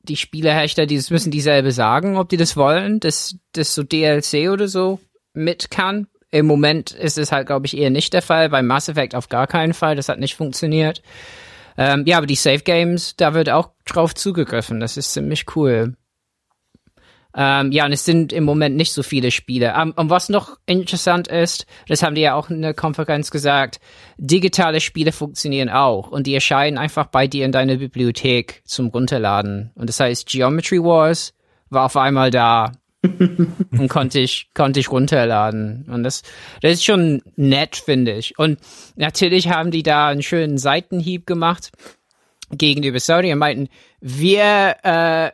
[0.02, 4.50] die Spielehersteller, die das müssen dieselbe sagen, ob die das wollen, dass das so DLC
[4.50, 5.00] oder so
[5.32, 6.06] mit kann.
[6.30, 8.48] Im Moment ist es halt, glaube ich, eher nicht der Fall.
[8.48, 9.96] Bei Mass Effect auf gar keinen Fall.
[9.96, 11.00] Das hat nicht funktioniert.
[11.76, 14.80] Ähm, ja, aber die Safe Games, da wird auch drauf zugegriffen.
[14.80, 15.96] Das ist ziemlich cool.
[17.36, 19.74] Ähm, ja, und es sind im Moment nicht so viele Spiele.
[19.74, 23.80] Um, und was noch interessant ist, das haben die ja auch in der Konferenz gesagt,
[24.18, 29.72] digitale Spiele funktionieren auch und die erscheinen einfach bei dir in deiner Bibliothek zum Runterladen.
[29.74, 31.34] Und das heißt, Geometry Wars
[31.70, 32.70] war auf einmal da
[33.72, 35.86] und konnte ich, konnte ich runterladen.
[35.90, 36.22] Und das,
[36.62, 38.38] das ist schon nett, finde ich.
[38.38, 38.58] Und
[38.96, 41.70] natürlich haben die da einen schönen Seitenhieb gemacht
[42.50, 43.68] gegenüber Sony und meinten,
[44.00, 45.30] wir, äh,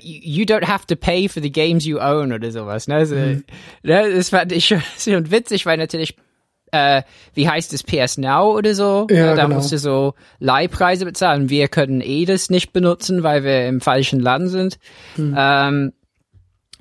[0.00, 2.88] you don't have to pay for the games you own oder sowas.
[2.88, 2.96] Ne?
[2.96, 3.44] Also, mhm.
[3.82, 6.16] ne, das fand ich schon, schon witzig, weil natürlich
[6.72, 7.02] äh,
[7.34, 9.06] wie heißt es, PS Now oder so.
[9.10, 9.56] Ja, da genau.
[9.56, 11.48] musst du so Leihpreise bezahlen.
[11.48, 14.78] Wir können eh das nicht benutzen, weil wir im falschen Land sind.
[15.16, 15.34] Mhm.
[15.36, 15.92] Ähm,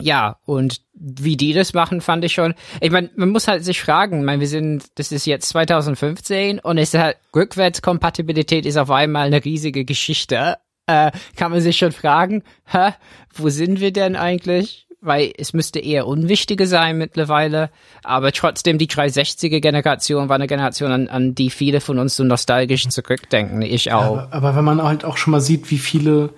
[0.02, 2.54] ja, und wie die das machen, fand ich schon.
[2.82, 6.60] Ich meine, man muss halt sich fragen, ich meine, wir sind, das ist jetzt 2015
[6.60, 10.58] und es ist halt, Rückwärtskompatibilität ist auf einmal eine riesige Geschichte.
[10.86, 12.92] Äh, kann man sich schon fragen, hä,
[13.34, 14.88] wo sind wir denn eigentlich?
[15.02, 17.70] Weil es müsste eher unwichtige sein mittlerweile.
[18.04, 22.24] Aber trotzdem, die 360er Generation war eine Generation, an, an die viele von uns so
[22.24, 23.62] nostalgisch zurückdenken.
[23.62, 24.18] Ich auch.
[24.18, 26.34] Aber, aber wenn man halt auch schon mal sieht, wie viele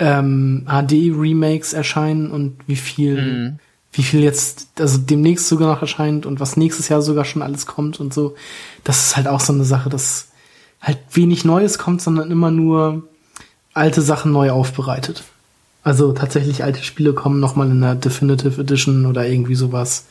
[0.00, 3.58] ähm, HD-Remakes erscheinen und wie viel, Mhm.
[3.92, 7.66] wie viel jetzt, also demnächst sogar noch erscheint und was nächstes Jahr sogar schon alles
[7.66, 8.34] kommt und so.
[8.82, 10.28] Das ist halt auch so eine Sache, dass
[10.80, 13.06] halt wenig Neues kommt, sondern immer nur
[13.74, 15.22] alte Sachen neu aufbereitet.
[15.82, 20.06] Also tatsächlich alte Spiele kommen nochmal in der Definitive Edition oder irgendwie sowas.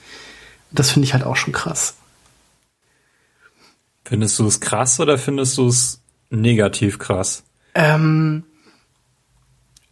[0.72, 1.96] Das finde ich halt auch schon krass.
[4.06, 7.44] Findest du es krass oder findest du es negativ krass?
[7.76, 8.44] Ähm,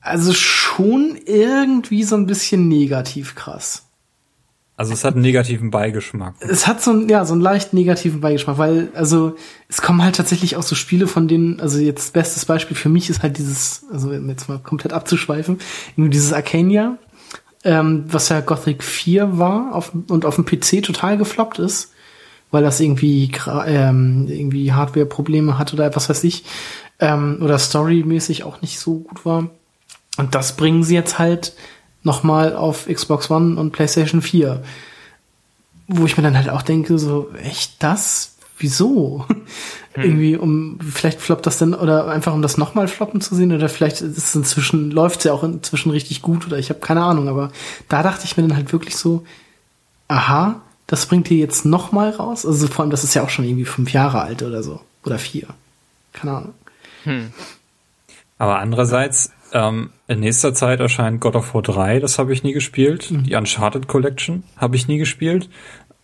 [0.07, 3.87] also schon irgendwie so ein bisschen negativ krass.
[4.77, 6.35] Also es hat einen negativen Beigeschmack.
[6.39, 9.35] Es hat so einen, ja, so einen leicht negativen Beigeschmack, weil, also,
[9.67, 13.09] es kommen halt tatsächlich auch so Spiele, von denen, also jetzt bestes Beispiel für mich
[13.09, 15.57] ist halt dieses, also jetzt mal komplett abzuschweifen,
[15.93, 16.99] irgendwie dieses Arcania,
[17.63, 21.91] ähm, was ja Gothic 4 war auf, und auf dem PC total gefloppt ist,
[22.51, 23.31] weil das irgendwie,
[23.65, 26.43] ähm, irgendwie Hardware-Probleme hat oder was weiß ich,
[26.99, 29.49] ähm, oder storymäßig auch nicht so gut war.
[30.17, 31.53] Und das bringen sie jetzt halt
[32.03, 34.63] nochmal auf Xbox One und PlayStation 4.
[35.87, 38.35] Wo ich mir dann halt auch denke, so, echt das?
[38.57, 39.25] Wieso?
[39.95, 43.67] Irgendwie, um, vielleicht floppt das denn, oder einfach um das nochmal floppen zu sehen, oder
[43.67, 47.03] vielleicht ist es inzwischen, läuft es ja auch inzwischen richtig gut, oder ich habe keine
[47.03, 47.51] Ahnung, aber
[47.89, 49.25] da dachte ich mir dann halt wirklich so,
[50.07, 52.45] aha, das bringt ihr jetzt nochmal raus?
[52.45, 55.17] Also vor allem, das ist ja auch schon irgendwie fünf Jahre alt oder so, oder
[55.17, 55.47] vier.
[56.13, 56.53] Keine Ahnung.
[58.37, 62.53] Aber andererseits, ähm, in nächster Zeit erscheint God of War 3, das habe ich nie
[62.53, 63.09] gespielt.
[63.11, 65.49] Die Uncharted Collection habe ich nie gespielt.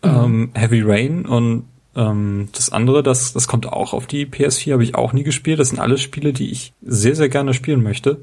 [0.01, 1.65] Ähm, Heavy Rain und
[1.95, 5.59] ähm, das andere, das, das kommt auch auf die PS4, habe ich auch nie gespielt.
[5.59, 8.21] Das sind alles Spiele, die ich sehr, sehr gerne spielen möchte.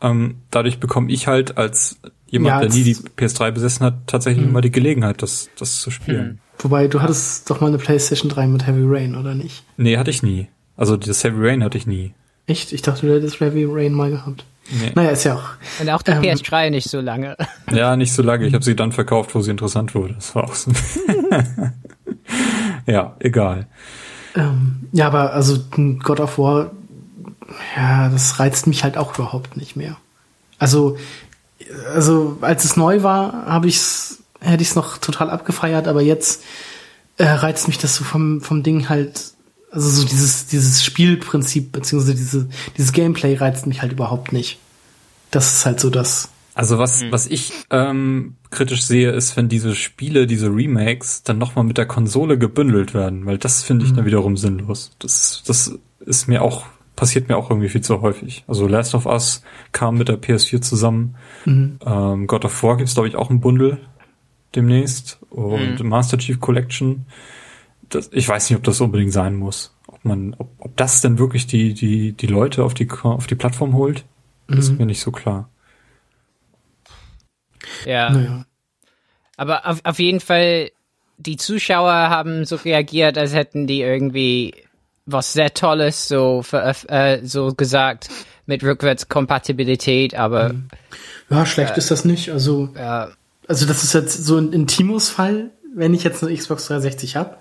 [0.00, 3.94] Ähm, dadurch bekomme ich halt als jemand, Ja, der nie die als- PS3 besessen hat,
[4.06, 6.40] tatsächlich immer die Gelegenheit, das, das zu spielen.
[6.58, 9.64] Wobei, du hattest doch mal eine PlayStation 3 mit Heavy Rain, oder nicht?
[9.76, 10.48] Nee, hatte ich nie.
[10.76, 12.12] Also das Heavy Rain hatte ich nie.
[12.46, 12.72] Echt?
[12.72, 14.44] Ich dachte, du hättest Heavy Rain mal gehabt.
[14.70, 14.92] Nee.
[14.94, 15.80] Naja, ist ja auch.
[15.80, 17.36] Und auch die Ähm, PS3 nicht so lange.
[17.72, 18.46] Ja, nicht so lange.
[18.46, 20.14] Ich habe sie dann verkauft, wo sie interessant wurde.
[20.14, 20.70] Das war auch so.
[22.86, 23.66] ja, egal.
[24.36, 26.70] Ähm, ja, aber also ein God of War,
[27.76, 29.96] ja, das reizt mich halt auch überhaupt nicht mehr.
[30.58, 30.96] Also,
[31.92, 36.44] also als es neu war, habe ich's, hätte ich es noch total abgefeiert, aber jetzt
[37.18, 39.32] äh, reizt mich das so vom vom Ding halt,
[39.76, 42.48] also so dieses dieses Spielprinzip beziehungsweise diese
[42.78, 44.58] dieses Gameplay reizt mich halt überhaupt nicht.
[45.30, 46.30] Das ist halt so das.
[46.54, 51.66] Also was, was ich ähm, kritisch sehe, ist, wenn diese Spiele, diese Remakes, dann nochmal
[51.66, 54.92] mit der Konsole gebündelt werden, weil das finde ich dann wiederum sinnlos.
[54.98, 56.64] Das, das ist mir auch,
[56.94, 58.44] passiert mir auch irgendwie viel zu häufig.
[58.48, 61.16] Also Last of Us kam mit der PS4 zusammen.
[61.84, 63.78] Ähm, God of War gibt's glaube ich, auch ein Bundle
[64.54, 65.18] demnächst.
[65.28, 67.04] Und Master Chief Collection.
[67.88, 69.74] Das, ich weiß nicht, ob das unbedingt sein muss.
[69.86, 73.34] Ob man, ob, ob das denn wirklich die, die, die Leute auf die, auf die
[73.34, 74.04] Plattform holt,
[74.48, 75.48] ist mir nicht so klar.
[77.84, 78.10] Ja.
[78.10, 78.46] Naja.
[79.36, 80.70] Aber auf, auf jeden Fall,
[81.18, 84.54] die Zuschauer haben so reagiert, als hätten die irgendwie
[85.04, 88.08] was sehr Tolles so, veröf- äh, so gesagt
[88.46, 90.54] mit Rückwärtskompatibilität, aber
[91.30, 92.30] Ja, schlecht ist das nicht.
[92.30, 93.10] Also, ja,
[93.48, 95.50] also das ist jetzt so ein, ein Timos Fall.
[95.74, 97.36] Wenn ich jetzt eine Xbox 360 habe,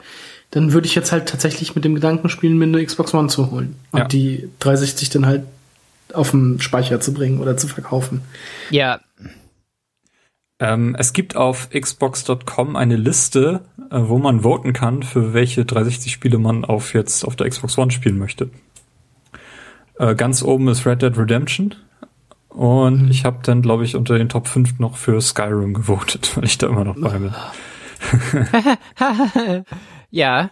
[0.52, 3.52] dann würde ich jetzt halt tatsächlich mit dem Gedanken spielen, mir eine Xbox One zu
[3.52, 3.76] holen.
[3.92, 4.06] Und Ja.
[4.08, 5.44] die 360 dann halt
[6.14, 8.22] auf den Speicher zu bringen oder zu verkaufen.
[8.70, 9.00] ja,
[10.58, 13.60] Ähm, es gibt auf xbox.com eine Liste,
[13.92, 17.92] äh, wo man voten kann, für welche 360-Spiele man auf jetzt auf der Xbox One
[17.92, 18.50] spielen möchte.
[20.00, 21.76] Äh, ganz oben ist Red Dead Redemption.
[22.48, 26.46] Und ich habe dann, glaube ich, unter den Top 5 noch für Skyrim gewotet, weil
[26.46, 27.34] ich da immer noch bei bin.
[30.12, 30.52] ja.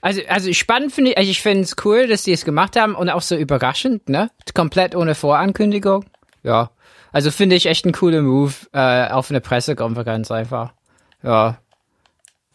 [0.00, 2.94] Also, also spannend finde ich, also ich finde es cool, dass die es gemacht haben
[2.94, 4.30] und auch so überraschend, ne?
[4.54, 6.04] Komplett ohne Vorankündigung.
[6.42, 6.70] Ja.
[7.12, 10.72] Also finde ich echt ein cooler Move äh, auf eine Pressekonferenz einfach.
[11.22, 11.58] Ja.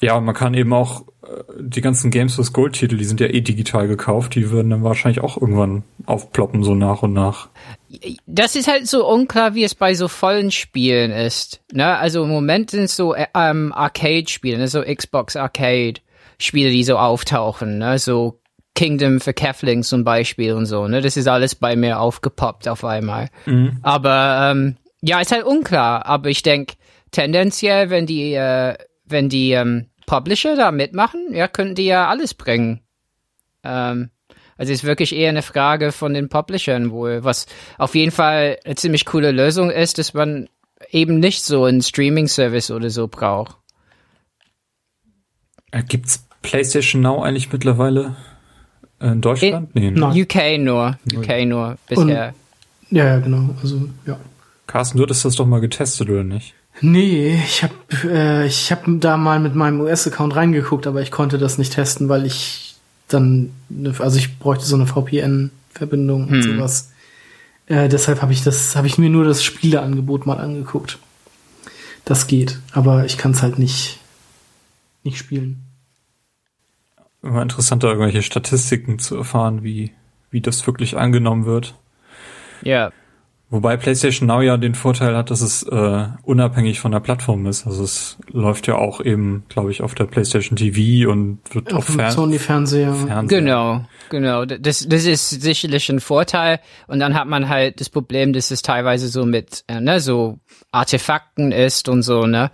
[0.01, 3.41] Ja, man kann eben auch äh, die ganzen Games with Gold-Titel, die sind ja eh
[3.41, 7.49] digital gekauft, die würden dann wahrscheinlich auch irgendwann aufploppen, so nach und nach.
[8.25, 11.61] Das ist halt so unklar, wie es bei so vollen Spielen ist.
[11.71, 11.97] Ne?
[11.97, 14.67] Also im Moment sind es so äh, ähm, Arcade-Spiele, ne?
[14.67, 17.97] so Xbox Arcade-Spiele, die so auftauchen, ne?
[17.97, 18.41] so
[18.75, 20.89] Kingdom for Kefling zum Beispiel und so.
[20.89, 21.01] Ne?
[21.01, 23.29] Das ist alles bei mir aufgepoppt auf einmal.
[23.81, 26.05] Aber ähm, ja, ist halt unklar.
[26.05, 26.75] Aber ich denke,
[27.11, 28.75] tendenziell, wenn die, äh,
[29.05, 32.81] wenn die ähm, Publisher da mitmachen, ja, könnten die ja alles bringen.
[33.63, 34.09] Ähm,
[34.57, 37.45] also ist wirklich eher eine Frage von den Publishern wohl, was
[37.77, 40.47] auf jeden Fall eine ziemlich coole Lösung ist, dass man
[40.91, 43.57] eben nicht so einen Streaming-Service oder so braucht.
[45.71, 48.15] Äh, gibt's PlayStation Now eigentlich mittlerweile
[49.01, 49.75] in Deutschland?
[49.75, 49.99] nee, ne?
[49.99, 50.21] Nein.
[50.21, 52.33] UK nur, UK nur bisher.
[52.89, 53.55] Ja, ja, genau.
[53.61, 54.19] Also, ja.
[54.67, 56.53] Carsten, du hattest das doch mal getestet, oder nicht?
[56.81, 57.73] Nee, ich habe
[58.03, 62.09] äh, ich hab da mal mit meinem US-Account reingeguckt, aber ich konnte das nicht testen,
[62.09, 62.75] weil ich
[63.07, 66.91] dann, ne, also ich bräuchte so eine VPN-Verbindung und sowas.
[67.67, 70.99] Äh, deshalb habe ich das, habe ich mir nur das Spieleangebot mal angeguckt.
[72.03, 73.99] Das geht, aber ich kann es halt nicht,
[75.03, 75.63] nicht spielen.
[77.23, 79.91] Immer interessanter, irgendwelche Statistiken zu erfahren, wie,
[80.29, 81.73] wie das wirklich angenommen wird.
[82.61, 82.91] Ja.
[83.51, 87.67] Wobei PlayStation Now ja den Vorteil hat, dass es äh, unabhängig von der Plattform ist.
[87.67, 91.79] Also es läuft ja auch eben, glaube ich, auf der PlayStation TV und wird Auf
[91.79, 92.93] auf dem Fern Sony-Fernseher.
[92.93, 93.39] Fernseher.
[93.39, 94.45] Genau, genau.
[94.45, 96.59] Das, das ist sicherlich ein Vorteil.
[96.87, 100.39] Und dann hat man halt das Problem, dass es teilweise so mit, äh, ne, so
[100.71, 102.49] Artefakten ist und so, ne.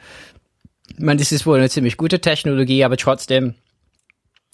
[0.89, 3.55] Ich meine, das ist wohl eine ziemlich gute Technologie, aber trotzdem,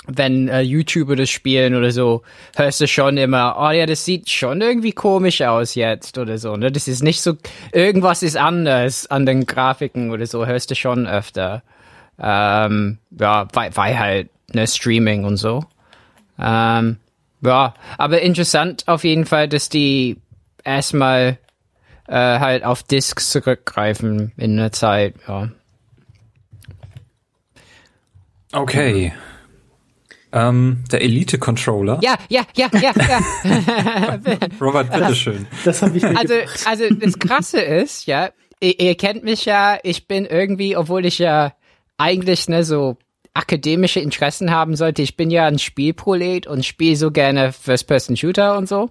[0.07, 2.23] wenn äh, YouTuber das spielen oder so,
[2.55, 6.55] hörst du schon immer, oh ja, das sieht schon irgendwie komisch aus jetzt oder so,
[6.55, 6.71] ne?
[6.71, 7.33] Das ist nicht so,
[7.71, 11.63] irgendwas ist anders an den Grafiken oder so, hörst du schon öfter.
[12.19, 15.65] Ähm, ja, weil, weil halt, ne, Streaming und so.
[16.39, 16.97] Ähm,
[17.41, 20.17] ja, aber interessant auf jeden Fall, dass die
[20.63, 21.37] erstmal
[22.07, 25.49] äh, halt auf Discs zurückgreifen in der Zeit, ja.
[28.53, 29.13] Okay.
[30.33, 31.99] Ähm, der Elite-Controller.
[32.01, 34.37] Ja, ja, ja, ja, ja.
[34.61, 35.47] Robert, bitteschön.
[35.63, 36.33] Das habe ich mir Also,
[36.65, 41.19] also das Krasse ist, ja, ihr, ihr kennt mich ja, ich bin irgendwie, obwohl ich
[41.19, 41.53] ja
[41.97, 42.97] eigentlich ne so
[43.37, 48.67] akademische Interessen haben sollte, ich bin ja ein Spielprolet und spiele so gerne First-Person-Shooter und
[48.67, 48.89] so.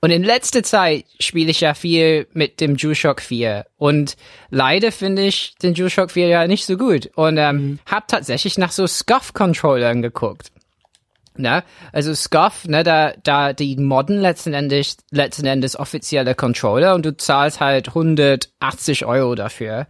[0.00, 4.16] Und in letzter Zeit spiele ich ja viel mit dem DualShock 4 und
[4.50, 8.70] leider finde ich den DualShock 4 ja nicht so gut und ähm, hab tatsächlich nach
[8.70, 10.52] so Scuff-Controllern geguckt.
[11.36, 11.62] Ne?
[11.92, 17.16] Also Scuff, ne, da, da die modden letzten Endes, letzten Endes offizielle Controller und du
[17.16, 19.86] zahlst halt 180 Euro dafür.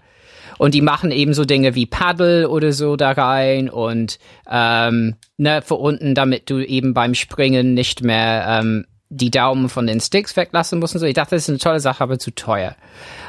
[0.59, 4.19] Und die machen eben so Dinge wie Paddle oder so da rein und
[4.49, 9.87] ähm, ne, für unten, damit du eben beim Springen nicht mehr ähm, die Daumen von
[9.87, 11.07] den Sticks weglassen musst und so.
[11.07, 12.77] Ich dachte, das ist eine tolle Sache, aber zu teuer.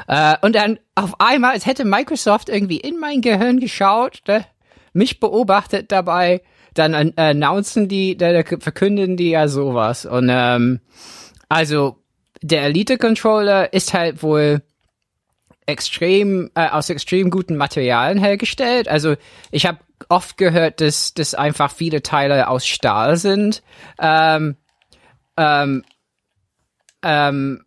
[0.06, 4.44] Äh, und dann auf einmal, als hätte Microsoft irgendwie in mein Gehirn geschaut, ne,
[4.92, 6.40] mich beobachtet dabei,
[6.74, 10.06] dann announcen die, da, da verkünden die ja sowas.
[10.06, 10.80] Und ähm,
[11.48, 11.96] also
[12.42, 14.62] der Elite-Controller ist halt wohl
[15.66, 18.88] extrem äh, aus extrem guten Materialien hergestellt.
[18.88, 19.16] Also
[19.50, 23.62] ich habe oft gehört, dass, dass einfach viele Teile aus Stahl sind.
[23.98, 24.56] Ähm,
[25.36, 25.84] ähm,
[27.02, 27.64] ähm,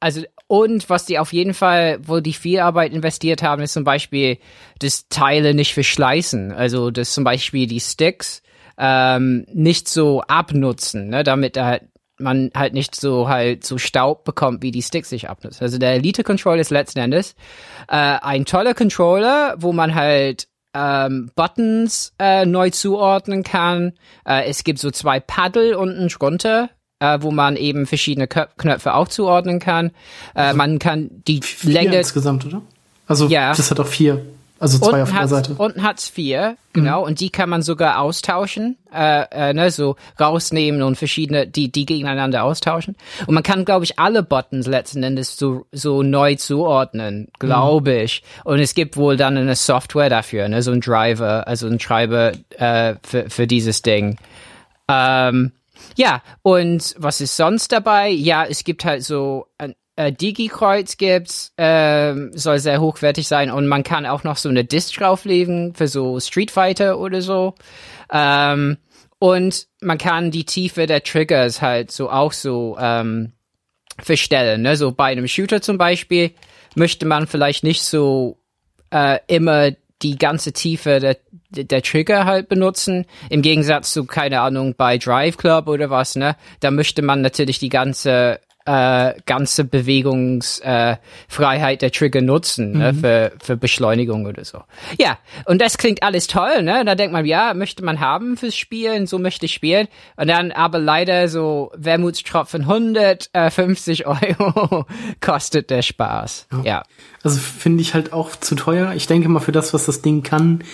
[0.00, 3.84] also und was die auf jeden Fall, wo die viel Arbeit investiert haben, ist zum
[3.84, 4.38] Beispiel,
[4.78, 6.52] dass Teile nicht verschleißen.
[6.52, 8.42] Also dass zum Beispiel die Sticks
[8.78, 11.82] ähm, nicht so abnutzen, ne, damit da halt
[12.18, 15.62] man halt nicht so halt so Staub bekommt, wie die Sticks sich abnutzen.
[15.62, 17.34] Also der Elite Controller ist letzten Endes
[17.88, 23.92] äh, ein toller Controller, wo man halt ähm, Buttons äh, neu zuordnen kann.
[24.26, 26.70] Äh, es gibt so zwei Paddel unten drunter,
[27.00, 29.90] äh, wo man eben verschiedene Kö Knöpfe auch zuordnen kann.
[30.34, 32.62] Äh, also man kann die vier Länge insgesamt, oder?
[33.06, 33.52] Also Ja.
[33.54, 34.22] das hat auch vier,
[34.58, 35.54] also zwei unten auf der hat's, Seite.
[35.58, 40.82] unten hat's vier, genau, und die kann man sogar austauschen, äh, äh, ne, so rausnehmen
[40.82, 42.96] und verschiedene, die, die gegeneinander austauschen.
[43.26, 48.22] Und man kann, glaube ich, alle Buttons letzten Endes so, so neu zuordnen, glaube ich.
[48.44, 52.32] Und es gibt wohl dann eine Software dafür, ne, so ein Driver, also ein Treiber
[52.58, 54.16] äh, für, für dieses Ding.
[54.88, 55.52] Ähm,
[55.96, 58.08] ja, und was ist sonst dabei?
[58.08, 63.66] Ja, es gibt halt so ein äh, Digi-Kreuz gibt's, ähm, soll sehr hochwertig sein und
[63.66, 67.54] man kann auch noch so eine Disc drauflegen für so Street Fighter oder so.
[68.12, 68.76] Ähm,
[69.18, 73.32] und man kann die Tiefe der Triggers halt so auch so ähm,
[73.98, 74.62] verstellen.
[74.62, 74.76] Ne?
[74.76, 76.32] So bei einem Shooter zum Beispiel
[76.74, 78.38] möchte man vielleicht nicht so
[78.90, 79.70] äh, immer
[80.02, 81.16] die ganze Tiefe der,
[81.50, 83.06] der Trigger halt benutzen.
[83.30, 86.36] Im Gegensatz zu, keine Ahnung, bei Drive Club oder was, ne?
[86.60, 93.32] Da möchte man natürlich die ganze äh, ganze Bewegungsfreiheit äh, der Trigger nutzen ne, für,
[93.40, 94.62] für Beschleunigung oder so.
[94.98, 96.84] Ja, und das klingt alles toll, ne?
[96.84, 99.86] Da denkt man, ja, möchte man haben fürs Spielen, so möchte ich spielen.
[100.16, 104.86] Und dann aber leider so Wermutstropfen 150 Euro
[105.20, 106.48] kostet der Spaß.
[106.64, 106.82] Ja.
[107.22, 108.94] Also finde ich halt auch zu teuer.
[108.94, 110.64] Ich denke mal, für das, was das Ding kann,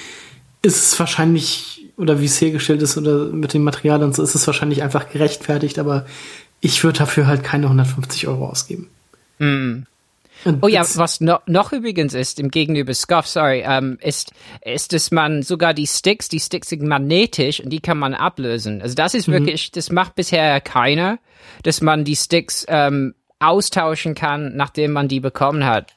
[0.62, 4.34] ist es wahrscheinlich, oder wie es hergestellt ist, oder mit dem Material und so, ist
[4.34, 6.06] es wahrscheinlich einfach gerechtfertigt, aber
[6.60, 8.88] ich würde dafür halt keine 150 Euro ausgeben.
[10.44, 14.32] Und Oh ja, was no, noch übrigens ist, im Gegenüber Scuff, sorry, ähm, ist,
[14.64, 18.82] ist, dass man sogar die Sticks, die Sticks sind magnetisch und die kann man ablösen.
[18.82, 21.18] Also das ist wirklich, das macht bisher keiner,
[21.62, 25.92] dass man die Sticks ähm, austauschen kann, nachdem man die bekommen hat.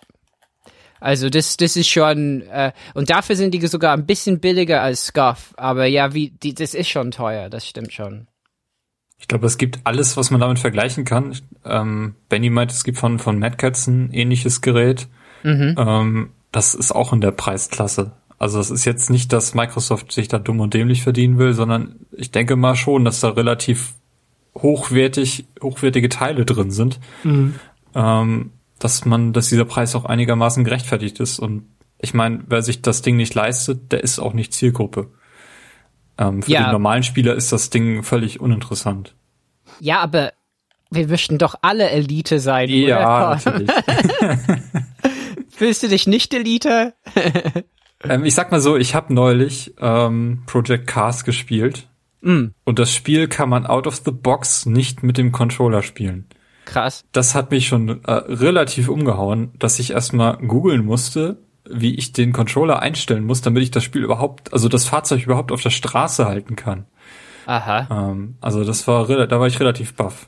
[1.06, 5.06] Also das, das ist schon, äh, und dafür sind die sogar ein bisschen billiger als
[5.06, 5.54] Scuff.
[5.56, 8.26] Aber ja, wie, die, das ist schon teuer, das stimmt schon.
[9.20, 11.38] Ich glaube, es gibt alles, was man damit vergleichen kann.
[11.64, 15.08] Ähm, Benny meint, es gibt von, von Mad Cats ein ähnliches Gerät.
[15.78, 18.14] Ähm, das ist auch in der Preisklasse.
[18.40, 21.98] Also es ist jetzt nicht, dass Microsoft sich da dumm und dämlich verdienen will, sondern
[22.14, 23.94] ich denke mal schon, dass da relativ
[24.56, 27.00] hochwertig, hochwertige Teile drin sind.
[27.94, 31.40] Ähm, dass man, dass dieser Preis auch einigermaßen gerechtfertigt ist.
[31.40, 31.68] Und
[32.00, 35.12] ich meine, wer sich das Ding nicht leistet, der ist auch nicht Zielgruppe.
[36.18, 36.64] Ähm, für Ja.
[36.66, 39.16] den normalen Spieler ist das Ding völlig uninteressant.
[39.80, 40.34] Ja, aber
[40.92, 42.70] wir möchten doch alle Elite sein.
[42.70, 43.42] Ja, oder?
[43.46, 43.72] natürlich.
[45.50, 46.94] Fühlst du dich nicht Elite?
[48.04, 51.88] ähm, ich sag mal so, ich habe neulich ähm, Project Cars gespielt.
[52.22, 52.48] Mm.
[52.64, 56.28] Und das Spiel kann man out of the box nicht mit dem Controller spielen.
[56.66, 57.06] Krass.
[57.12, 61.38] Das hat mich schon äh, relativ umgehauen, dass ich erstmal googeln musste,
[61.70, 65.52] wie ich den Controller einstellen muss, damit ich das Spiel überhaupt, also das Fahrzeug überhaupt
[65.52, 66.86] auf der Straße halten kann.
[67.46, 68.12] Aha.
[68.12, 70.28] Ähm, also das war, da war ich relativ baff.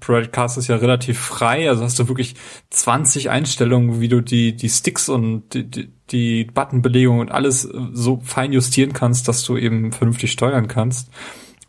[0.00, 2.34] Project Cars ist ja relativ frei, also hast du wirklich
[2.68, 7.70] 20 Einstellungen, wie du die, die Sticks und die, die, die Buttonbelegung und alles äh,
[7.92, 11.10] so fein justieren kannst, dass du eben vernünftig steuern kannst.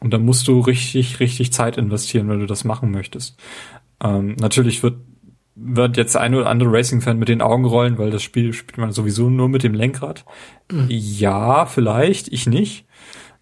[0.04, 3.38] Und da musst du richtig, richtig Zeit investieren, wenn du das machen möchtest.
[4.04, 4.98] Ähm, natürlich wird,
[5.56, 8.92] wird jetzt ein oder andere Racing-Fan mit den Augen rollen, weil das Spiel spielt man
[8.92, 10.26] sowieso nur mit dem Lenkrad.
[10.90, 12.86] Ja, vielleicht, ich nicht.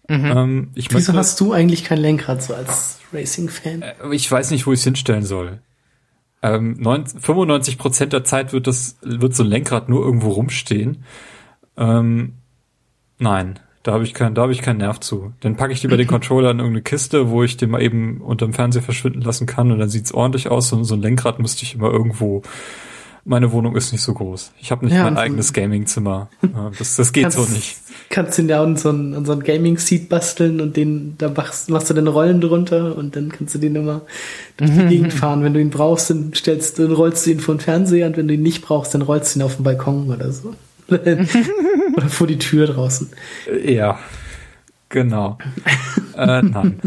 [0.08, 3.82] Ähm, ich Wieso möchte- hast du eigentlich kein Lenkrad so als Racing-Fan?
[4.12, 5.60] ich weiß nicht, wo ich es hinstellen soll.
[6.42, 11.04] Ähm, 90, 95 Prozent der Zeit wird das, wird so ein Lenkrad nur irgendwo rumstehen.
[11.76, 12.34] Ähm,
[13.18, 15.32] nein, da habe ich keinen, da habe ich keinen Nerv zu.
[15.40, 18.52] Dann packe ich lieber den Controller in irgendeine Kiste, wo ich den mal eben unterm
[18.52, 20.72] Fernseher verschwinden lassen kann und dann sieht's ordentlich aus.
[20.72, 22.42] Und so ein Lenkrad müsste ich immer irgendwo.
[23.24, 24.50] Meine Wohnung ist nicht so groß.
[24.60, 26.28] Ich habe nicht Ja, mein und so- eigenes Gamingzimmer.
[26.78, 27.76] Das, das geht so nicht.
[28.10, 32.40] Kannst du ja so einen Gaming-Seat basteln und den, da machst, machst du den Rollen
[32.40, 34.02] drunter und dann kannst du den immer
[34.56, 35.44] durch die Gegend fahren.
[35.44, 38.16] Wenn du ihn brauchst, dann stellst du, dann rollst du ihn vor den Fernseher und
[38.16, 40.54] wenn du ihn nicht brauchst, dann rollst du ihn auf den Balkon oder so.
[41.96, 43.10] oder vor die Tür draußen.
[43.64, 43.98] Ja,
[44.88, 45.38] genau.
[46.16, 46.80] äh, nein.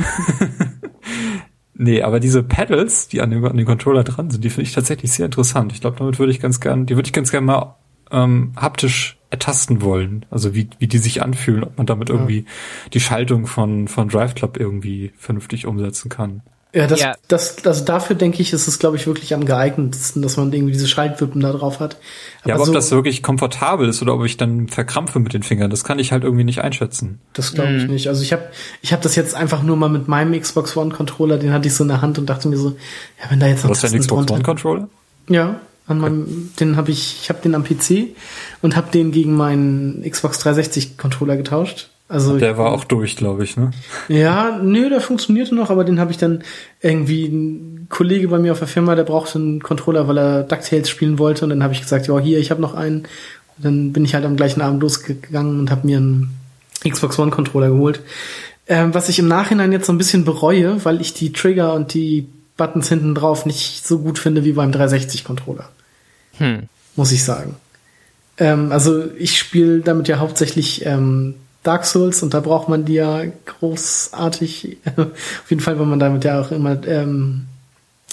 [1.74, 4.74] nee, aber diese Pedals, die an dem, an dem Controller dran sind, die finde ich
[4.74, 5.72] tatsächlich sehr interessant.
[5.72, 7.76] Ich glaube, damit würde ich ganz gern, die würde ich ganz gern mal
[8.12, 10.26] ähm, haptisch ertasten wollen.
[10.30, 12.46] Also wie, wie die sich anfühlen, ob man damit irgendwie
[12.94, 16.42] die Schaltung von, von Drive Club irgendwie vernünftig umsetzen kann.
[16.76, 17.16] Ja, das, Ja.
[17.30, 20.74] das, also dafür denke ich, ist es, glaube ich, wirklich am geeignetsten, dass man irgendwie
[20.74, 21.98] diese Schaltwippen da drauf hat.
[22.46, 25.42] Ja, aber so, ob das wirklich komfortabel ist oder ob ich dann verkrampfe mit den
[25.42, 27.20] Fingern, das kann ich halt irgendwie nicht einschätzen.
[27.34, 28.10] Das glaube ich nicht.
[28.10, 28.44] Also ich habe
[28.82, 31.74] ich hab das jetzt einfach nur mal mit meinem Xbox One Controller, den hatte ich
[31.74, 32.76] so in der Hand und dachte mir so,
[33.24, 34.90] ja, wenn da jetzt noch Du hast ja einen Tasten Xbox drunter- One Controller?
[35.30, 38.16] Ja, An meinem, den habe ich, ich habe den am PC
[38.62, 41.90] und habe den gegen meinen Xbox 360 Controller getauscht.
[42.08, 43.72] Also der war auch durch, glaube ich, ne?
[44.10, 46.44] Ja, nö, der funktionierte noch, aber den habe ich dann
[46.82, 50.88] irgendwie ein Kollege bei mir auf der Firma, der brauchte einen Controller, weil er DuckTales
[50.88, 53.00] spielen wollte und dann habe ich gesagt, ja, hier, ich habe noch einen.
[53.58, 56.38] Und dann bin ich halt am gleichen Abend losgegangen und habe mir einen
[56.88, 58.02] Xbox One Controller geholt.
[58.68, 61.94] Ähm, was ich im Nachhinein jetzt so ein bisschen bereue, weil ich die Trigger und
[61.94, 62.28] die
[62.58, 65.70] Buttons hinten drauf nicht so gut finde wie beim 360 Controller.
[66.38, 66.64] Hm.
[66.96, 67.56] Muss ich sagen.
[68.38, 71.36] Ähm, also ich spiele damit ja hauptsächlich ähm,
[71.66, 74.78] Dark Souls und da braucht man die ja großartig.
[74.98, 77.48] Auf jeden Fall, weil man damit ja auch immer ähm,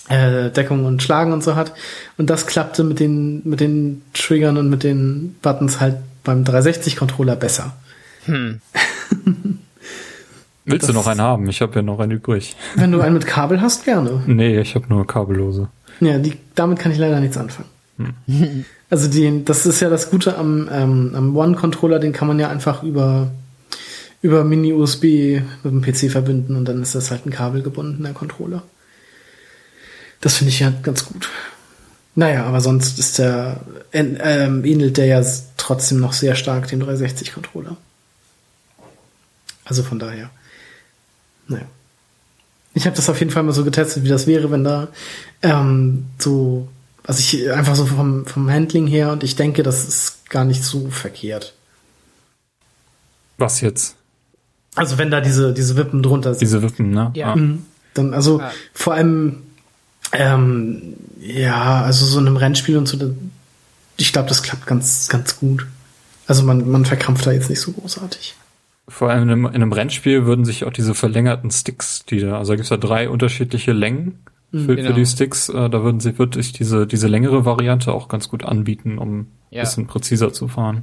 [0.09, 1.72] äh, Deckung und Schlagen und so hat.
[2.16, 7.36] Und das klappte mit den, mit den Triggern und mit den Buttons halt beim 360-Controller
[7.36, 7.76] besser.
[8.24, 8.61] Hm.
[10.64, 11.48] Willst du noch einen haben?
[11.48, 12.57] Ich habe ja noch einen übrig.
[12.76, 14.22] Wenn du einen mit Kabel hast, gerne.
[14.26, 15.68] Nee, ich habe nur kabellose.
[16.00, 17.68] Ja, die, damit kann ich leider nichts anfangen.
[18.26, 18.64] Hm.
[18.88, 22.48] Also die, das ist ja das Gute am, ähm, am One-Controller, den kann man ja
[22.48, 23.30] einfach über
[24.22, 28.62] über Mini-USB mit dem PC verbinden und dann ist das halt ein kabelgebundener Controller.
[30.20, 31.28] Das finde ich ja ganz gut.
[32.14, 33.60] Naja, aber sonst ist der,
[33.92, 35.24] ähm, ähnelt der ja
[35.56, 37.76] trotzdem noch sehr stark dem 360-Controller.
[39.64, 40.30] Also von daher.
[41.48, 41.64] Naja.
[42.74, 44.88] Ich habe das auf jeden Fall mal so getestet, wie das wäre, wenn da
[45.42, 46.68] ähm, so,
[47.04, 50.62] also ich einfach so vom, vom Handling her und ich denke, das ist gar nicht
[50.62, 51.54] so verkehrt.
[53.36, 53.96] Was jetzt?
[54.74, 56.40] Also wenn da diese, diese Wippen drunter sind.
[56.40, 57.10] Diese Wippen, ne?
[57.14, 57.36] Ja.
[57.36, 57.64] Mhm.
[57.94, 58.50] Dann, also ja.
[58.72, 59.42] vor allem,
[60.12, 62.98] ähm, ja, also so in einem Rennspiel und so,
[63.98, 65.66] ich glaube, das klappt ganz, ganz gut.
[66.26, 68.34] Also man, man verkrampft da jetzt nicht so großartig.
[68.88, 72.38] Vor allem in einem, in einem Rennspiel würden sich auch diese verlängerten Sticks, die da,
[72.38, 74.18] also da gibt's ja drei unterschiedliche Längen
[74.52, 74.88] für, genau.
[74.88, 78.44] für die Sticks, äh, da würden sie wirklich diese, diese längere Variante auch ganz gut
[78.44, 79.62] anbieten, um ja.
[79.62, 80.82] bisschen präziser zu fahren.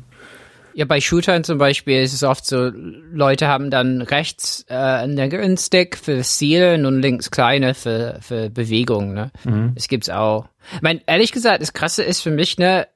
[0.80, 2.72] Ja, bei Shootern zum Beispiel ist es oft so,
[3.12, 8.50] Leute haben dann rechts äh, einen längeren Stick für Zielen und links kleine für, für
[8.50, 9.14] Bewegung.
[9.14, 9.30] Ne?
[9.44, 9.74] Mhm.
[9.76, 10.48] Das gibt's auch.
[10.74, 12.88] Ich meine, ehrlich gesagt, das Krasse ist für mich, ne,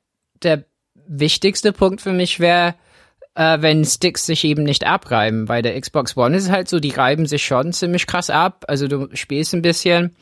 [0.43, 0.63] der
[1.07, 2.75] wichtigste Punkt für mich wäre,
[3.35, 5.43] äh, wenn Sticks sich eben nicht abreiben.
[5.43, 8.63] Bei der Xbox One ist es halt so, die reiben sich schon ziemlich krass ab.
[8.69, 10.15] Also du spielst ein bisschen.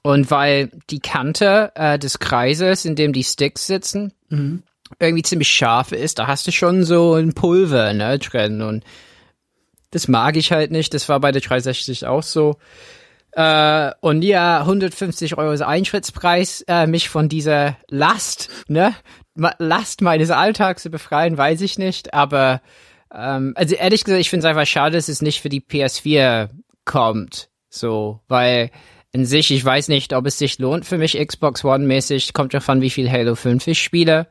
[0.00, 4.62] Und weil die Kante äh, des Kreises, in dem die Sticks sitzen, mhm
[4.98, 8.84] irgendwie ziemlich scharf ist, da hast du schon so ein Pulver ne, drin und
[9.90, 10.94] das mag ich halt nicht.
[10.94, 12.56] Das war bei der 360 auch so.
[13.32, 18.94] Äh, und ja, 150 Euro ist Eintrittspreis, äh, mich von dieser Last, ne,
[19.34, 22.12] Last meines Alltags zu befreien, weiß ich nicht.
[22.12, 22.60] Aber
[23.14, 26.50] ähm, also ehrlich gesagt, ich finde es einfach schade, dass es nicht für die PS4
[26.84, 27.48] kommt.
[27.70, 28.70] So, weil
[29.12, 32.32] in sich, ich weiß nicht, ob es sich lohnt für mich Xbox One mäßig.
[32.32, 34.26] Kommt davon, wie viel Halo 5 ich spiele.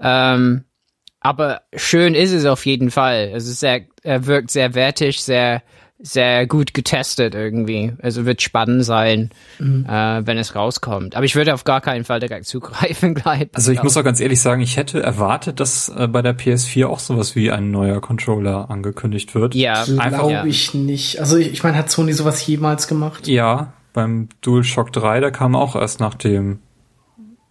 [0.00, 0.64] Ähm,
[1.20, 3.32] aber schön ist es auf jeden Fall.
[3.34, 5.62] Es ist sehr, er wirkt sehr wertig, sehr,
[5.98, 7.94] sehr gut getestet irgendwie.
[8.00, 9.86] Also wird spannend sein, mhm.
[9.88, 11.16] äh, wenn es rauskommt.
[11.16, 13.48] Aber ich würde auf gar keinen Fall direkt zugreifen gleich.
[13.54, 16.86] Also ich muss auch ganz ehrlich sagen, ich hätte erwartet, dass äh, bei der PS4
[16.86, 19.54] auch sowas wie ein neuer Controller angekündigt wird.
[19.54, 20.44] Ja, glaube ja.
[20.44, 21.18] ich nicht.
[21.18, 23.26] Also ich, ich meine, hat Sony sowas jemals gemacht?
[23.26, 26.60] Ja, beim DualShock 3, der kam auch erst nach dem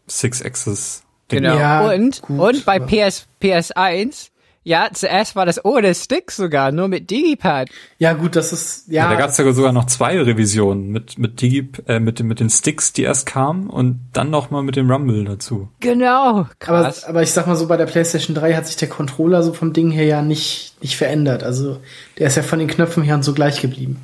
[0.07, 1.57] Six Axis Genau.
[1.57, 4.29] Ja, und, gut, und bei PS, PS1,
[4.67, 7.69] ja, zuerst war das ohne Stick sogar, nur mit Digipad.
[7.99, 9.03] Ja, gut, das ist, ja.
[9.03, 12.39] ja da gab es ja sogar noch zwei Revisionen mit, mit Digi, äh, mit, mit
[12.39, 15.69] den Sticks, die erst kamen und dann nochmal mit dem Rumble dazu.
[15.81, 17.03] Genau, krass.
[17.03, 19.53] Aber, aber ich sag mal so, bei der PlayStation 3 hat sich der Controller so
[19.53, 21.43] vom Ding her ja nicht, nicht verändert.
[21.43, 21.77] Also,
[22.17, 24.01] der ist ja von den Knöpfen her so gleich geblieben.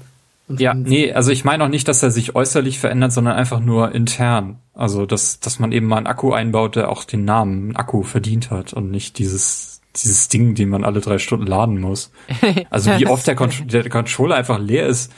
[0.57, 3.93] Ja, nee, also ich meine auch nicht, dass er sich äußerlich verändert, sondern einfach nur
[3.93, 4.59] intern.
[4.73, 8.51] Also, dass, dass man eben mal einen Akku einbaut, der auch den Namen Akku verdient
[8.51, 12.11] hat und nicht dieses, dieses Ding, den man alle drei Stunden laden muss.
[12.69, 15.11] Also, wie oft der, Con der Controller einfach leer ist.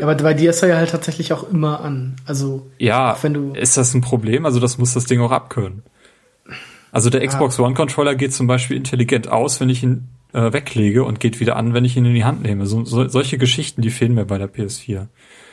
[0.00, 2.16] Aber bei dir ist er ja halt tatsächlich auch immer an.
[2.24, 4.46] Also, ja, wenn du ist das ein Problem?
[4.46, 5.82] Also, das muss das Ding auch abkönnen.
[6.92, 11.04] Also, der Xbox One Controller geht zum Beispiel intelligent aus, wenn ich ihn äh, weglege
[11.04, 12.66] und geht wieder an, wenn ich ihn in die Hand nehme.
[12.66, 15.06] So, so, solche Geschichten, die fehlen mir bei der PS4.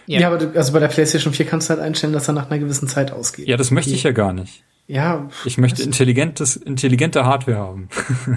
[0.08, 2.34] Ja, ja aber du, also bei der PlayStation 4 kannst du halt einstellen, dass er
[2.34, 3.48] nach einer gewissen Zeit ausgeht.
[3.48, 4.64] Ja, das möchte ich ja gar nicht.
[4.88, 5.30] Ja.
[5.46, 7.90] Ich möchte intelligentes, intelligente Hardware haben.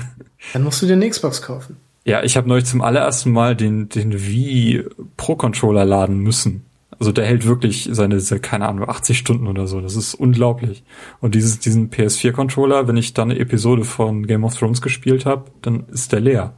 [0.53, 1.76] Dann musst du dir eine Xbox kaufen.
[2.05, 4.84] Ja, ich habe neulich zum allerersten Mal den, den Wii
[5.18, 6.64] Pro Controller laden müssen.
[6.99, 9.80] Also der hält wirklich seine, keine Ahnung, 80 Stunden oder so.
[9.80, 10.82] Das ist unglaublich.
[11.20, 15.51] Und dieses, diesen PS4-Controller, wenn ich dann eine Episode von Game of Thrones gespielt habe,
[15.62, 16.55] dann ist der leer.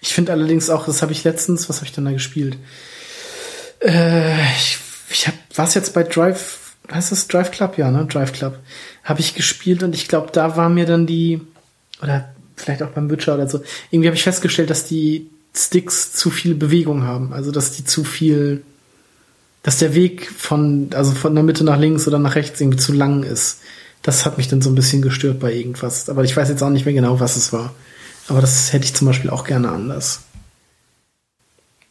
[0.00, 2.58] Ich finde allerdings auch, das habe ich letztens, was habe ich denn da gespielt?
[3.80, 4.78] Äh, ich
[5.14, 7.78] ich hab, was jetzt bei Drive heißt das Drive Club?
[7.78, 8.06] Ja, ne?
[8.06, 8.58] Drive Club.
[9.04, 11.40] Habe ich gespielt und ich glaube, da war mir dann die,
[12.02, 16.30] oder vielleicht auch beim Witcher oder so, irgendwie habe ich festgestellt, dass die Sticks zu
[16.30, 17.32] viel Bewegung haben.
[17.32, 18.62] Also, dass die zu viel,
[19.64, 22.92] dass der Weg von, also von der Mitte nach links oder nach rechts irgendwie zu
[22.92, 23.62] lang ist.
[24.02, 26.10] Das hat mich dann so ein bisschen gestört bei irgendwas.
[26.10, 27.74] Aber ich weiß jetzt auch nicht mehr genau, was es war.
[28.28, 30.22] Aber das hätte ich zum Beispiel auch gerne anders.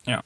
[0.06, 0.24] Ja.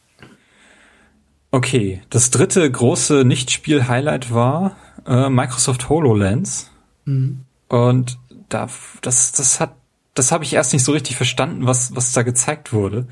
[1.50, 4.76] Okay, das dritte große Nichtspiel-Highlight war
[5.06, 6.70] äh, Microsoft HoloLens.
[7.06, 7.45] Mhm.
[7.70, 8.20] Und
[8.50, 8.68] da,
[9.02, 9.74] das, das hat,
[10.16, 13.08] das habe ich erst nicht so richtig verstanden, was, was da gezeigt wurde.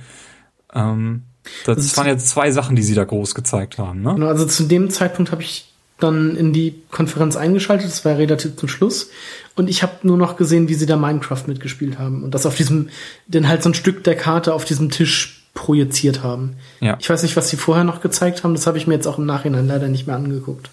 [0.74, 1.24] Ähm,
[1.66, 4.14] das, das waren jetzt zwei Sachen, die sie da groß gezeigt haben, ne?
[4.14, 8.18] Genau, also zu dem Zeitpunkt habe ich dann in die Konferenz eingeschaltet, das war ja
[8.18, 9.10] relativ zum Schluss.
[9.56, 12.24] Und ich habe nur noch gesehen, wie sie da Minecraft mitgespielt haben.
[12.24, 12.89] Und das auf diesem,
[13.28, 16.58] denn halt so ein Stück der Karte auf diesem Tisch projiziert haben.
[16.82, 16.98] Ja.
[17.00, 19.18] Ich weiß nicht, was sie vorher noch gezeigt haben, das habe ich mir jetzt auch
[19.18, 20.70] im Nachhinein leider nicht mehr angeguckt.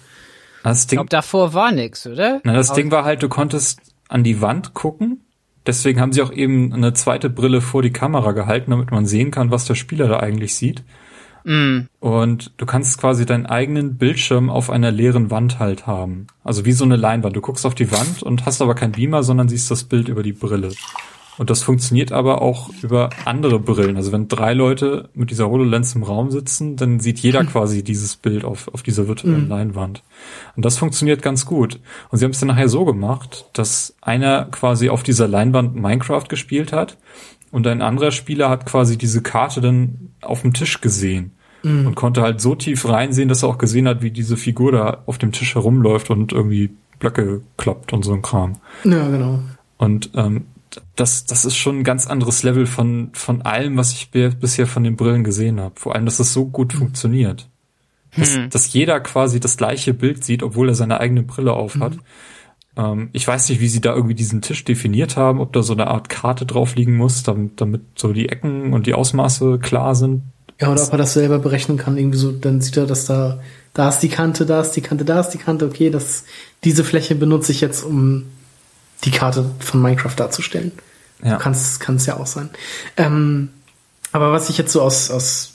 [0.63, 2.41] Das Ding, ich glaube, davor war nix, oder?
[2.43, 5.21] Na, das Aber Ding war halt, du konntest an die Wand gucken.
[5.65, 9.31] Deswegen haben sie auch eben eine zweite Brille vor die Kamera gehalten, damit man sehen
[9.31, 10.83] kann, was der Spieler da eigentlich sieht.
[11.45, 11.81] Mm.
[11.99, 16.27] Und du kannst quasi deinen eigenen Bildschirm auf einer leeren Wand halt haben.
[16.43, 17.35] Also wie so eine Leinwand.
[17.35, 20.23] Du guckst auf die Wand und hast aber kein Beamer, sondern siehst das Bild über
[20.23, 20.71] die Brille.
[21.37, 23.97] Und das funktioniert aber auch über andere Brillen.
[23.97, 27.47] Also wenn drei Leute mit dieser HoloLens im Raum sitzen, dann sieht jeder hm.
[27.47, 29.49] quasi dieses Bild auf, auf dieser virtuellen mhm.
[29.49, 30.03] Leinwand.
[30.55, 31.79] Und das funktioniert ganz gut.
[32.09, 36.25] Und sie haben es dann nachher so gemacht, dass einer quasi auf dieser Leinwand Minecraft
[36.29, 36.97] gespielt hat
[37.51, 41.31] und ein anderer Spieler hat quasi diese Karte dann auf dem Tisch gesehen
[41.61, 41.87] mhm.
[41.87, 45.03] und konnte halt so tief reinsehen, dass er auch gesehen hat, wie diese Figur da
[45.05, 48.57] auf dem Tisch herumläuft und irgendwie Blöcke kloppt und so ein Kram.
[48.83, 49.39] Ja, genau.
[49.77, 50.45] Und ähm,
[50.95, 54.83] das, das ist schon ein ganz anderes Level von, von allem, was ich bisher von
[54.83, 55.79] den Brillen gesehen habe.
[55.79, 56.79] Vor allem, dass es so gut mhm.
[56.79, 57.49] funktioniert.
[58.15, 58.49] Dass, hm.
[58.51, 61.95] dass jeder quasi das gleiche Bild sieht, obwohl er seine eigene Brille aufhat.
[61.95, 62.01] Mhm.
[62.77, 65.73] Ähm, ich weiß nicht, wie sie da irgendwie diesen Tisch definiert haben, ob da so
[65.73, 69.95] eine Art Karte drauf liegen muss, damit, damit so die Ecken und die Ausmaße klar
[69.95, 70.23] sind.
[70.61, 73.39] Ja, oder ob er das selber berechnen kann, irgendwie so, dann sieht er, dass da,
[73.73, 76.25] da ist die Kante, da ist die Kante, da ist die Kante, okay, das,
[76.63, 78.25] diese Fläche benutze ich jetzt, um
[79.03, 80.71] die Karte von Minecraft darzustellen.
[81.23, 81.37] Ja.
[81.37, 82.49] Kann es ja auch sein.
[82.97, 83.49] Ähm,
[84.11, 85.53] aber was ich jetzt so aus, aus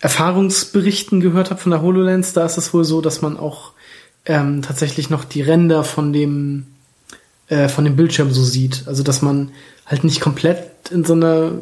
[0.00, 3.72] Erfahrungsberichten gehört habe von der HoloLens, da ist es wohl so, dass man auch
[4.26, 6.66] ähm, tatsächlich noch die Ränder von dem
[7.48, 8.84] äh, von dem Bildschirm so sieht.
[8.86, 9.50] Also dass man
[9.86, 11.52] halt nicht komplett in so einer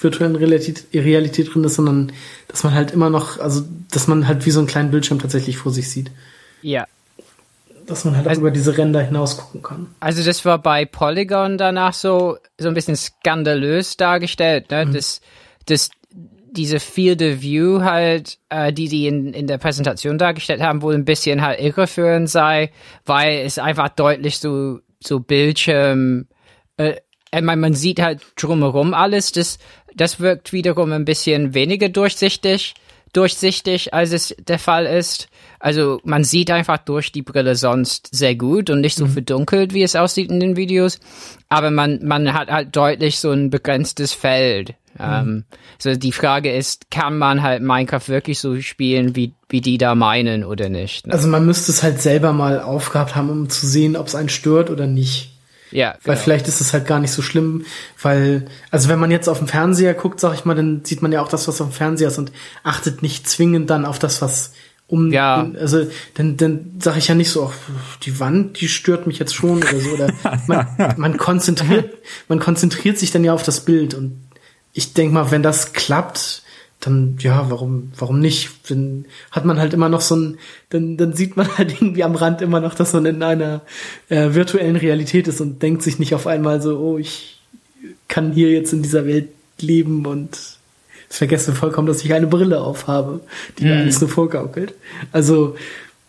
[0.00, 2.12] virtuellen Realität, Realität drin ist, sondern
[2.48, 5.56] dass man halt immer noch, also dass man halt wie so einen kleinen Bildschirm tatsächlich
[5.56, 6.10] vor sich sieht.
[6.62, 6.86] Ja.
[7.88, 9.86] Dass man halt also, auch über diese Ränder hinaus gucken kann.
[10.00, 14.86] Also das war bei Polygon danach so, so ein bisschen skandalös dargestellt, ne?
[14.86, 14.92] Mhm.
[14.92, 15.20] Das,
[15.66, 15.90] das
[16.58, 20.94] diese Field of View halt, äh, die die in, in der Präsentation dargestellt haben, wohl
[20.94, 22.70] ein bisschen halt irreführend sei,
[23.06, 26.26] weil es einfach deutlich so, so Bildschirm,
[26.76, 26.94] äh,
[27.32, 29.58] ich meine, man sieht halt drumherum alles, das,
[29.94, 32.74] das wirkt wiederum ein bisschen weniger durchsichtig,
[33.12, 35.28] durchsichtig, als es der Fall ist.
[35.60, 39.10] Also man sieht einfach durch die Brille sonst sehr gut und nicht so mhm.
[39.10, 41.00] verdunkelt, wie es aussieht in den Videos.
[41.48, 44.74] Aber man, man hat halt deutlich so ein begrenztes Feld.
[44.94, 45.04] Mhm.
[45.04, 45.44] Ähm,
[45.78, 49.94] so die Frage ist, kann man halt Minecraft wirklich so spielen, wie, wie die da
[49.94, 51.06] meinen oder nicht?
[51.06, 51.12] Ne?
[51.12, 54.28] Also man müsste es halt selber mal aufgehabt haben, um zu sehen, ob es einen
[54.28, 55.37] stört oder nicht.
[55.70, 55.96] Ja.
[56.04, 56.24] Weil genau.
[56.24, 57.64] vielleicht ist es halt gar nicht so schlimm,
[58.00, 61.12] weil, also wenn man jetzt auf dem Fernseher guckt, sag ich mal, dann sieht man
[61.12, 64.22] ja auch das, was auf dem Fernseher ist und achtet nicht zwingend dann auf das,
[64.22, 64.52] was
[64.86, 65.46] um ja.
[65.60, 69.34] also dann dann sage ich ja nicht so ach, die Wand die stört mich jetzt
[69.34, 70.10] schon oder so oder
[70.46, 70.66] man,
[70.96, 71.94] man konzentriert
[72.28, 74.18] man konzentriert sich dann ja auf das Bild und
[74.78, 76.42] ich denk mal, wenn das klappt,
[76.80, 78.70] dann ja, warum, warum nicht?
[78.70, 80.38] Dann hat man halt immer noch so ein,
[80.70, 83.62] dann, dann sieht man halt irgendwie am Rand immer noch, dass man in einer
[84.08, 87.40] äh, virtuellen Realität ist und denkt sich nicht auf einmal so, oh, ich
[88.06, 89.28] kann hier jetzt in dieser Welt
[89.60, 90.38] leben und
[91.08, 93.20] vergesse vollkommen, dass ich eine Brille aufhabe,
[93.58, 93.80] die mir hm.
[93.82, 94.74] alles nur vorgaukelt.
[95.10, 95.56] Also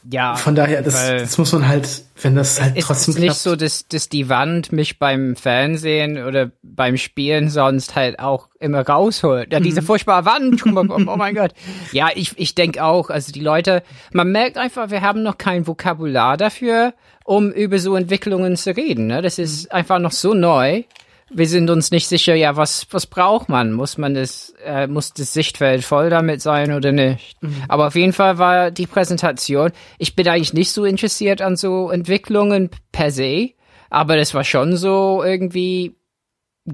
[0.10, 3.36] ja, von daher, das, das muss man halt, wenn das halt es trotzdem ist nicht
[3.36, 8.88] so, dass, dass die Wand mich beim Fernsehen oder beim Spielen sonst halt auch immer
[8.88, 9.52] rausholt.
[9.52, 9.86] Ja, diese mhm.
[9.86, 10.66] furchtbare Wand,
[11.08, 11.52] oh mein Gott.
[11.92, 13.84] Ja, ich, ich denke auch, also die Leute,
[14.14, 16.94] man merkt einfach, wir haben noch kein Vokabular dafür,
[17.26, 19.08] um über so Entwicklungen zu reden.
[19.08, 19.22] Ne?
[19.22, 19.76] Das ist mhm.
[19.76, 20.84] einfach noch so neu
[21.32, 23.72] wir sind uns nicht sicher, ja, was, was braucht man?
[23.72, 27.42] Muss man das, äh, muss das Sichtfeld voll damit sein oder nicht?
[27.42, 27.64] Mhm.
[27.68, 31.90] Aber auf jeden Fall war die Präsentation, ich bin eigentlich nicht so interessiert an so
[31.90, 33.52] Entwicklungen per se,
[33.90, 35.96] aber das war schon so irgendwie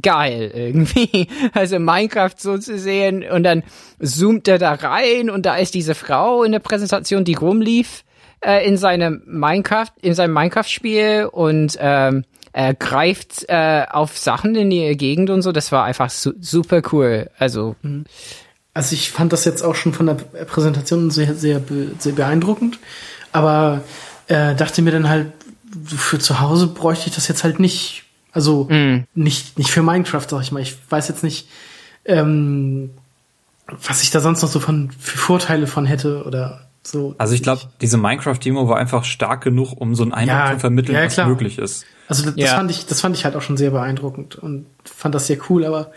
[0.02, 1.28] geil irgendwie.
[1.54, 3.64] Also Minecraft so zu sehen und dann
[4.02, 8.04] zoomt er da rein und da ist diese Frau in der Präsentation, die rumlief
[8.42, 12.26] äh, in seinem Minecraft, in seinem Minecraft-Spiel und ähm,
[12.58, 15.52] er greift äh, auf Sachen in die Gegend und so.
[15.52, 17.30] Das war einfach su super cool.
[17.38, 17.76] Also
[18.74, 22.80] Also ich fand das jetzt auch schon von der Präsentation sehr, sehr, be sehr beeindruckend.
[23.34, 23.84] Aber
[24.28, 25.34] äh, dachte mir dann halt,
[25.86, 28.04] für zu Hause bräuchte ich das jetzt halt nicht.
[28.32, 28.70] Also
[29.14, 30.62] nicht, nicht für Minecraft, sag ich mal.
[30.62, 31.50] Ich weiß jetzt nicht,
[32.06, 32.92] ähm,
[33.68, 37.16] was ich da sonst noch so von für Vorteile von hätte oder so.
[37.18, 40.60] Also ich glaube, diese Minecraft-Demo war einfach stark genug, um so einen Eindruck Ja, zu
[40.60, 41.28] vermitteln, ja, was klar.
[41.28, 41.86] möglich ist.
[42.08, 42.56] Also das, das Ja.
[42.56, 45.66] fand ich, das fand ich halt auch schon sehr beeindruckend und fand das sehr cool,
[45.66, 45.92] aber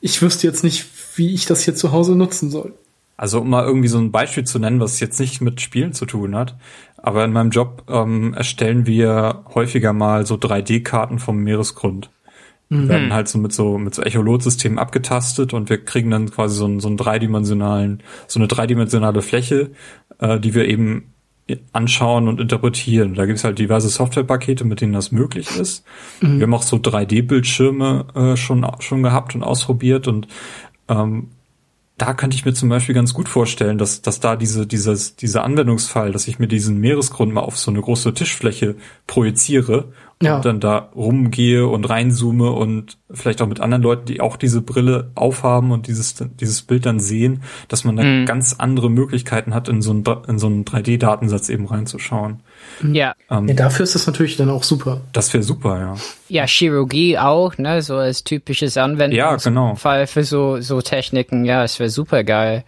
[0.00, 0.84] ich wüsste jetzt nicht,
[1.16, 2.74] wie ich das hier zu Hause nutzen soll.
[3.16, 6.04] Also um mal irgendwie so ein Beispiel zu nennen, was jetzt nicht mit Spielen zu
[6.04, 6.56] tun hat,
[6.96, 12.10] aber in meinem Job ähm, erstellen wir häufiger mal so 3D-Karten vom Meeresgrund.
[12.70, 16.56] Die werden halt so mit so mit so Echolot-Systemen abgetastet und wir kriegen dann quasi
[16.56, 19.70] so einen, so einen dreidimensionalen, so eine dreidimensionale Fläche,
[20.18, 21.13] äh, die wir eben
[21.72, 23.14] anschauen und interpretieren.
[23.14, 25.84] Da gibt es halt diverse Softwarepakete, mit denen das möglich ist.
[26.20, 30.26] Wir haben auch so 3D-Bildschirme äh, schon schon gehabt und ausprobiert und
[30.88, 31.28] ähm,
[31.96, 35.44] da könnte ich mir zum Beispiel ganz gut vorstellen, dass, dass da diese, dieses, dieser
[35.44, 38.74] Anwendungsfall, dass ich mir diesen Meeresgrund mal auf so eine große Tischfläche
[39.06, 39.92] projiziere
[40.22, 40.36] Ja.
[40.36, 44.62] und dann da rumgehe und reinzoome und vielleicht auch mit anderen Leuten, die auch diese
[44.62, 49.68] Brille aufhaben und dieses, dieses Bild dann sehen, dass man da ganz andere Möglichkeiten hat,
[49.68, 52.40] in so einen, in so einen 3D-Datensatz eben reinzuschauen.
[52.92, 55.00] ja, Ähm, Ja, dafür ist das natürlich dann auch super.
[55.12, 55.96] Das wäre super, ja.
[56.28, 59.74] ja, Chirurgie auch, ne, so als typisches Anwendungsfall Ja, genau.
[60.06, 61.44] für so so Techniken.
[61.44, 62.64] Ja, es wäre super geil.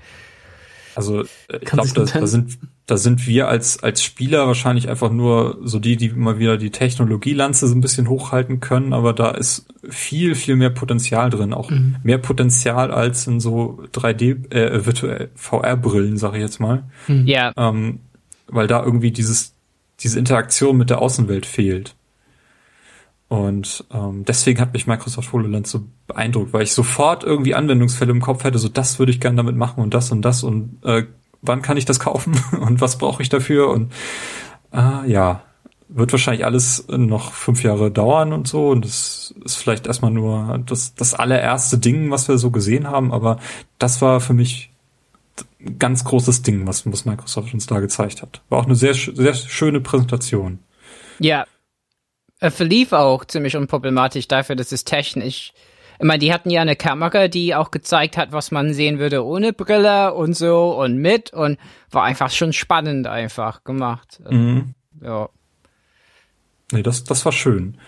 [0.94, 1.26] Also äh,
[1.60, 5.80] ich glaube, da, da sind da sind wir als als Spieler wahrscheinlich einfach nur so
[5.80, 10.34] die, die immer wieder die Technologielanze so ein bisschen hochhalten können, aber da ist viel
[10.36, 11.96] viel mehr Potenzial drin, auch Mhm.
[12.04, 17.52] mehr Potenzial als in so 3D äh, virtuell VR Brillen, sage ich jetzt mal, Ja,
[17.56, 18.00] ähm,
[18.46, 19.52] weil da irgendwie dieses
[20.00, 21.94] diese Interaktion mit der Außenwelt fehlt.
[23.28, 28.20] Und ähm, deswegen hat mich Microsoft HoloLens so beeindruckt, weil ich sofort irgendwie Anwendungsfälle im
[28.20, 31.04] Kopf hätte, so das würde ich gerne damit machen und das und das und äh,
[31.46, 33.92] wann kann ich das kaufen und was brauche ich dafür und
[34.72, 35.42] äh, ja,
[35.88, 40.60] wird wahrscheinlich alles noch fünf Jahre dauern und so und das ist vielleicht erstmal nur
[40.66, 43.38] das, das allererste Ding, was wir so gesehen haben, aber
[43.78, 44.70] das war für mich
[45.60, 48.42] ein ganz großes Ding, was, was Microsoft uns da gezeigt hat.
[48.48, 50.60] War auch eine sehr, sehr schöne Präsentation.
[51.18, 51.46] Ja.
[52.38, 55.52] Er verlief auch ziemlich unproblematisch dafür, dass es technisch.
[55.98, 59.24] Ich meine, die hatten ja eine Kamera, die auch gezeigt hat, was man sehen würde
[59.24, 61.58] ohne Brille und so und mit und
[61.90, 64.20] war einfach schon spannend einfach gemacht.
[64.28, 64.74] Mhm.
[65.00, 65.28] Ja.
[66.72, 67.78] Nee, das, das war schön.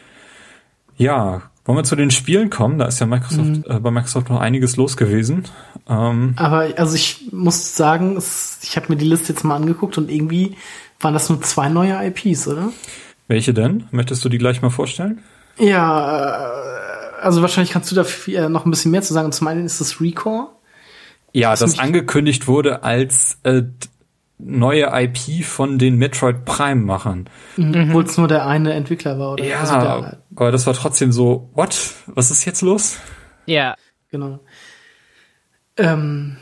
[0.97, 2.79] Ja, wollen wir zu den Spielen kommen?
[2.79, 5.45] Da ist ja Microsoft, äh, bei Microsoft noch einiges los gewesen.
[5.89, 9.99] Ähm, Aber also ich muss sagen, es, ich habe mir die Liste jetzt mal angeguckt
[9.99, 10.57] und irgendwie
[11.01, 12.71] waren das nur zwei neue IPs, oder?
[13.29, 13.85] welche denn?
[13.91, 15.23] Möchtest du die gleich mal vorstellen?
[15.59, 16.58] Ja, äh,
[17.21, 19.33] also wahrscheinlich kannst du da viel- äh, noch ein bisschen mehr zu sagen.
[19.33, 20.49] Zum einen ist das Recore.
[21.33, 23.63] Ja, das mich- angekündigt wurde als äh,
[24.39, 27.29] neue IP von den Metroid Prime-Machern.
[27.59, 29.45] Obwohl es nur der eine Entwickler war, oder?
[29.45, 31.77] Ja, Also der, aber das war trotzdem so, what?
[32.07, 32.97] Was ist jetzt los?
[33.47, 33.75] Ja.
[34.11, 34.39] genau.
[35.77, 36.37] Ähm,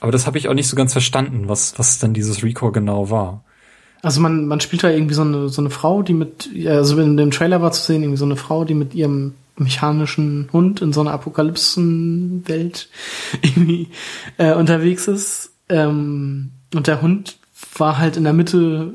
[0.00, 3.10] Aber das habe ich auch nicht so ganz verstanden, was, was denn dieses Recore genau
[3.10, 3.44] war.
[4.06, 7.16] Also man, man spielt da irgendwie so eine, so eine Frau, die mit, also in
[7.16, 10.92] dem Trailer war zu sehen, irgendwie so eine Frau, die mit ihrem mechanischen Hund in
[10.92, 12.88] so einer Apokalypsenwelt
[13.42, 13.88] irgendwie
[14.38, 15.50] äh, unterwegs ist.
[15.68, 17.38] Ähm, und der Hund
[17.76, 18.94] war halt in der Mitte,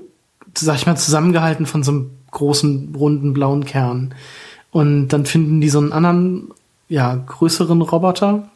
[0.57, 4.15] sag ich mal, zusammengehalten von so einem großen, runden, blauen Kern.
[4.71, 6.53] Und dann finden die so einen anderen,
[6.87, 8.49] ja, größeren Roboter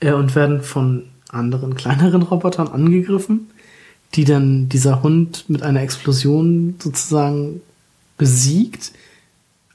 [0.00, 3.50] äh, und werden von anderen, kleineren Robotern angegriffen,
[4.14, 7.60] die dann dieser Hund mit einer Explosion sozusagen
[8.16, 8.92] besiegt.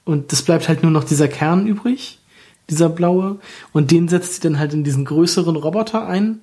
[0.06, 2.20] Und es bleibt halt nur noch dieser Kern übrig,
[2.70, 3.40] dieser blaue.
[3.74, 6.42] Und den setzt sie dann halt in diesen größeren Roboter ein.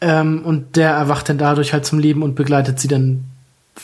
[0.00, 3.24] Ähm, und der erwacht dann dadurch halt zum Leben und begleitet sie dann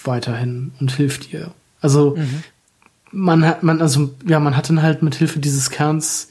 [0.04, 1.52] weiterhin und hilft ihr.
[1.80, 2.16] Also
[3.12, 6.28] man hat, man, also ja, man hat dann halt mit Hilfe dieses Kerns,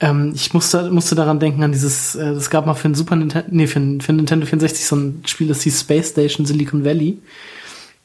[0.00, 3.16] ähm, ich musste, musste daran denken an dieses, äh, es gab mal für ein Super
[3.16, 6.46] Nintendo, nee, für ein, für ein Nintendo 64 so ein Spiel, das hieß Space Station
[6.46, 7.18] Silicon Valley,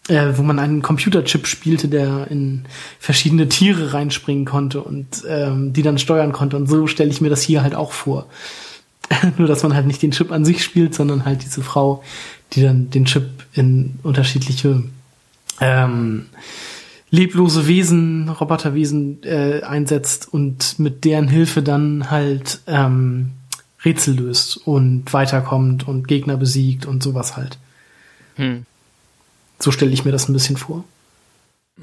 [0.10, 2.66] äh, wo man einen Computerchip spielte, der in
[3.00, 6.58] verschiedene Tiere reinspringen konnte und ähm, die dann steuern konnte.
[6.58, 8.28] Und so stelle ich mir das hier halt auch vor.
[9.38, 12.04] Nur, dass man halt nicht den Chip an sich spielt, sondern halt diese Frau,
[12.54, 14.84] die dann den Chip in unterschiedliche
[15.62, 16.26] ähm,
[17.16, 23.32] leblose Wesen, Roboterwesen äh, einsetzt und mit deren Hilfe dann halt ähm,
[23.84, 27.58] Rätsel löst und weiterkommt und Gegner besiegt und sowas halt.
[28.36, 28.66] Hm.
[29.60, 30.84] So stelle ich mir das ein bisschen vor.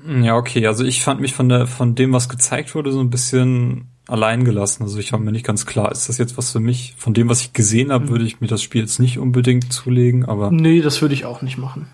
[0.07, 0.67] Ja, okay.
[0.67, 4.45] Also ich fand mich von der, von dem, was gezeigt wurde, so ein bisschen allein
[4.45, 4.83] gelassen.
[4.83, 6.95] Also ich war mir nicht ganz klar, ist das jetzt was für mich?
[6.99, 8.11] Von dem, was ich gesehen habe, mhm.
[8.11, 10.51] würde ich mir das Spiel jetzt nicht unbedingt zulegen, aber.
[10.51, 11.87] Nee, das würde ich auch nicht machen.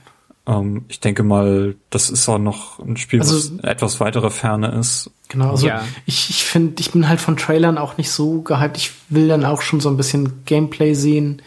[0.48, 4.68] Ähm, ich denke mal, das ist auch noch ein Spiel, also, was etwas weitere Ferne
[4.72, 5.10] ist.
[5.28, 5.84] Genau, also ja.
[6.06, 8.78] ich, ich finde, ich bin halt von Trailern auch nicht so gehypt.
[8.78, 11.42] Ich will dann auch schon so ein bisschen Gameplay sehen,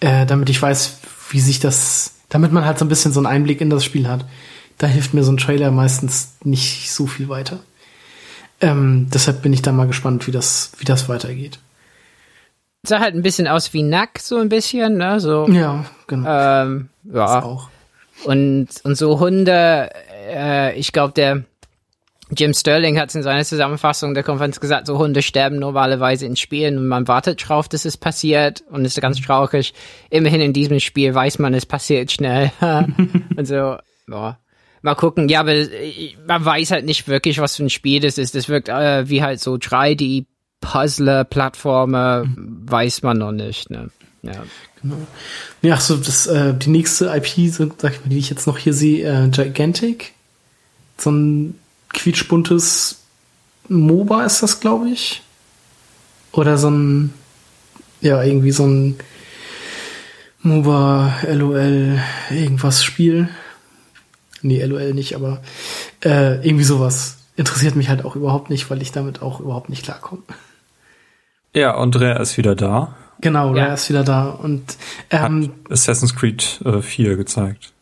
[0.00, 0.98] äh, damit ich weiß,
[1.30, 4.08] wie sich das, damit man halt so ein bisschen so einen Einblick in das Spiel
[4.08, 4.26] hat.
[4.78, 7.60] Da hilft mir so ein Trailer meistens nicht so viel weiter.
[8.60, 11.60] Ähm, deshalb bin ich da mal gespannt, wie das, wie das weitergeht.
[12.84, 15.20] Sah halt ein bisschen aus wie Nack, so ein bisschen, ne?
[15.20, 15.46] So.
[15.48, 16.28] Ja, genau.
[16.28, 17.36] Ähm, ja.
[17.36, 17.71] Das auch.
[18.24, 19.90] Und, und so Hunde,
[20.28, 21.44] äh, ich glaube, der
[22.36, 26.36] Jim Sterling hat es in seiner Zusammenfassung der Konferenz gesagt, so Hunde sterben normalerweise in
[26.36, 29.74] Spielen und man wartet drauf, dass es passiert und ist ganz traurig.
[30.08, 32.50] Immerhin in diesem Spiel weiß man, es passiert schnell.
[33.36, 33.76] und so,
[34.06, 34.38] boah.
[34.80, 38.18] Mal gucken, ja, aber äh, man weiß halt nicht wirklich, was für ein Spiel das
[38.18, 38.34] ist.
[38.34, 40.24] Das wirkt äh, wie halt so 3D
[40.60, 42.62] Puzzler, Plattformer, mhm.
[42.68, 43.90] weiß man noch nicht, ne?
[44.22, 44.44] Ja.
[44.80, 44.96] Genau.
[45.62, 48.58] Ja, so das, äh, die nächste IP, so, sag ich mal, die ich jetzt noch
[48.58, 50.12] hier sehe, äh, Gigantic.
[50.96, 51.58] So ein
[51.92, 53.00] quietschbuntes
[53.68, 55.22] MOBA ist das, glaube ich.
[56.32, 57.12] Oder so ein,
[58.00, 58.96] ja, irgendwie so ein
[60.42, 62.00] MOBA, LOL,
[62.30, 63.28] irgendwas Spiel.
[64.42, 65.42] Nee, LOL nicht, aber
[66.04, 69.84] äh, irgendwie sowas interessiert mich halt auch überhaupt nicht, weil ich damit auch überhaupt nicht
[69.84, 70.22] klarkomme.
[71.54, 72.96] Ja, Andrea ist wieder da.
[73.22, 73.62] Genau, ja.
[73.62, 74.76] Rare ist wieder da und
[75.10, 77.72] ähm, Hat Assassin's Creed äh, 4 gezeigt.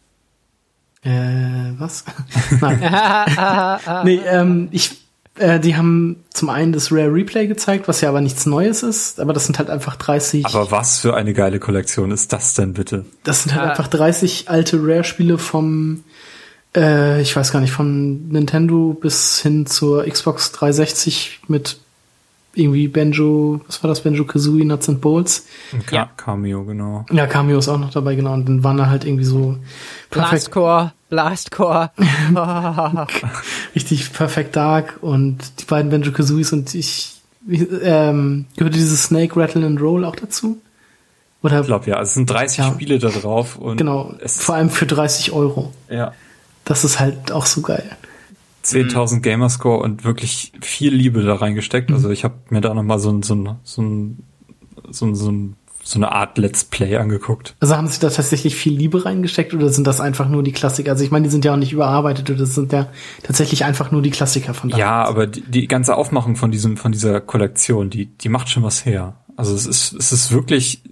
[1.03, 2.05] Äh, was?
[2.61, 2.79] Nein.
[4.05, 4.99] nee, ähm, ich,
[5.39, 9.19] äh, die haben zum einen das Rare Replay gezeigt, was ja aber nichts Neues ist,
[9.19, 10.45] aber das sind halt einfach 30.
[10.45, 13.07] Aber was für eine geile Kollektion ist das denn bitte?
[13.25, 13.71] Das sind halt ah.
[13.71, 16.05] einfach 30 alte Rare-Spiele vom,
[16.77, 21.79] äh, ich weiß gar nicht, von Nintendo bis hin zur Xbox 360 mit
[22.55, 25.47] irgendwie Benjo, was war das, Benjo Kazooie, Nuts and Bolts.
[25.91, 27.07] Ja, Cameo, genau.
[27.11, 28.33] Ja, Cameo ist auch noch dabei, genau.
[28.35, 29.57] Und dann waren da halt irgendwie so
[30.11, 31.91] Blastcore, Blastcore.
[33.75, 39.65] Richtig perfekt dark und die beiden Benjo Kazooies und ich, ähm, gehörte dieses Snake Rattle
[39.65, 40.61] and Roll auch dazu?
[41.43, 41.61] Oder?
[41.61, 42.71] Ich glaube ja, es sind 30 ja.
[42.71, 45.73] Spiele da drauf und genau, vor allem für 30 Euro.
[45.89, 46.13] Ja.
[46.65, 47.97] Das ist halt auch so geil.
[48.65, 49.23] 10.000 mhm.
[49.23, 51.91] Gamerscore und wirklich viel Liebe da reingesteckt.
[51.91, 51.97] Mhm.
[51.97, 54.25] Also ich habe mir da nochmal so ein, so ein, so ein,
[54.91, 57.57] so ein, so ein so eine Art Let's Play angeguckt.
[57.59, 60.93] Also haben Sie da tatsächlich viel Liebe reingesteckt oder sind das einfach nur die Klassiker?
[60.93, 62.89] Also ich meine, die sind ja auch nicht überarbeitet oder das sind ja
[63.23, 64.81] tatsächlich einfach nur die Klassiker von damals.
[64.81, 68.63] Ja, aber die, die ganze Aufmachung von diesem, von dieser Kollektion, die, die macht schon
[68.63, 69.17] was her.
[69.37, 70.83] Also es ist, es ist wirklich,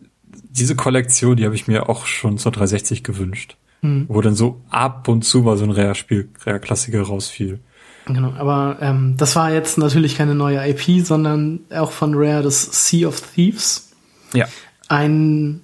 [0.50, 3.56] diese Kollektion, die habe ich mir auch schon zur 360 gewünscht.
[3.82, 4.06] Mhm.
[4.08, 7.60] Wo dann so ab und zu mal so ein Rare-Spiel, Rare-Klassiker rausfiel.
[8.06, 12.88] Genau, aber ähm, das war jetzt natürlich keine neue IP, sondern auch von Rare das
[12.88, 13.90] Sea of Thieves.
[14.32, 14.46] Ja.
[14.88, 15.60] Ein,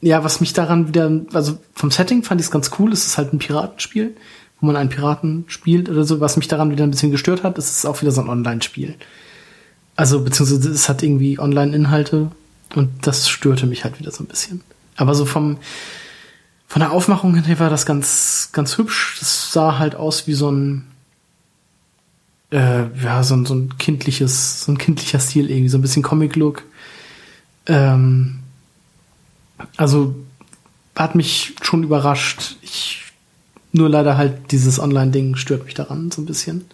[0.00, 2.92] ja, was mich daran wieder, also vom Setting fand ich es ganz cool.
[2.92, 4.14] Es ist halt ein Piratenspiel,
[4.60, 6.20] wo man einen Piraten spielt oder so.
[6.20, 8.94] Was mich daran wieder ein bisschen gestört hat, ist es auch wieder so ein Online-Spiel.
[9.96, 12.30] Also, beziehungsweise es hat irgendwie Online-Inhalte
[12.76, 14.62] und das störte mich halt wieder so ein bisschen.
[14.96, 15.58] Aber so vom,
[16.72, 19.18] von der Aufmachung her war das ganz, ganz hübsch.
[19.20, 20.86] Das sah halt aus wie so ein,
[22.50, 26.62] äh, ja, so, so ein kindliches, so ein kindlicher Stil irgendwie, so ein bisschen Comic-Look.
[27.66, 28.38] Ähm,
[29.76, 30.16] also
[30.96, 32.56] hat mich schon überrascht.
[32.62, 33.02] Ich,
[33.72, 36.64] nur leider halt dieses Online-Ding stört mich daran so ein bisschen.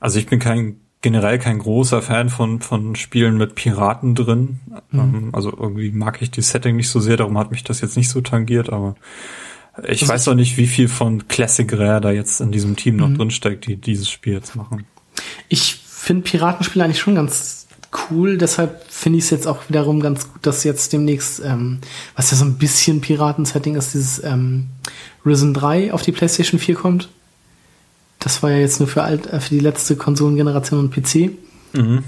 [0.00, 4.60] Also ich bin kein generell kein großer Fan von, von Spielen mit Piraten drin.
[4.90, 4.98] Mhm.
[4.98, 7.98] Ähm, also irgendwie mag ich die Setting nicht so sehr, darum hat mich das jetzt
[7.98, 8.94] nicht so tangiert, aber
[9.82, 12.96] ich also weiß auch nicht, wie viel von Classic Rare da jetzt in diesem Team
[12.96, 13.18] noch mhm.
[13.18, 14.86] drinsteckt, die dieses Spiel jetzt machen.
[15.50, 17.66] Ich finde Piratenspiele eigentlich schon ganz
[18.10, 21.80] cool, deshalb finde ich es jetzt auch wiederum ganz gut, dass jetzt demnächst, ähm,
[22.16, 24.68] was ja so ein bisschen Piraten-Setting ist, dieses ähm,
[25.26, 27.10] Risen 3 auf die PlayStation 4 kommt.
[28.24, 31.30] Das war ja jetzt nur für, alt, äh, für die letzte Konsolengeneration und PC.
[31.74, 32.04] Mhm.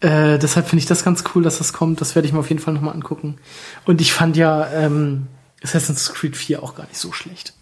[0.00, 2.00] Äh, deshalb finde ich das ganz cool, dass das kommt.
[2.00, 3.36] Das werde ich mir auf jeden Fall nochmal angucken.
[3.84, 5.28] Und ich fand ja ähm,
[5.62, 7.54] Assassin's Creed 4 auch gar nicht so schlecht.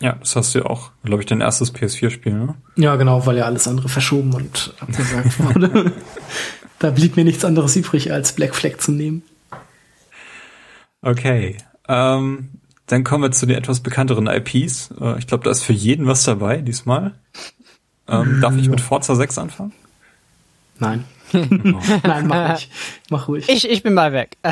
[0.00, 2.56] Ja, das hast du ja auch, glaube ich, dein erstes PS4-Spiel, ne?
[2.74, 5.92] Ja, genau, weil ja alles andere verschoben und abgesagt wurde.
[6.80, 9.22] da blieb mir nichts anderes übrig, als Black Flag zu nehmen.
[11.02, 11.56] Okay.
[11.86, 12.48] Ähm,
[12.88, 14.90] dann kommen wir zu den etwas bekannteren IPs.
[15.00, 17.14] Äh, ich glaube, da ist für jeden was dabei diesmal.
[18.08, 19.72] Ähm, darf ich mit Forza 6 anfangen?
[20.78, 21.04] Nein.
[21.34, 21.38] Oh.
[22.04, 22.70] Nein, mach nicht.
[23.10, 23.48] Mach ruhig.
[23.48, 24.36] Ich, ich bin mal weg.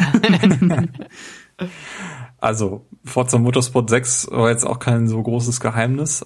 [2.38, 6.24] Also, Forza Motorsport 6 war jetzt auch kein so großes Geheimnis,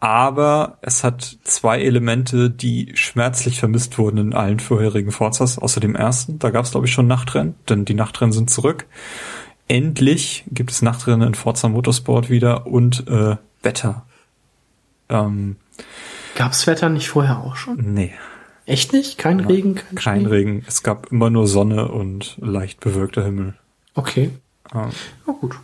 [0.00, 5.94] aber es hat zwei Elemente, die schmerzlich vermisst wurden in allen vorherigen Forzas, außer dem
[5.94, 6.40] ersten.
[6.40, 8.86] Da gab es, glaube ich, schon Nachtrennen, denn die Nachtrennen sind zurück.
[9.68, 14.04] Endlich gibt es Nachtrennen in Forza Motorsport wieder und äh, Wetter.
[15.08, 15.56] Ähm,
[16.34, 17.76] Gab's Wetter nicht vorher auch schon?
[17.94, 18.12] nee,
[18.64, 19.18] Echt nicht?
[19.18, 20.28] Kein Regen, kein, kein Schnee?
[20.30, 20.64] Regen.
[20.68, 23.54] Es gab immer nur Sonne und leicht bewölkter Himmel.
[23.94, 24.30] Okay.
[24.72, 24.90] Ähm,
[25.26, 25.56] Na gut.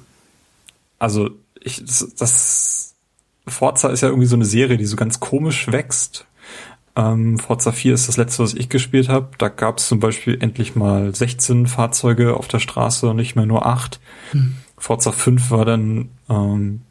[0.98, 1.30] also
[1.60, 2.94] ich das, das
[3.46, 6.26] Forza ist ja irgendwie so eine Serie, die so ganz komisch wächst.
[6.96, 9.30] Ähm, Forza 4 ist das letzte, was ich gespielt habe.
[9.38, 13.46] Da gab es zum Beispiel endlich mal 16 Fahrzeuge auf der Straße und nicht mehr
[13.46, 14.00] nur 8.
[14.76, 16.82] Forza 5 war dann ähm,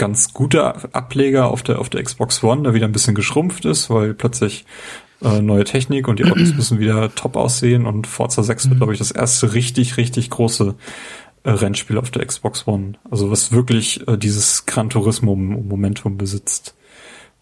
[0.00, 3.90] ganz guter Ableger auf der, auf der Xbox One, der wieder ein bisschen geschrumpft ist,
[3.90, 4.64] weil plötzlich
[5.22, 8.94] äh, neue Technik und die Autos müssen wieder top aussehen und Forza 6 wird, glaube
[8.94, 10.74] ich, das erste richtig, richtig große
[11.42, 12.94] äh, Rennspiel auf der Xbox One.
[13.10, 16.74] Also was wirklich äh, dieses Gran Turismo Momentum besitzt.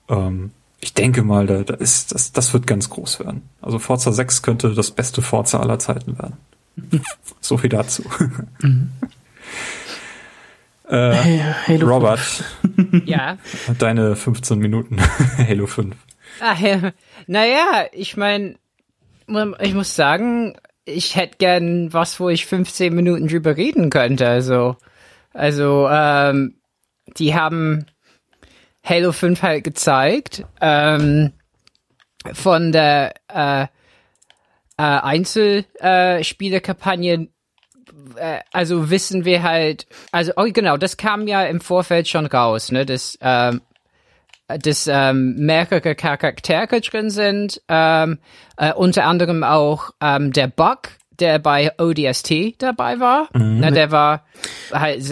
[0.08, 3.42] Ähm, ich denke mal, da, da ist, das, das wird ganz groß werden.
[3.62, 6.36] Also Forza 6 könnte das beste Forza aller Zeiten werden.
[7.40, 8.02] so viel dazu.
[10.88, 12.20] äh, Halo Robert,
[13.04, 13.36] Ja.
[13.78, 14.98] deine 15 Minuten
[15.38, 15.94] Halo 5.
[16.40, 16.92] Ah, ja.
[17.26, 18.56] Naja, ich meine,
[19.60, 24.26] ich muss sagen, ich hätte gern was, wo ich 15 Minuten drüber reden könnte.
[24.28, 24.76] Also,
[25.34, 26.54] also ähm,
[27.18, 27.86] die haben
[28.84, 30.44] Halo 5 halt gezeigt.
[30.60, 31.32] Ähm,
[32.32, 33.66] von der äh, äh,
[34.82, 37.28] Einzelspielerkampagne
[38.16, 42.70] äh, also wissen wir halt, also oh, genau, das kam ja im Vorfeld schon raus,
[42.72, 43.60] ne, dass ähm,
[44.48, 48.18] dass ähm, mehrere Charaktere drin sind, ähm,
[48.56, 53.28] äh, unter anderem auch ähm, der Buck, der bei ODST dabei war.
[53.34, 54.24] Na, der war
[54.72, 55.02] halt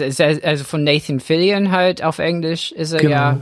[0.43, 3.11] also von Nathan Fillion halt auf Englisch ist er Genau.
[3.13, 3.37] ja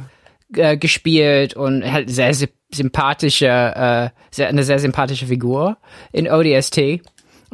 [0.55, 5.77] äh, gespielt und halt sehr sy- sympathische, äh, sehr, eine sehr sympathische Figur
[6.11, 7.01] in ODST.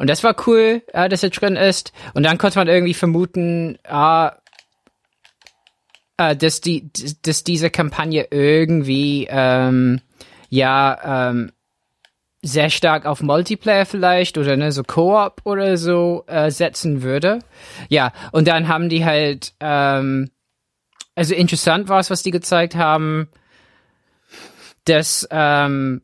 [0.02, 1.92] Und das war cool, äh, dass er drin ist.
[2.12, 4.32] Und dann konnte man irgendwie vermuten, ah,
[6.16, 6.90] äh, dass die,
[7.22, 10.00] dass diese Kampagne irgendwie ähm,
[10.48, 11.52] ja ähm,
[12.42, 17.38] sehr stark auf Multiplayer vielleicht oder ne, so Koop oder so äh, setzen würde.
[17.88, 20.32] Ja, und dann haben die halt, ähm,
[21.14, 23.28] also interessant war es, was die gezeigt haben,
[24.84, 26.02] dass ähm,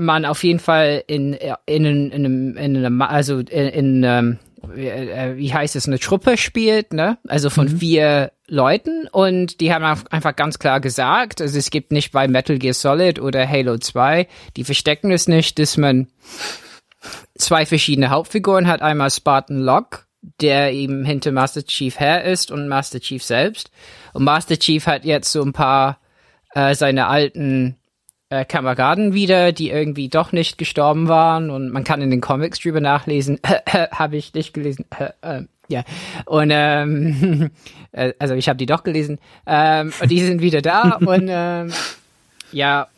[0.00, 4.38] man auf jeden Fall in, in, in, einem, in einem, also in, in ähm,
[4.74, 7.18] wie, äh, wie heißt es, eine Truppe spielt, ne?
[7.26, 12.12] Also von vier Leuten und die haben einfach ganz klar gesagt, also es gibt nicht
[12.12, 16.08] bei Metal Gear Solid oder Halo 2, die verstecken es nicht, dass man
[17.38, 20.00] zwei verschiedene Hauptfiguren hat, einmal Spartan Locke,
[20.40, 23.70] der eben hinter Master Chief her ist und Master Chief selbst.
[24.12, 25.98] Und Master Chief hat jetzt so ein paar
[26.54, 27.76] äh, seine alten
[28.30, 32.60] äh, Kameraden wieder, die irgendwie doch nicht gestorben waren und man kann in den Comics
[32.60, 33.40] drüber nachlesen.
[33.92, 34.86] habe ich nicht gelesen.
[35.20, 35.84] äh, ja.
[36.26, 37.50] Und ähm,
[37.92, 39.18] äh, also ich habe die doch gelesen.
[39.46, 41.72] Ähm, und die sind wieder da und ähm,
[42.52, 42.88] ja,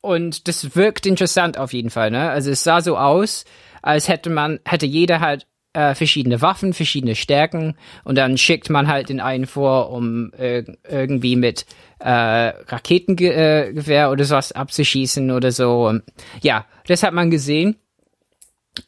[0.00, 2.30] und das wirkt interessant auf jeden Fall, ne?
[2.30, 3.44] Also es sah so aus,
[3.82, 8.88] als hätte man, hätte jeder halt äh, verschiedene Waffen, verschiedene Stärken und dann schickt man
[8.88, 11.66] halt den einen vor, um äh, irgendwie mit
[12.00, 15.86] äh, Raketengewehr Gewehr oder sowas abzuschießen oder so.
[15.86, 16.02] Und,
[16.42, 17.76] ja, das hat man gesehen.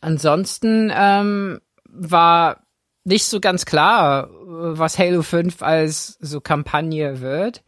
[0.00, 2.62] Ansonsten ähm, war
[3.04, 7.62] nicht so ganz klar, was Halo 5 als so Kampagne wird.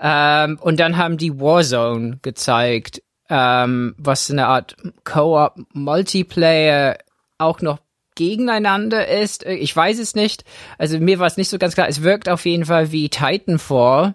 [0.00, 6.98] Ähm, und dann haben die Warzone gezeigt, ähm, was eine Art Co-op-Multiplayer
[7.38, 7.78] auch noch
[8.18, 9.46] gegeneinander ist.
[9.46, 10.44] Ich weiß es nicht.
[10.76, 11.88] Also mir war es nicht so ganz klar.
[11.88, 14.14] Es wirkt auf jeden Fall wie Titanfall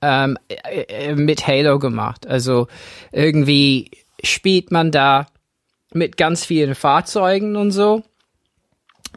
[0.00, 2.26] ähm, äh, äh, mit Halo gemacht.
[2.26, 2.68] Also
[3.12, 3.90] irgendwie
[4.22, 5.26] spielt man da
[5.92, 8.04] mit ganz vielen Fahrzeugen und so.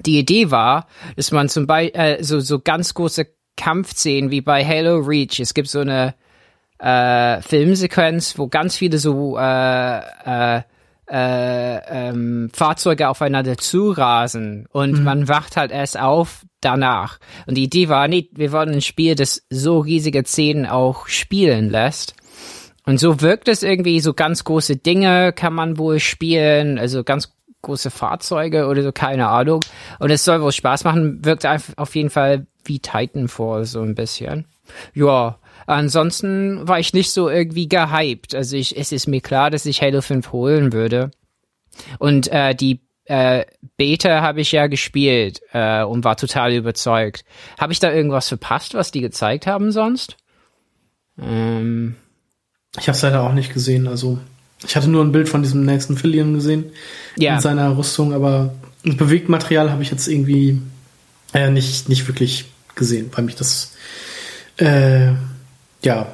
[0.06, 4.66] Die Idee war, dass man zum Beispiel äh, so, so ganz große Kampfszenen wie bei
[4.66, 5.40] Halo Reach.
[5.40, 6.16] Es gibt so eine
[6.80, 10.64] äh, Filmsequenz, wo ganz viele so äh, äh,
[11.14, 17.20] äh, ähm, Fahrzeuge aufeinander zurasen und man wacht halt erst auf danach.
[17.46, 21.70] Und die Idee war, nee, wir wollen ein Spiel, das so riesige Szenen auch spielen
[21.70, 22.16] lässt.
[22.86, 27.32] Und so wirkt es irgendwie, so ganz große Dinge kann man wohl spielen, also ganz
[27.62, 29.62] große Fahrzeuge oder so, keine Ahnung.
[30.00, 31.46] Und es soll wohl Spaß machen, wirkt
[31.78, 34.46] auf jeden Fall wie Titanfall so ein bisschen.
[34.96, 38.36] Ja, ansonsten war ich nicht so irgendwie gehypt.
[38.36, 41.12] Also ich, es ist mir klar, dass ich Halo 5 holen würde.
[42.00, 43.46] Und äh, die äh,
[43.78, 47.26] Beta habe ich ja gespielt äh, und war total überzeugt.
[47.60, 50.18] Habe ich da irgendwas verpasst, was die gezeigt haben sonst?
[51.22, 51.96] Ähm,
[52.78, 53.88] ich habe es leider auch nicht gesehen.
[53.88, 54.20] Also
[54.66, 56.72] ich hatte nur ein Bild von diesem nächsten Fillion gesehen
[57.18, 57.36] ja.
[57.36, 58.54] in seiner Rüstung, aber
[58.84, 60.62] Bewegtmaterial habe ich jetzt irgendwie
[61.34, 62.46] äh, nicht nicht wirklich
[62.76, 63.76] gesehen, weil mich das
[64.58, 65.12] äh,
[65.84, 66.08] ja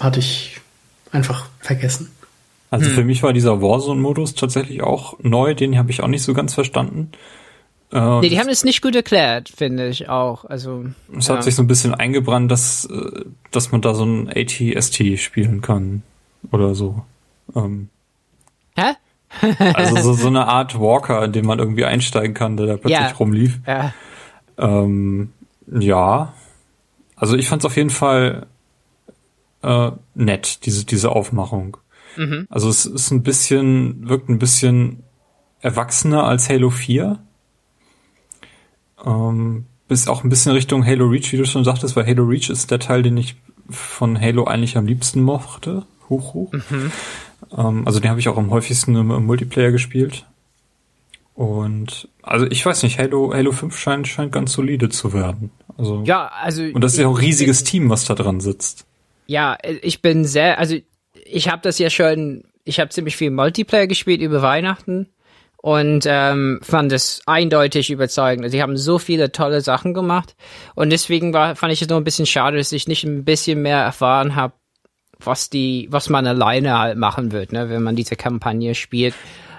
[0.00, 0.60] hatte ich
[1.12, 2.10] einfach vergessen.
[2.70, 2.92] Also hm.
[2.92, 6.54] für mich war dieser Warzone-Modus tatsächlich auch neu, den habe ich auch nicht so ganz
[6.54, 7.12] verstanden.
[7.92, 10.44] Äh, nee, die haben es nicht gut erklärt, finde ich auch.
[10.44, 10.86] Also
[11.16, 11.36] es ja.
[11.36, 15.60] hat sich so ein bisschen eingebrannt, dass äh, dass man da so ein ATST spielen
[15.60, 16.02] kann
[16.50, 17.04] oder so.
[17.54, 17.88] Ähm,
[18.76, 18.94] Hä?
[19.74, 23.10] also so, so eine Art Walker, in dem man irgendwie einsteigen kann, der da plötzlich
[23.10, 23.16] ja.
[23.16, 23.60] rumlief.
[23.66, 23.94] Ja.
[24.58, 25.32] Ähm,
[25.70, 26.32] ja.
[27.14, 28.46] Also ich fand es auf jeden Fall
[29.64, 31.76] äh, nett, diese, diese Aufmachung.
[32.16, 32.46] Mhm.
[32.50, 35.02] Also es ist ein bisschen, wirkt ein bisschen
[35.60, 37.18] erwachsener als Halo 4.
[39.04, 42.50] Ähm, bis auch ein bisschen Richtung Halo Reach, wie du schon sagtest, weil Halo Reach
[42.50, 43.36] ist der Teil, den ich
[43.68, 45.84] von Halo eigentlich am liebsten mochte.
[46.08, 46.52] Hoch, hoch.
[46.52, 46.92] Mhm.
[47.56, 50.26] Ähm, also den habe ich auch am häufigsten im, im, Multiplayer gespielt.
[51.34, 55.50] Und also ich weiß nicht, Halo, Halo 5 scheint, scheint ganz solide zu werden.
[55.76, 56.62] Also, ja, also.
[56.62, 58.86] Und das ist ja auch ein riesiges Team, was da dran sitzt.
[59.26, 60.76] Ja, ich bin sehr, also
[61.24, 65.08] ich habe das ja schon, ich habe ziemlich viel Multiplayer gespielt über Weihnachten
[65.56, 68.50] und ähm, fand es eindeutig überzeugend.
[68.50, 70.36] Sie haben so viele tolle Sachen gemacht
[70.74, 73.62] und deswegen war, fand ich es nur ein bisschen schade, dass ich nicht ein bisschen
[73.62, 74.54] mehr erfahren habe,
[75.18, 79.14] was die, was man alleine halt machen wird, ne, wenn man diese Kampagne spielt.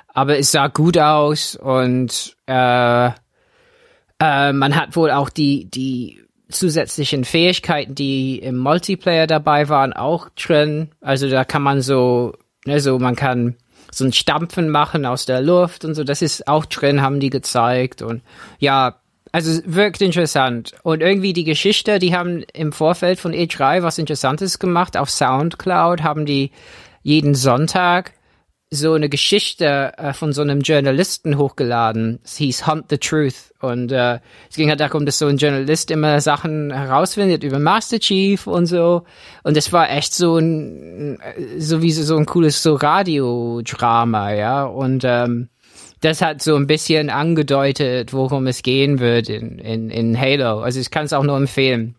[0.08, 6.25] Aber es sah gut aus und äh, äh, man hat wohl auch die die
[6.56, 10.90] zusätzlichen Fähigkeiten, die im Multiplayer dabei waren, auch drin.
[11.02, 12.34] Also da kann man so,
[12.66, 13.56] ne, so man kann
[13.92, 16.04] so ein Stampfen machen aus der Luft und so.
[16.04, 18.22] Das ist auch drin, haben die gezeigt und
[18.60, 18.96] ja,
[19.32, 20.74] also wirkt interessant.
[20.84, 24.96] Und irgendwie die Geschichte, die haben im Vorfeld von E3 was Interessantes gemacht.
[24.96, 26.52] Auf Soundcloud haben die
[27.04, 28.14] jeden Sonntag
[28.76, 32.20] so eine Geschichte äh, von so einem Journalisten hochgeladen.
[32.24, 33.54] Es hieß Hunt the Truth.
[33.60, 34.20] Und äh,
[34.50, 38.68] es ging halt darum, dass so ein Journalist immer Sachen herausfindet über Master Chief und
[38.68, 39.04] so.
[39.44, 41.20] Und es war echt so ein,
[41.58, 44.66] so wie so ein cooles so Radiodrama, ja.
[44.66, 45.50] Und ähm,
[46.02, 50.60] das hat so ein bisschen angedeutet, worum es gehen wird in, in, in Halo.
[50.60, 51.96] Also ich kann es auch nur empfehlen.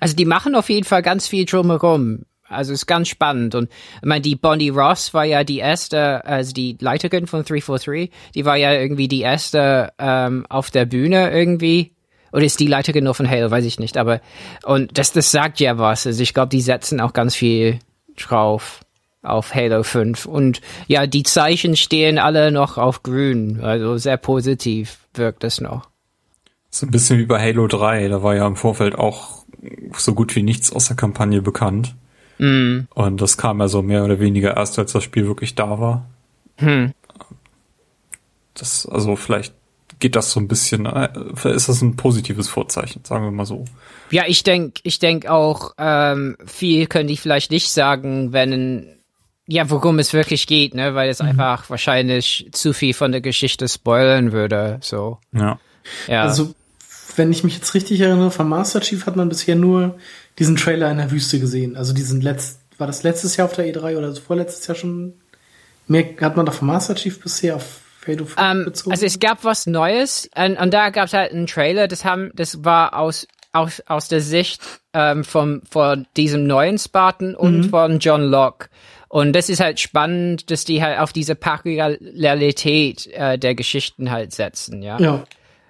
[0.00, 2.24] Also die machen auf jeden Fall ganz viel drumherum.
[2.48, 3.54] Also ist ganz spannend.
[3.54, 8.10] Und ich meine, die Bonnie Ross war ja die erste, also die Leiterin von 343,
[8.34, 11.92] die war ja irgendwie die erste ähm, auf der Bühne irgendwie.
[12.32, 13.96] Oder ist die Leiterin nur von Halo, weiß ich nicht.
[13.96, 14.20] Aber
[14.64, 16.06] und das, das sagt ja was.
[16.06, 17.78] Also ich glaube, die setzen auch ganz viel
[18.16, 18.80] drauf
[19.22, 20.26] auf Halo 5.
[20.26, 23.60] Und ja, die Zeichen stehen alle noch auf grün.
[23.62, 25.88] Also sehr positiv wirkt das noch.
[26.70, 28.08] So ein bisschen wie bei Halo 3.
[28.08, 29.44] Da war ja im Vorfeld auch
[29.96, 31.96] so gut wie nichts aus der Kampagne bekannt.
[32.38, 32.80] Mm.
[32.94, 36.06] Und das kam ja so mehr oder weniger erst, als das Spiel wirklich da war.
[36.58, 36.92] Hm.
[38.54, 39.54] Das, also vielleicht
[39.98, 43.46] geht das so ein bisschen, äh, vielleicht ist das ein positives Vorzeichen, sagen wir mal
[43.46, 43.64] so.
[44.10, 48.96] Ja, ich denk, ich denk auch, ähm, viel könnte ich vielleicht nicht sagen, wenn,
[49.46, 51.30] ja, worum es wirklich geht, ne, weil es mhm.
[51.30, 55.18] einfach wahrscheinlich zu viel von der Geschichte spoilern würde, so.
[55.32, 55.58] Ja.
[56.08, 56.22] Ja.
[56.22, 56.54] Also,
[57.14, 59.96] wenn ich mich jetzt richtig erinnere, von Master Chief hat man bisher nur
[60.38, 61.76] diesen Trailer in der Wüste gesehen.
[61.76, 65.14] Also diesen letzt, war das letztes Jahr auf der E3 oder vorletztes Jahr schon?
[65.86, 68.90] Mehr hat man doch von Master Chief bisher auf Halo 5 um, bezogen?
[68.92, 72.30] Also es gab was Neues und, und da gab es halt einen Trailer, das haben,
[72.34, 73.26] das war aus
[73.56, 77.70] aus, aus der Sicht ähm, vom, von diesem neuen Spartan und mhm.
[77.70, 78.68] von John Locke.
[79.08, 84.32] Und das ist halt spannend, dass die halt auf diese Parallelität äh, der Geschichten halt
[84.32, 84.98] setzen, ja.
[84.98, 85.24] Ja.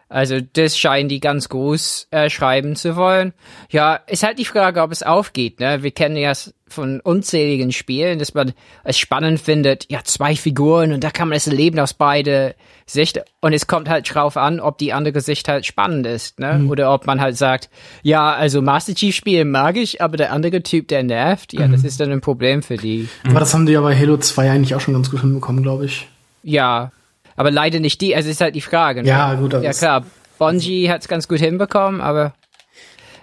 [0.09, 3.33] Also das scheinen die ganz groß äh, schreiben zu wollen.
[3.71, 5.59] Ja, ist halt die Frage, ob es aufgeht.
[5.59, 5.83] Ne?
[5.83, 6.33] Wir kennen ja
[6.69, 8.53] von unzähligen Spielen, dass man
[8.85, 12.55] es spannend findet, ja, zwei Figuren und da kann man es erleben aus beide
[12.87, 13.21] Sicht.
[13.41, 16.39] Und es kommt halt drauf an, ob die andere Sicht halt spannend ist.
[16.39, 16.55] Ne?
[16.55, 16.71] Mhm.
[16.71, 17.69] Oder ob man halt sagt,
[18.03, 21.73] ja, also Master Chief spielen mag ich, aber der andere Typ, der nervt, ja, mhm.
[21.73, 23.09] das ist dann ein Problem für die.
[23.29, 25.87] Aber das haben die ja bei Halo 2 eigentlich auch schon ganz gut hinbekommen, glaube
[25.87, 26.07] ich.
[26.43, 26.93] Ja,
[27.37, 29.03] aber leider nicht die, also ist halt die Frage.
[29.03, 29.09] Ne?
[29.09, 29.53] Ja, gut.
[29.53, 30.05] Ja klar,
[30.39, 32.35] Bonji hat es ganz gut hinbekommen, aber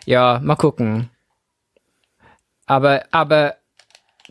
[0.05, 1.09] ja, mal gucken.
[2.65, 3.55] Aber, aber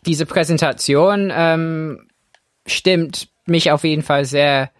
[0.06, 2.08] diese Präsentation ähm,
[2.66, 4.70] stimmt mich auf jeden Fall sehr,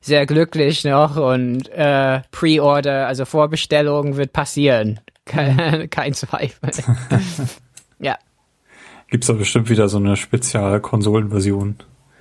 [0.00, 5.00] sehr glücklich noch und äh, Pre-Order, also Vorbestellung wird passieren.
[5.26, 6.70] Kein, kein Zweifel.
[7.98, 8.16] ja.
[9.08, 11.78] Gibt's da bestimmt wieder so eine spezielle Konsolenversion.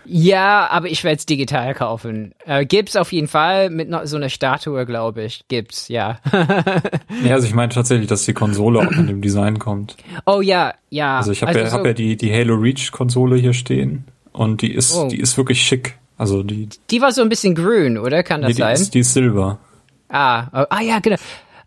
[0.07, 2.33] Ja, aber ich werde es digital kaufen.
[2.45, 5.45] Äh, gibt's auf jeden Fall mit noch so einer Statue, glaube ich.
[5.47, 6.19] Gibt's, ja.
[7.23, 9.95] Ja, also ich meine tatsächlich, dass die Konsole auch in dem Design kommt.
[10.25, 11.17] oh ja, ja.
[11.17, 14.61] Also ich habe ja, so- hab ja die, die Halo Reach Konsole hier stehen und
[14.61, 15.07] die ist, Oh.
[15.07, 15.97] die ist wirklich schick.
[16.17, 18.23] Also die, die war so ein bisschen grün, oder?
[18.23, 18.73] Kann das nee, die, sein?
[18.73, 19.59] ist, die ist Silber.
[20.09, 21.17] Ah, oh, ah ja, genau.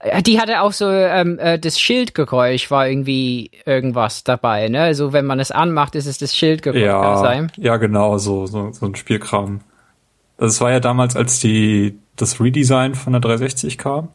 [0.00, 4.80] Äh, Die hatte auch so ähm, äh, das Schildgeräusch war irgendwie irgendwas dabei, ne?
[4.82, 6.82] Also wenn man es anmacht, ist es das Schildgeräusch.
[6.82, 7.50] Ja, sein?
[7.56, 9.60] ja, genau, so, so, so ein Spielkram.
[10.38, 14.08] Das war ja damals, als die, das Redesign von der 360 kam.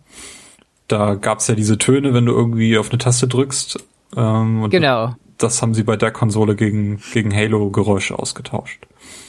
[0.87, 3.83] Da gab's ja diese Töne, wenn du irgendwie auf eine Taste drückst.
[4.15, 5.15] Ähm, und Genau.
[5.37, 8.85] das haben sie bei der Konsole gegen, gegen Halo-Geräusche ausgetauscht.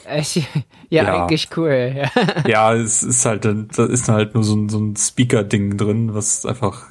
[0.07, 1.25] Ja, Ja.
[1.25, 1.95] eigentlich cool.
[1.97, 2.11] Ja.
[2.47, 6.15] ja, es ist halt, dann- da ist halt nur so ein, so ein Speaker-Ding drin,
[6.15, 6.83] was einfach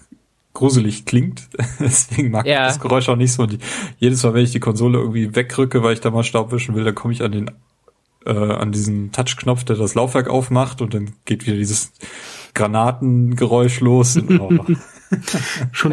[0.53, 1.47] gruselig klingt.
[1.79, 2.67] Deswegen mag Ja.
[2.67, 3.43] ich das Geräusch auch nicht so.
[3.43, 3.57] Und
[3.97, 6.83] jedes Mal, wenn ich die Konsole irgendwie wegrücke, weil ich da mal Staub wischen will,
[6.83, 7.51] dann komme ich an den
[8.25, 11.91] äh, an diesen Touchknopf, der das Laufwerk aufmacht und dann geht wieder dieses
[12.53, 14.17] Granatengeräusch los.
[15.71, 15.91] Schon,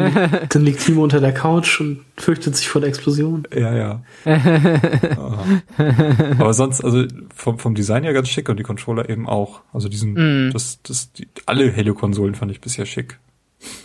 [0.49, 3.47] dann liegt Timo unter der Couch und fürchtet sich vor der Explosion.
[3.53, 4.01] ja, ja.
[6.39, 9.61] Aber sonst, also vom, vom Design her ganz schick und die Controller eben auch.
[9.73, 13.19] Also diesen, das, das, die, alle Halo-Konsolen fand ich bisher schick.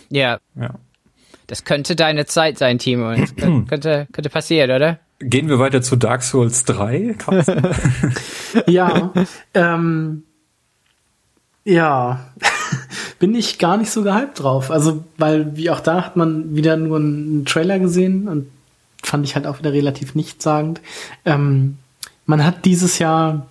[0.09, 0.75] ja, Ja.
[1.47, 3.13] das könnte deine Zeit sein, Timo.
[3.15, 3.35] Das
[3.67, 4.99] könnte, könnte, passieren, oder?
[5.19, 7.15] Gehen wir weiter zu Dark Souls 3.
[7.17, 7.67] Carsten?
[8.67, 9.11] Ja,
[9.53, 10.23] ähm,
[11.65, 12.31] ja,
[13.19, 14.71] bin ich gar nicht so gehypt drauf.
[14.71, 18.47] Also, weil, wie auch da hat man wieder nur einen Trailer gesehen und
[19.03, 20.81] fand ich halt auch wieder relativ nichtssagend.
[21.25, 21.77] Ähm,
[22.25, 23.47] man hat dieses Jahr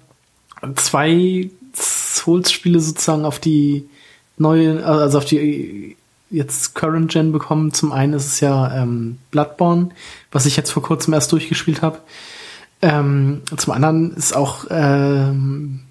[0.74, 3.88] zwei Souls-Spiele sozusagen auf die
[4.38, 5.96] neue, also auf die
[6.30, 7.72] jetzt Current Gen bekommen.
[7.72, 9.90] Zum einen ist es ja ähm, Bloodborne,
[10.32, 12.00] was ich jetzt vor kurzem erst durchgespielt habe.
[12.82, 15.85] Ähm, zum anderen ist auch ähm,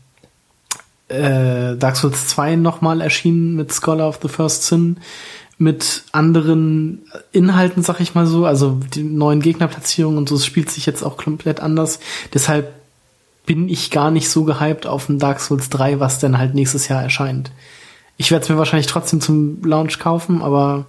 [1.07, 4.98] äh, Dark Souls 2 nochmal erschienen mit Scholar of the First Sin,
[5.57, 10.69] mit anderen Inhalten, sag ich mal so, also die neuen Gegnerplatzierungen und so, es spielt
[10.69, 11.99] sich jetzt auch komplett anders.
[12.34, 12.73] Deshalb
[13.45, 16.88] bin ich gar nicht so gehypt auf ein Dark Souls 3, was dann halt nächstes
[16.88, 17.52] Jahr erscheint.
[18.18, 20.86] Ich werde es mir wahrscheinlich trotzdem zum Launch kaufen, aber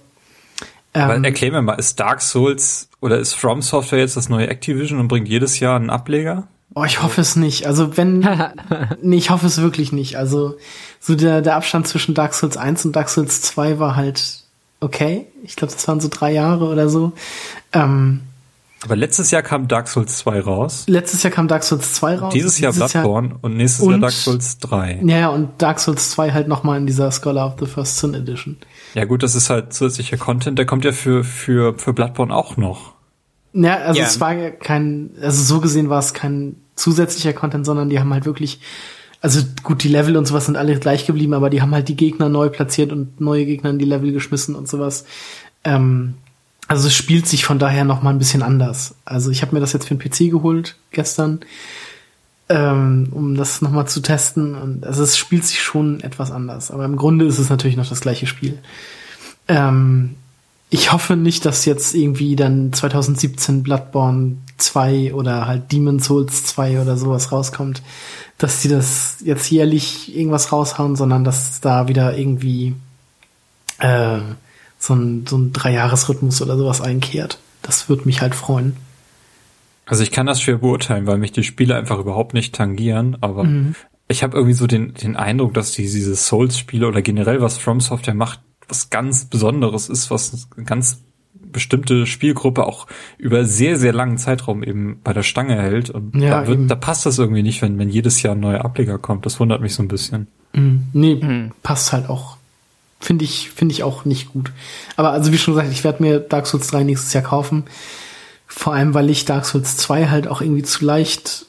[0.93, 4.47] Aber ähm, erklär mir mal, ist Dark Souls oder ist From Software jetzt das neue
[4.47, 6.47] Activision und bringt jedes Jahr einen Ableger?
[6.79, 7.65] Oh, ich hoffe es nicht.
[7.65, 8.19] Also wenn,
[9.01, 10.15] nee, ich hoffe es wirklich nicht.
[10.17, 10.57] Also
[10.99, 14.43] so der, der Abstand zwischen Dark Souls 1 und Dark Souls 2 war halt
[14.79, 15.25] okay.
[15.43, 17.13] Ich glaube, das waren so drei Jahre oder so.
[17.73, 18.21] Ähm,
[18.83, 20.83] Aber letztes Jahr kam Dark Souls 2 raus.
[20.87, 22.33] letztes Jahr kam Dark Souls 2 raus.
[22.33, 24.99] Dieses Jahr Bloodborne und nächstes Jahr Und- Dark Souls 3.
[25.03, 28.13] Ja, ja, und Dark Souls 2 halt nochmal in dieser Scholar of the First Sin
[28.13, 28.57] Edition.
[28.93, 32.55] Ja gut, das ist halt zusätzlicher Content, der kommt ja für, für, für Bloodborne auch
[32.57, 32.93] noch.
[33.53, 34.05] Ja, also Ja.
[34.05, 38.25] es war kein, also so gesehen war es kein zusätzlicher Content, sondern die haben halt
[38.25, 38.61] wirklich,
[39.21, 41.97] also gut, die Level und sowas sind alle gleich geblieben, aber die haben halt die
[41.97, 45.05] Gegner neu platziert und neue Gegner in die Level geschmissen und sowas.
[45.63, 46.13] Ähm,
[46.67, 48.95] also es spielt sich von daher noch mal ein bisschen anders.
[49.05, 51.39] Also ich habe mir das jetzt für den PC geholt gestern,
[52.49, 54.55] ähm, um das noch mal zu testen.
[54.55, 57.87] Und also es spielt sich schon etwas anders, aber im Grunde ist es natürlich noch
[57.87, 58.59] das gleiche Spiel.
[59.47, 60.15] Ähm,
[60.69, 66.81] ich hoffe nicht, dass jetzt irgendwie dann 2017 Bloodborne 2 oder halt Demon Souls 2
[66.81, 67.81] oder sowas rauskommt,
[68.37, 72.75] dass die das jetzt jährlich irgendwas raushauen, sondern dass da wieder irgendwie
[73.79, 74.19] äh,
[74.79, 77.39] so ein, so ein Dreijahresrhythmus oder sowas einkehrt.
[77.61, 78.77] Das würde mich halt freuen.
[79.85, 83.47] Also ich kann das schwer beurteilen, weil mich die Spiele einfach überhaupt nicht tangieren, aber
[84.09, 87.79] ich habe irgendwie so den, den Eindruck, dass die, diese Souls-Spiele oder generell was From
[87.79, 91.03] Software macht, was ganz Besonderes ist, was ganz
[91.51, 92.87] bestimmte Spielgruppe auch
[93.17, 95.89] über sehr, sehr langen Zeitraum eben bei der Stange hält.
[95.89, 98.63] Und Ja, da, wird, da passt das irgendwie nicht, wenn, wenn jedes Jahr ein neuer
[98.63, 99.25] Ableger kommt.
[99.25, 100.27] Das wundert mich so ein bisschen.
[100.53, 100.83] Mhm.
[100.93, 102.37] Nee, passt halt auch.
[102.99, 104.51] Finde ich, finde ich auch nicht gut.
[104.95, 107.65] Aber also wie schon gesagt, ich werde mir Dark Souls 3 nächstes Jahr kaufen.
[108.47, 111.45] Vor allem, weil ich Dark Souls 2 halt auch irgendwie zu leicht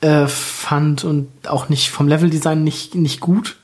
[0.00, 3.56] äh, fand und auch nicht vom Leveldesign nicht, nicht gut.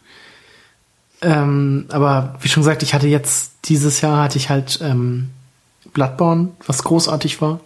[1.22, 5.30] Ähm, aber wie schon gesagt, ich hatte jetzt dieses Jahr hatte ich halt ähm,
[5.92, 7.60] Bloodborne, was großartig war.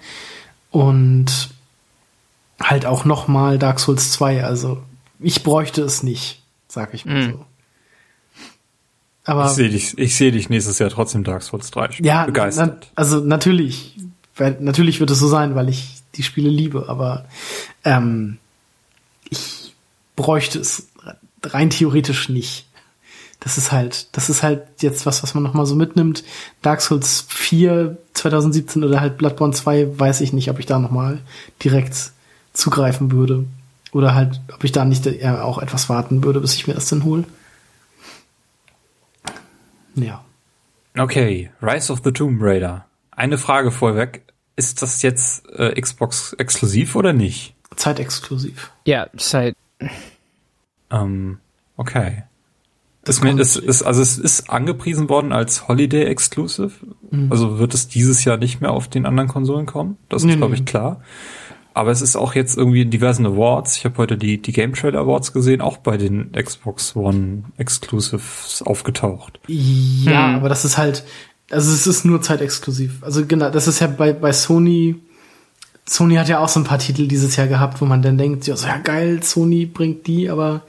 [0.70, 1.50] Und
[2.60, 4.44] halt auch noch mal Dark Souls 2.
[4.44, 4.82] Also
[5.20, 7.32] ich bräuchte es nicht, sag ich mal Mhm.
[7.32, 7.46] so.
[9.24, 12.06] Aber Ich sehe dich, ich sehe dich nächstes Jahr trotzdem Dark Souls 3 spielen.
[12.06, 12.78] ja, begeistert.
[12.82, 13.96] na, also natürlich,
[14.36, 17.24] weil, natürlich wird es so sein, weil ich die Spiele liebe, aber
[17.84, 18.38] ähm,
[19.28, 19.74] ich
[20.14, 20.88] bräuchte es
[21.42, 22.65] rein theoretisch nicht.
[23.47, 26.24] Das ist halt, das ist halt jetzt was, was man noch mal so mitnimmt.
[26.62, 30.90] Dark Souls 4 2017 oder halt Bloodborne 2, weiß ich nicht, ob ich da noch
[30.90, 31.20] mal
[31.62, 32.10] direkt
[32.52, 33.44] zugreifen würde.
[33.93, 36.89] Oder halt, ob ich da nicht eher auch etwas warten würde, bis ich mir das
[36.89, 37.23] dann hole.
[39.94, 40.24] Ja.
[40.98, 42.85] Okay, Rise of the Tomb Raider.
[43.12, 44.23] Eine Frage vorweg.
[44.56, 47.55] Ist das jetzt äh, Xbox exklusiv oder nicht?
[47.77, 48.73] Zeitexklusiv.
[48.86, 49.55] Ja, Zeit.
[50.90, 51.39] Ähm,
[51.77, 52.24] okay.
[53.06, 56.72] Das ist, ist, ist, also es ist angepriesen worden als Holiday Exclusive.
[57.10, 57.30] Mhm.
[57.30, 59.96] Also wird es dieses Jahr nicht mehr auf den anderen Konsolen kommen.
[60.08, 61.00] Das ist, nee, glaube ich, klar.
[61.72, 63.76] Aber es ist auch jetzt irgendwie in diversen Awards.
[63.76, 68.62] Ich habe heute die, die Game Trailer Awards gesehen, auch bei den Xbox One Exclusives
[68.66, 69.38] aufgetaucht.
[69.46, 70.34] Ja, hm.
[70.36, 71.04] aber das ist halt,
[71.50, 73.02] also es ist nur zeitexklusiv.
[73.02, 74.96] Also genau, das ist ja bei, bei Sony,
[75.88, 78.46] Sony hat ja auch so ein paar Titel dieses Jahr gehabt, wo man dann denkt,
[78.46, 80.62] ja, so, ja geil, Sony bringt die, aber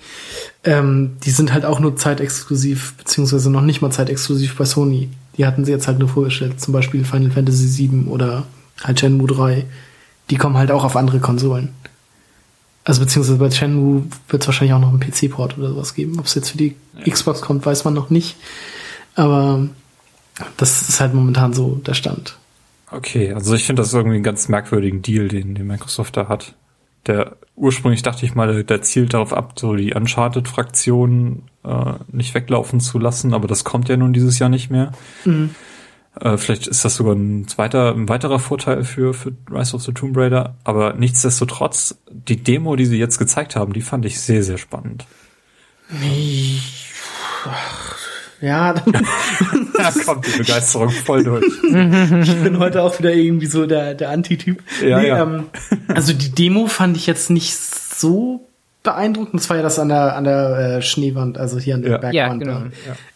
[0.63, 5.09] ähm, die sind halt auch nur zeitexklusiv, beziehungsweise noch nicht mal zeitexklusiv bei Sony.
[5.37, 8.45] Die hatten sie jetzt halt nur vorgestellt, zum Beispiel Final Fantasy VII oder
[8.83, 9.65] halt Shenmue 3
[10.29, 11.69] die kommen halt auch auf andere Konsolen.
[12.83, 16.19] Also beziehungsweise bei Shenmue wird es wahrscheinlich auch noch einen PC-Port oder sowas geben.
[16.19, 17.11] Ob es jetzt für die ja.
[17.11, 18.37] Xbox kommt, weiß man noch nicht.
[19.15, 19.67] Aber
[20.57, 22.37] das ist halt momentan so der Stand.
[22.89, 26.55] Okay, also ich finde das irgendwie einen ganz merkwürdigen Deal, den, den Microsoft da hat.
[27.05, 32.79] Der ursprünglich dachte ich mal, der zielt darauf ab, so die Uncharted-Fraktion äh, nicht weglaufen
[32.79, 34.91] zu lassen, aber das kommt ja nun dieses Jahr nicht mehr.
[35.25, 35.55] Mhm.
[36.19, 39.93] Äh, vielleicht ist das sogar ein zweiter, ein weiterer Vorteil für, für Rise of the
[39.93, 40.55] Tomb Raider.
[40.63, 45.05] Aber nichtsdestotrotz, die Demo, die sie jetzt gezeigt haben, die fand ich sehr, sehr spannend.
[48.41, 48.93] Ja, dann
[49.95, 51.45] da kommt die Begeisterung voll durch.
[51.63, 54.61] ich bin heute auch wieder irgendwie so der, der Antityp.
[54.81, 55.23] Ja, nee, ja.
[55.23, 55.45] Ähm,
[55.87, 58.47] also die Demo fand ich jetzt nicht so
[58.83, 59.41] beeindruckend.
[59.41, 61.97] Das war ja das an der, an der äh, Schneewand, also hier an der ja.
[61.97, 62.13] Bergwand.
[62.45, 62.65] Ja, genau.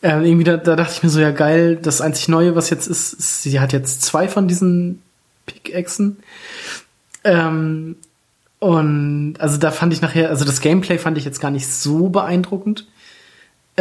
[0.02, 0.20] Ja.
[0.20, 2.88] Äh, irgendwie da, da dachte ich mir so, ja geil, das einzig Neue, was jetzt
[2.88, 5.02] ist, ist sie hat jetzt zwei von diesen
[5.46, 6.18] Pickaxen.
[7.24, 7.96] Ähm,
[8.60, 12.10] und also da fand ich nachher, also das Gameplay fand ich jetzt gar nicht so
[12.10, 12.86] beeindruckend.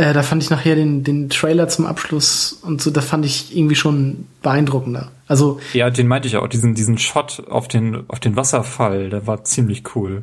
[0.00, 3.54] Äh, da fand ich nachher den, den Trailer zum Abschluss und so, da fand ich
[3.54, 5.10] irgendwie schon beeindruckender.
[5.26, 9.26] Also ja, den meinte ich auch, diesen diesen Shot auf den auf den Wasserfall, der
[9.26, 10.22] war ziemlich cool.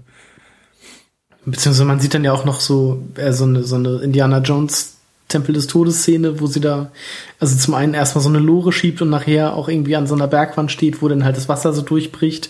[1.46, 4.98] Beziehungsweise man sieht dann ja auch noch so, äh, so, eine, so eine Indiana Jones
[5.28, 6.90] Tempel des Todes Szene, wo sie da,
[7.40, 10.28] also zum einen erstmal so eine Lore schiebt und nachher auch irgendwie an so einer
[10.28, 12.50] Bergwand steht, wo dann halt das Wasser so durchbricht.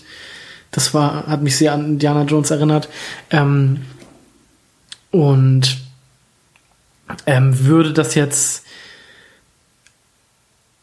[0.70, 2.88] Das war, hat mich sehr an Indiana Jones erinnert.
[3.30, 3.82] Ähm,
[5.10, 5.87] und
[7.26, 8.64] ähm, würde das jetzt,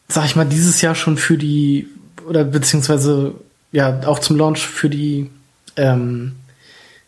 [0.08, 1.88] sag ich mal, dieses Jahr schon für die,
[2.28, 3.34] oder beziehungsweise
[3.72, 5.30] ja auch zum Launch für die
[5.76, 6.36] ähm,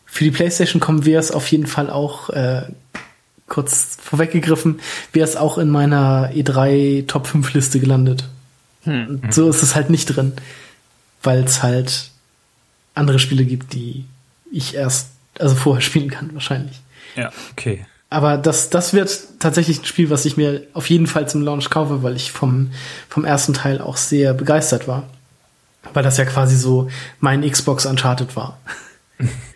[0.05, 2.63] für die PlayStation kommen, wäre es auf jeden Fall auch äh,
[3.47, 4.79] kurz vorweggegriffen,
[5.13, 8.27] wäre es auch in meiner E3 Top 5 Liste gelandet.
[8.83, 9.21] Hm.
[9.29, 10.33] So ist es halt nicht drin,
[11.21, 12.11] weil es halt
[12.95, 14.05] andere Spiele gibt, die
[14.51, 16.79] ich erst also vorher spielen kann wahrscheinlich.
[17.15, 17.85] Ja, okay.
[18.09, 21.69] Aber das, das wird tatsächlich ein Spiel, was ich mir auf jeden Fall zum Launch
[21.69, 22.71] kaufe, weil ich vom,
[23.07, 25.03] vom ersten Teil auch sehr begeistert war.
[25.93, 28.59] Weil das ja quasi so mein Xbox Uncharted war.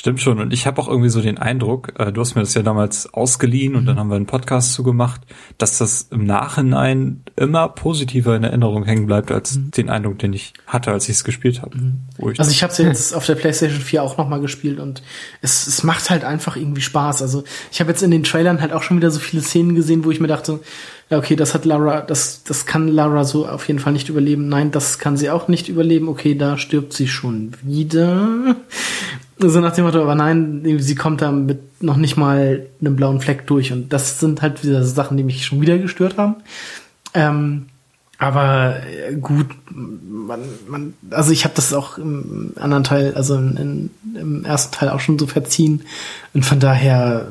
[0.00, 0.40] Stimmt schon.
[0.40, 3.12] Und ich habe auch irgendwie so den Eindruck, äh, du hast mir das ja damals
[3.12, 5.20] ausgeliehen und dann haben wir einen Podcast zugemacht,
[5.58, 9.72] dass das im Nachhinein immer positiver in Erinnerung hängen bleibt als mhm.
[9.72, 11.76] den Eindruck, den ich hatte, als ich es gespielt habe.
[11.76, 11.98] Mhm.
[12.38, 15.02] Also ich habe es jetzt auf der PlayStation 4 auch nochmal gespielt und
[15.42, 17.20] es, es macht halt einfach irgendwie Spaß.
[17.20, 20.06] Also ich habe jetzt in den Trailern halt auch schon wieder so viele Szenen gesehen,
[20.06, 20.60] wo ich mir dachte,
[21.10, 24.48] ja, okay, das hat Lara, das, das kann Lara so auf jeden Fall nicht überleben.
[24.48, 26.08] Nein, das kann sie auch nicht überleben.
[26.08, 28.56] Okay, da stirbt sie schon wieder.
[29.42, 33.20] So nach dem Motto, aber nein, sie kommt da mit noch nicht mal einem blauen
[33.20, 33.72] Fleck durch.
[33.72, 36.36] Und das sind halt wieder Sachen, die mich schon wieder gestört haben.
[37.14, 37.66] Ähm,
[38.18, 43.56] aber äh, gut, man, man, also ich habe das auch im anderen Teil, also in,
[43.56, 45.82] in, im ersten Teil auch schon so verziehen.
[46.34, 47.28] Und von daher,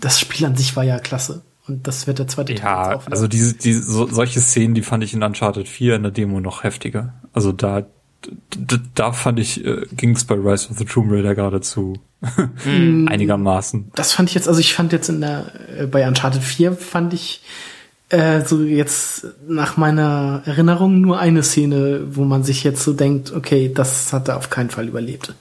[0.00, 1.40] das Spiel an sich war ja klasse.
[1.66, 2.96] Und das wird der zweite ja, Teil.
[2.96, 6.12] Ja, also diese, diese so, solche Szenen, die fand ich in Uncharted 4 in der
[6.12, 7.14] Demo noch heftiger.
[7.32, 7.86] Also da
[8.94, 13.06] da fand ich, äh, ging es bei Rise of the Tomb Raider geradezu mm.
[13.08, 13.90] einigermaßen.
[13.94, 17.14] Das fand ich jetzt, also ich fand jetzt in der, äh, bei Uncharted 4 fand
[17.14, 17.42] ich
[18.08, 23.32] äh, so jetzt nach meiner Erinnerung nur eine Szene, wo man sich jetzt so denkt,
[23.32, 25.34] okay, das hat er auf keinen Fall überlebt.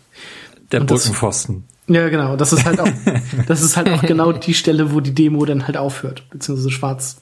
[0.71, 1.65] Der Brückenpfosten.
[1.87, 2.37] Ja, genau.
[2.37, 2.87] Das ist halt auch,
[3.47, 7.17] das ist halt auch genau die Stelle, wo die Demo dann halt aufhört, beziehungsweise schwarz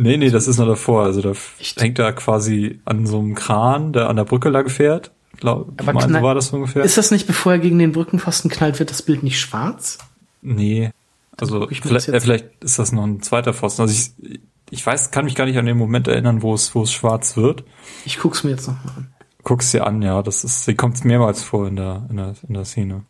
[0.00, 1.02] Nee, nee, das ist noch davor.
[1.02, 1.32] Also da
[1.76, 5.10] hängt er quasi an so einem Kran, der an der Brücke lang fährt.
[5.38, 6.84] Glaub, Aber mein, so war das ungefähr.
[6.84, 9.98] Ist das nicht, bevor er gegen den Brückenpfosten knallt, wird das Bild nicht schwarz?
[10.40, 10.92] Nee.
[11.36, 13.82] Also vielleicht, äh, vielleicht ist das noch ein zweiter Pfosten.
[13.82, 14.38] Also ich,
[14.70, 17.36] ich weiß, kann mich gar nicht an den Moment erinnern, wo es, wo es schwarz
[17.36, 17.64] wird.
[18.04, 19.08] Ich guck's mir jetzt nochmal an.
[19.42, 20.22] Guck's dir an, ja.
[20.22, 23.02] Das ist, sie kommt mehrmals vor in der, in der, in der Szene.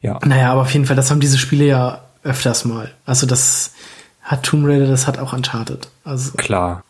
[0.00, 0.18] Ja.
[0.24, 2.90] Naja, aber auf jeden Fall, das haben diese Spiele ja öfters mal.
[3.04, 3.72] Also das
[4.24, 5.88] hat Tomb Raider, das hat auch Uncharted.
[6.02, 6.82] Also Klar.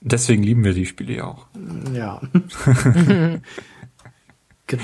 [0.00, 1.46] Deswegen lieben wir die Spiele ja auch.
[1.92, 2.20] ja.
[4.66, 4.82] genau.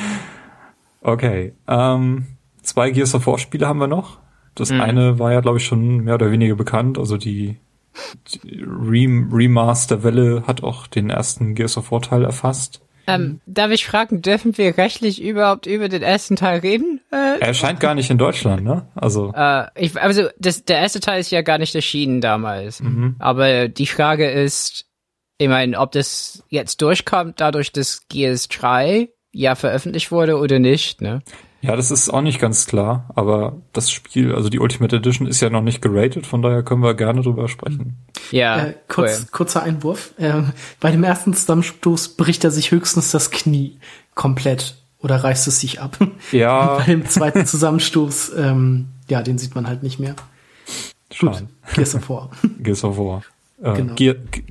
[1.03, 1.53] Okay.
[1.67, 2.27] Ähm,
[2.63, 4.19] zwei Gears of War Spiele haben wir noch.
[4.55, 6.99] Das eine war ja, glaube ich, schon mehr oder weniger bekannt.
[6.99, 7.57] Also die,
[8.27, 12.83] die Rem Remaster-Welle hat auch den ersten Gears of War Teil erfasst.
[13.07, 17.01] Ähm, darf ich fragen, dürfen wir rechtlich überhaupt über den ersten Teil reden?
[17.11, 18.87] Äh, Er erscheint gar nicht in Deutschland, ne?
[18.95, 22.83] Also äh, ich, also das, der erste Teil ist ja gar nicht erschienen damals.
[23.19, 24.87] Aber die Frage ist,
[25.39, 31.01] ich meine, ob das jetzt durchkommt, dadurch, dass Gears 3 ja veröffentlicht wurde oder nicht,
[31.01, 31.23] ne?
[31.63, 33.11] Ja, das ist auch nicht ganz klar.
[33.15, 36.27] Aber das Spiel, also die Ultimate Edition, ist ja noch nicht geratet.
[36.27, 37.97] Von daher können wir gerne drüber sprechen.
[38.31, 39.27] Ja, Äh, kurz, cool.
[39.31, 40.13] Kurzer Einwurf.
[40.19, 40.43] Äh,
[40.81, 43.77] bei dem ersten Zusammenstoß bricht er sich höchstens das Knie
[44.15, 45.97] komplett oder reißt es sich ab.
[46.31, 46.77] Ja.
[46.79, 50.15] Bei dem zweiten Zusammenstoß, ähm, ja, den sieht man halt nicht mehr.
[51.09, 51.49] Gut, Schade.
[51.75, 52.31] Gears of War.
[52.63, 53.23] Gears of War.
[53.63, 53.95] Äh, Genau.
[53.95, 54.45] Gear, Ge-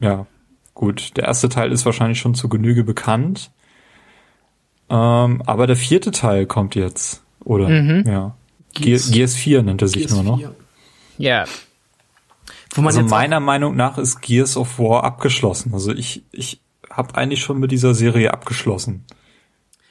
[0.00, 0.26] ja,
[0.74, 1.16] gut.
[1.16, 3.50] Der erste Teil ist wahrscheinlich schon zu Genüge bekannt.
[4.88, 7.68] Ähm, aber der vierte Teil kommt jetzt, oder?
[7.70, 8.02] Ja.
[8.04, 8.34] Gear,
[8.74, 10.38] Gears- Gears 4 nennt er sich Gears nur noch.
[10.38, 10.54] 4.
[11.18, 11.44] Ja.
[12.74, 15.72] Wo man Also meiner Meinung nach ist Gears of War abgeschlossen.
[15.72, 16.60] Also ich, ich
[16.90, 19.04] habe eigentlich schon mit dieser Serie abgeschlossen.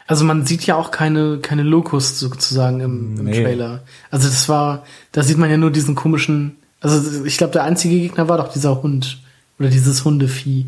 [0.08, 3.42] Also man sieht ja auch keine, keine Locust sozusagen im, im Nee.
[3.44, 3.84] Trailer.
[4.12, 7.96] Also das war, da sieht man ja nur diesen komischen, also ich glaube der einzige
[8.00, 9.20] Gegner war doch dieser Hund.
[9.58, 10.68] Oder dieses Hundevieh.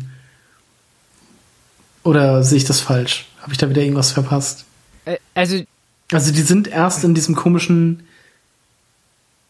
[2.02, 3.27] Oder sehe ich das falsch?
[3.40, 4.64] Habe ich da wieder irgendwas verpasst?
[5.34, 5.62] Also,
[6.12, 8.02] Also die sind erst in diesem komischen,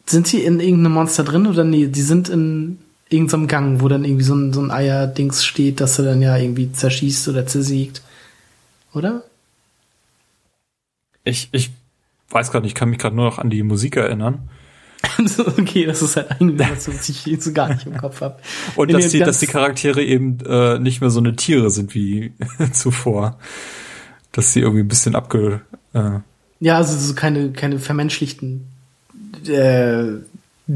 [0.07, 1.87] sind sie in irgendeinem Monster drin oder nee?
[1.87, 2.79] Die sind in
[3.09, 6.37] irgendeinem Gang, wo dann irgendwie so ein, so ein Eierdings steht, das er dann ja
[6.37, 8.03] irgendwie zerschießt oder zersiegt.
[8.93, 9.23] Oder?
[11.25, 11.71] Ich, ich
[12.31, 14.49] weiß gerade nicht, ich kann mich gerade nur noch an die Musik erinnern.
[15.59, 18.37] okay, das ist halt irgendwie was, was ich jetzt so gar nicht im Kopf habe.
[18.77, 22.33] Und dass die, dass die Charaktere eben äh, nicht mehr so eine Tiere sind wie
[22.73, 23.39] zuvor.
[24.33, 25.61] Dass sie irgendwie ein bisschen abge...
[25.95, 26.21] Äh,
[26.61, 28.67] Ja, also so keine, keine vermenschlichten
[29.47, 30.19] äh,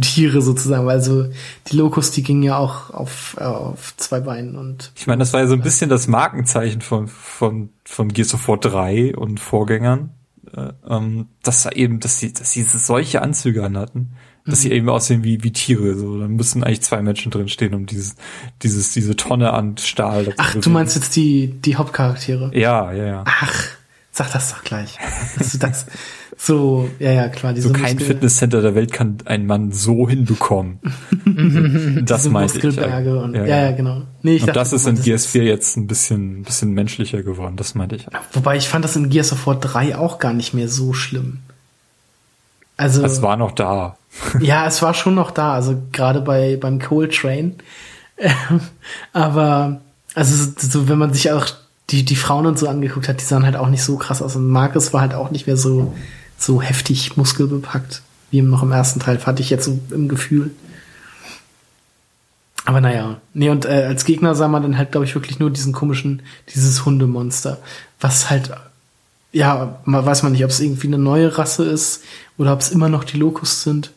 [0.00, 1.26] Tiere sozusagen, weil so
[1.70, 5.32] die Locust, die gingen ja auch auf, äh, auf zwei Beinen und ich meine, das
[5.32, 9.38] war ja so ein bisschen das Markenzeichen von, von, von Gears of War 3 und
[9.38, 10.10] Vorgängern.
[10.56, 14.14] Äh, ähm, dass da eben, dass sie, dass sie solche Anzüge anhatten,
[14.44, 15.94] dass sie eben aussehen wie, wie Tiere.
[15.96, 18.16] So, da müssen eigentlich zwei Menschen drin stehen, um dieses,
[18.62, 20.34] dieses, diese Tonne an Stahl.
[20.36, 22.50] Ach, du meinst jetzt die, die Hauptcharaktere?
[22.54, 23.24] Ja, ja, ja.
[23.26, 23.68] Ach,
[24.12, 24.98] sag das doch gleich.
[25.38, 25.86] Das, das,
[26.36, 27.54] so, ja, ja, klar.
[27.54, 30.78] Diese So kein Muskel- Fitnesscenter der Welt kann ein Mann so hinbekommen.
[32.04, 32.64] das meinte ich.
[32.78, 34.02] Und, ja, ja, genau.
[34.22, 37.22] Nee, ich Und dachte, das ist in Gears 4 jetzt ein bisschen, ein bisschen menschlicher
[37.22, 37.56] geworden.
[37.56, 38.06] Das meinte ich.
[38.32, 41.38] Wobei ich fand das in Gears of War 3 auch gar nicht mehr so schlimm.
[42.76, 43.96] Also, Es war noch da.
[44.40, 47.54] ja, es war schon noch da, also gerade bei beim Coal Train.
[49.12, 49.80] Aber
[50.14, 51.46] also so, so, wenn man sich auch
[51.92, 54.34] die die Frauen und so angeguckt hat, die sahen halt auch nicht so krass aus
[54.34, 55.94] und Marcus war halt auch nicht mehr so
[56.38, 58.02] so heftig muskelbepackt
[58.32, 60.50] wie noch im ersten Teil, hatte ich jetzt so im Gefühl.
[62.64, 65.50] Aber naja, nee, und äh, als Gegner sah man dann halt, glaube ich, wirklich nur
[65.50, 66.22] diesen komischen,
[66.54, 67.58] dieses Hundemonster,
[68.00, 68.50] was halt,
[69.32, 72.04] ja, mal weiß man nicht, ob es irgendwie eine neue Rasse ist
[72.38, 73.92] oder ob es immer noch die Locust sind.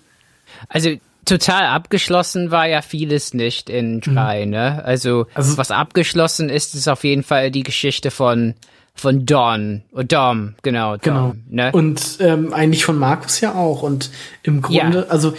[0.68, 0.90] Also
[1.26, 4.84] total abgeschlossen war ja vieles nicht in drei, ne?
[4.86, 8.54] Also, Also- was abgeschlossen ist, ist auf jeden Fall die Geschichte von
[8.98, 11.36] von Don oder Dom, genau, Dom, Genau.
[11.50, 11.72] ne?
[11.74, 13.82] Und ähm, eigentlich von Markus ja auch.
[13.82, 14.10] Und
[14.44, 15.06] im Grunde, Ja.
[15.08, 15.34] also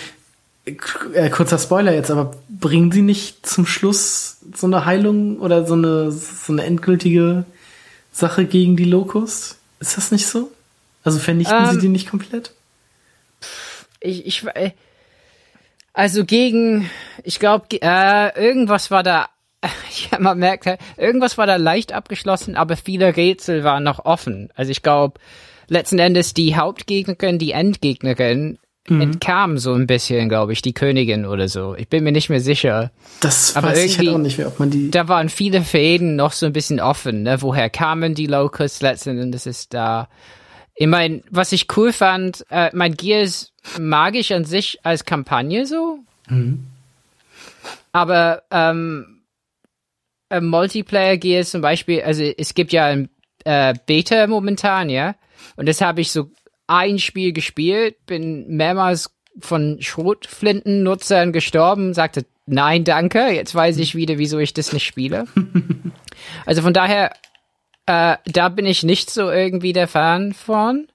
[0.67, 5.73] äh, kurzer Spoiler jetzt, aber bringen sie nicht zum Schluss so eine Heilung oder so
[5.73, 7.47] eine so eine endgültige
[8.13, 9.57] Sache gegen die Locust?
[9.81, 10.51] Ist das nicht so?
[11.03, 12.51] Also vernichten sie Ähm, die nicht komplett?
[14.01, 14.73] ich, ich, äh,
[15.97, 16.91] also gegen,
[17.25, 19.29] ich glaube, äh, irgendwas war da,
[20.11, 20.69] ja, man merkt,
[20.99, 24.51] irgendwas war da leicht abgeschlossen, aber viele Rätsel waren noch offen.
[24.55, 25.19] Also ich glaube,
[25.69, 28.59] letzten Endes die Hauptgegnerin, die Endgegnerin,
[28.89, 31.75] entkam so ein bisschen, glaube ich, die Königin oder so.
[31.77, 32.93] Ich bin mir nicht mehr sicher.
[33.21, 34.91] Das aber weiß ich halt auch nicht mehr, ob man die.
[34.91, 37.43] Da waren viele Fäden noch so ein bisschen offen, ne?
[37.43, 40.09] Woher kamen die Locusts letzten Endes ist da.
[40.77, 45.67] Ich mein, was ich cool fand, äh, mein Gears mag ich an sich als Kampagne
[45.67, 46.01] so.
[47.93, 49.23] Aber ähm,
[50.29, 53.09] äh, Multiplayer Gears zum Beispiel, also es gibt ja ein
[53.45, 55.15] äh, Beta momentan, ja.
[55.57, 56.31] Und das habe ich so
[56.67, 64.19] ein Spiel gespielt, bin mehrmals von Schrotflinten-Nutzern gestorben, sagte, nein, danke, jetzt weiß ich wieder,
[64.19, 65.27] wieso ich das nicht spiele.
[66.47, 67.13] also von daher,
[67.87, 70.89] äh, da bin ich nicht so irgendwie der Fan von.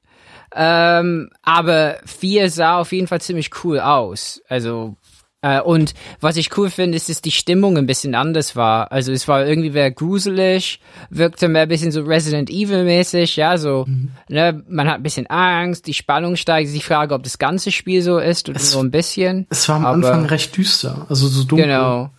[0.54, 4.42] Ähm, aber 4 sah auf jeden Fall ziemlich cool aus.
[4.50, 4.98] Also
[5.42, 8.92] äh, und was ich cool finde, ist, dass die Stimmung ein bisschen anders war.
[8.92, 13.58] Also es war irgendwie mehr gruselig, wirkte mehr ein bisschen so Resident Evil mäßig, ja,
[13.58, 14.12] so, mhm.
[14.30, 18.04] ne, man hat ein bisschen Angst, die Spannung steigt, die Frage, ob das ganze Spiel
[18.04, 19.48] so ist oder es, nur ein bisschen.
[19.50, 21.66] Es war am Aber, Anfang recht düster, also so dunkel.
[21.66, 22.12] Genau.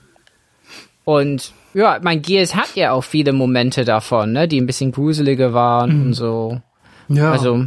[1.05, 5.53] Und ja, mein Gears hat ja auch viele Momente davon, ne, die ein bisschen gruseliger
[5.53, 6.07] waren mhm.
[6.07, 6.61] und so.
[7.09, 7.33] Ja.
[7.33, 7.67] Also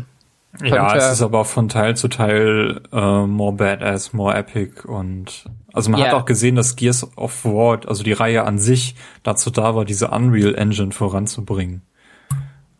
[0.63, 5.91] ja, es ist aber von Teil zu Teil äh, more badass, more epic und also
[5.91, 6.09] man yeah.
[6.09, 9.83] hat auch gesehen, dass Gears of War, also die Reihe an sich, dazu da war,
[9.83, 11.81] diese Unreal Engine voranzubringen.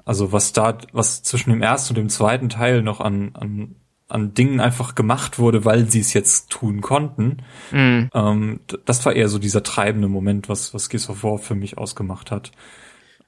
[0.06, 3.76] Also was da, was zwischen dem ersten und dem zweiten Teil noch an, an,
[4.16, 8.04] an Dingen einfach gemacht wurde, weil sie es jetzt tun konnten, mm.
[8.14, 11.78] ähm, das war eher so dieser treibende Moment, was, was Gears of War für mich
[11.78, 12.52] ausgemacht hat.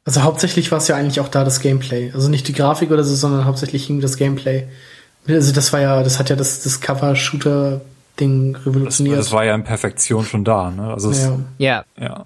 [0.06, 2.12] Also hauptsächlich war es ja eigentlich auch da das Gameplay.
[2.14, 4.66] Also nicht die Grafik oder so, sondern hauptsächlich das Gameplay.
[5.28, 9.18] Also das war ja, das hat ja das, das Cover-Shooter-Ding revolutioniert.
[9.18, 10.94] Das, das, war ja in Perfektion schon da, ne?
[10.94, 11.84] Also es, ja.
[12.00, 12.26] Ja.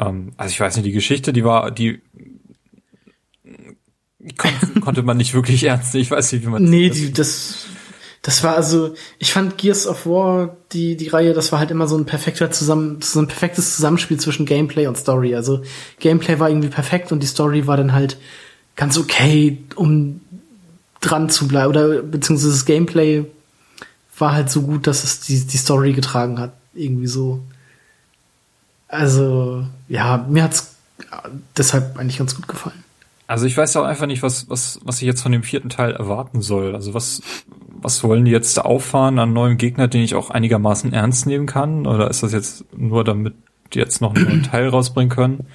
[0.00, 2.00] Ähm, also ich weiß nicht, die Geschichte, die war, die
[4.36, 6.02] kon konnte man nicht wirklich ernst nehmen.
[6.02, 7.66] Ich weiß nicht, wie man Nee, das die, das
[8.22, 11.88] das war also, ich fand Gears of War, die, die Reihe, das war halt immer
[11.88, 15.34] so ein perfekter zusammen, so ein perfektes Zusammenspiel zwischen Gameplay und Story.
[15.34, 15.62] Also
[16.00, 18.18] Gameplay war irgendwie perfekt und die Story war dann halt
[18.76, 20.20] ganz okay, um
[21.00, 21.70] dran zu bleiben.
[21.70, 23.24] Oder beziehungsweise das Gameplay
[24.18, 26.52] war halt so gut, dass es die, die Story getragen hat.
[26.74, 27.40] Irgendwie so.
[28.86, 30.74] Also, ja, mir hat's
[31.56, 32.84] deshalb eigentlich ganz gut gefallen.
[33.30, 35.92] Also ich weiß auch einfach nicht, was, was, was ich jetzt von dem vierten Teil
[35.92, 36.74] erwarten soll.
[36.74, 37.22] Also was,
[37.80, 41.46] was wollen die jetzt da auffahren an neuem Gegner, den ich auch einigermaßen ernst nehmen
[41.46, 41.86] kann?
[41.86, 43.34] Oder ist das jetzt nur damit
[43.72, 45.46] die jetzt noch einen neuen Teil rausbringen können?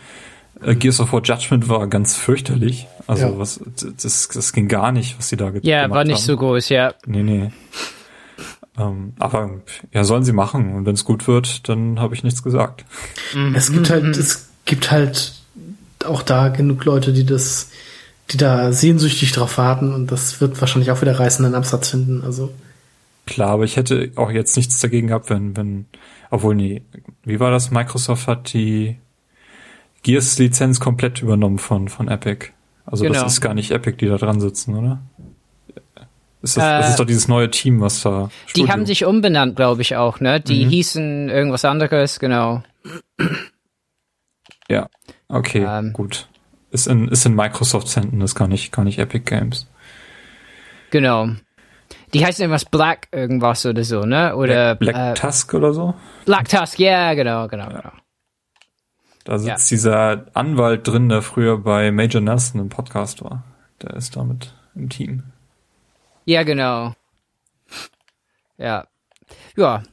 [0.63, 2.87] Äh, Gears of War Judgment war ganz fürchterlich.
[3.07, 3.37] Also ja.
[3.37, 3.59] was,
[4.01, 5.89] das, das ging gar nicht, was sie da getan haben.
[5.89, 6.23] Ja, war nicht haben.
[6.23, 6.93] so groß, ja.
[7.05, 7.51] Nee, nee.
[8.77, 9.49] Ähm, aber
[9.91, 10.73] ja, sollen sie machen.
[10.73, 12.85] Und wenn es gut wird, dann habe ich nichts gesagt.
[13.53, 15.44] Es gibt halt, es gibt halt
[16.05, 17.69] auch da genug Leute, die das,
[18.31, 22.23] die da sehnsüchtig drauf warten und das wird wahrscheinlich auch wieder reißenden Absatz finden.
[22.23, 22.51] Also
[23.25, 25.85] klar, aber ich hätte auch jetzt nichts dagegen gehabt, wenn, wenn,
[26.29, 26.81] obwohl nee,
[27.23, 27.71] wie war das?
[27.71, 28.97] Microsoft hat die
[30.03, 32.47] Gears-Lizenz komplett übernommen von von Epic.
[32.85, 33.23] Also genau.
[33.23, 34.99] das ist gar nicht Epic, die da dran sitzen, oder?
[36.45, 38.29] Ist das, äh, das ist doch dieses neue Team, was da.
[38.45, 38.65] Studio.
[38.65, 40.39] Die haben sich umbenannt, glaube ich auch, ne?
[40.39, 40.69] Die mhm.
[40.69, 42.61] hießen irgendwas anderes, genau.
[44.69, 44.87] Ja,
[45.29, 46.27] okay, ähm, gut.
[46.71, 49.67] Ist in, ist in Microsoft-Händen, das kann nicht, kann nicht Epic Games.
[50.91, 51.29] Genau.
[52.13, 54.35] Die heißen irgendwas Black irgendwas oder so, ne?
[54.35, 55.93] Oder Black, Black äh, Tusk oder so?
[56.25, 57.81] Black Tusk, ja, genau, genau, ja.
[57.81, 57.91] genau.
[59.25, 59.75] Da sitzt ja.
[59.75, 63.43] dieser Anwalt drin, der früher bei Major Nelson im Podcast war.
[63.81, 65.23] Der ist damit im Team.
[66.25, 66.93] Ja, genau.
[68.57, 68.87] Ja.
[69.55, 69.83] Ja.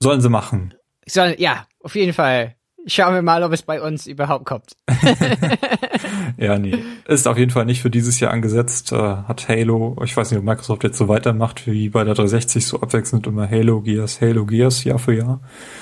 [0.00, 0.74] Sollen sie machen.
[1.06, 2.54] Sollen, ja, auf jeden Fall.
[2.86, 4.76] Schauen wir mal, ob es bei uns überhaupt kommt.
[6.38, 6.78] ja, nee.
[7.06, 8.92] Ist auf jeden Fall nicht für dieses Jahr angesetzt.
[8.92, 12.66] Äh, hat Halo, ich weiß nicht, ob Microsoft jetzt so weitermacht wie bei der 360
[12.66, 15.40] so abwechselnd immer Halo, Gears, Halo, Gears Jahr für Jahr.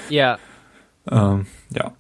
[0.09, 0.39] Ja.
[1.11, 1.93] Ähm, ja.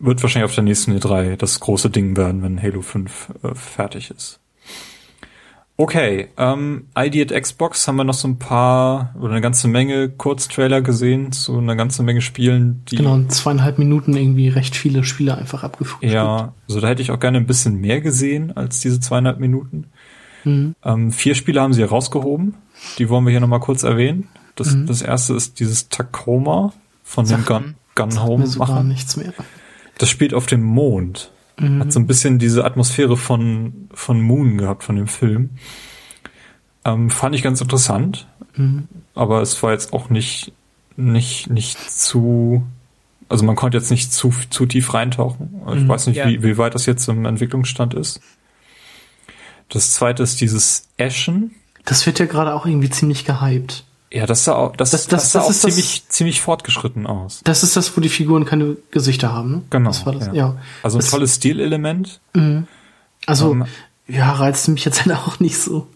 [0.00, 4.10] Wird wahrscheinlich auf der nächsten E3 das große Ding werden, wenn Halo 5 äh, fertig
[4.10, 4.40] ist.
[5.76, 10.08] Okay, ähm, ID at Xbox haben wir noch so ein paar oder eine ganze Menge
[10.08, 12.96] Kurztrailer gesehen zu einer ganzen Menge Spielen, die.
[12.96, 16.12] Genau, in zweieinhalb Minuten irgendwie recht viele Spiele einfach abgefrühstückt.
[16.12, 19.86] Ja, also da hätte ich auch gerne ein bisschen mehr gesehen als diese zweieinhalb Minuten.
[20.44, 20.76] Mhm.
[20.84, 22.54] Ähm, vier Spiele haben sie rausgehoben.
[22.98, 24.28] Die wollen wir hier nochmal kurz erwähnen.
[24.54, 24.86] Das, mhm.
[24.86, 26.72] das erste ist dieses Tacoma
[27.02, 28.86] von Sachen, dem Gun, Gun Home machen.
[28.86, 29.32] nichts mehr.
[29.98, 31.32] Das spielt auf dem Mond.
[31.58, 31.80] Mhm.
[31.80, 35.50] Hat so ein bisschen diese Atmosphäre von, von Moon gehabt, von dem Film.
[36.84, 38.26] Ähm, fand ich ganz interessant.
[38.56, 38.88] Mhm.
[39.14, 40.52] Aber es war jetzt auch nicht,
[40.96, 42.64] nicht, nicht zu,
[43.28, 45.62] also man konnte jetzt nicht zu, zu tief reintauchen.
[45.74, 45.88] Ich mhm.
[45.88, 46.28] weiß nicht, ja.
[46.28, 48.20] wie, wie weit das jetzt im Entwicklungsstand ist.
[49.68, 51.52] Das zweite ist dieses Ashen.
[51.84, 53.84] Das wird ja gerade auch irgendwie ziemlich gehypt.
[54.14, 57.40] Ja, das sah auch, das, das, das, das sah auch ziemlich, das, ziemlich fortgeschritten aus.
[57.42, 59.62] Das ist das, wo die Figuren keine Gesichter haben, ne?
[59.70, 59.90] Genau.
[59.90, 60.32] Das war das, ja.
[60.34, 60.56] ja.
[60.84, 62.20] Also ein tolles Stilelement.
[62.32, 62.68] Mhm.
[63.26, 63.66] Also, um, ähm,
[64.06, 65.88] ja, reizt mich jetzt halt auch nicht so.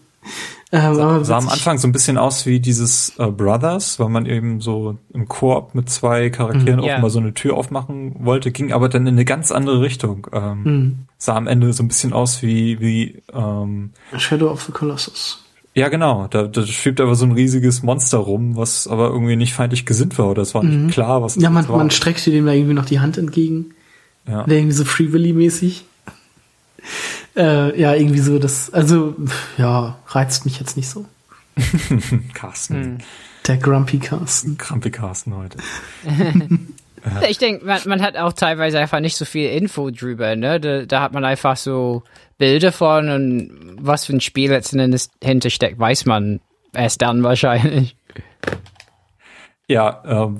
[0.73, 4.25] Ähm, sah, sah am Anfang so ein bisschen aus wie dieses äh, Brothers, weil man
[4.25, 6.91] eben so im Koop mit zwei Charakteren mm, yeah.
[6.91, 10.27] offenbar so eine Tür aufmachen wollte, ging aber dann in eine ganz andere Richtung.
[10.33, 11.05] Ähm, mm.
[11.17, 15.39] Sah am Ende so ein bisschen aus wie, wie ähm, Shadow of the Colossus.
[15.79, 16.27] Ja, genau.
[16.27, 20.17] Da, da schwebt aber so ein riesiges Monster rum, was aber irgendwie nicht feindlich gesinnt
[20.17, 20.29] war.
[20.29, 20.87] Oder es war mhm.
[20.87, 21.77] nicht klar, was Ja, man, war.
[21.77, 23.73] man streckte dem da irgendwie noch die Hand entgegen.
[24.27, 24.43] Ja.
[24.43, 25.85] Der irgendwie so Free Willy-mäßig.
[27.37, 29.15] äh, ja, irgendwie so, das, also,
[29.57, 31.05] ja, reizt mich jetzt nicht so.
[32.33, 32.75] Carsten.
[32.75, 32.97] Hm.
[33.47, 34.57] Der Grumpy Carsten.
[34.57, 35.59] Grumpy Carsten heute.
[37.29, 40.59] Ich denke, man, man, hat auch teilweise einfach nicht so viel Info drüber, ne?
[40.59, 42.03] Da, da, hat man einfach so
[42.39, 46.39] Bilder von und was für ein Spiel letzten Endes hintersteckt, weiß man
[46.73, 47.95] erst dann wahrscheinlich.
[49.67, 50.39] Ja, ähm,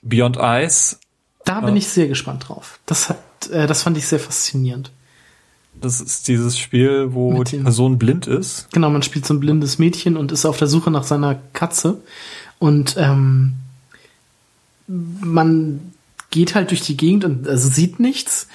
[0.00, 0.96] Beyond Ice.
[1.44, 2.78] Da bin äh, ich sehr gespannt drauf.
[2.86, 3.18] Das hat,
[3.50, 4.92] äh, das fand ich sehr faszinierend.
[5.74, 8.70] Das ist dieses Spiel, wo die Person blind ist.
[8.72, 12.00] Genau, man spielt so ein blindes Mädchen und ist auf der Suche nach seiner Katze.
[12.58, 13.54] Und ähm,
[14.86, 15.92] man
[16.30, 18.46] geht halt durch die Gegend und also sieht nichts,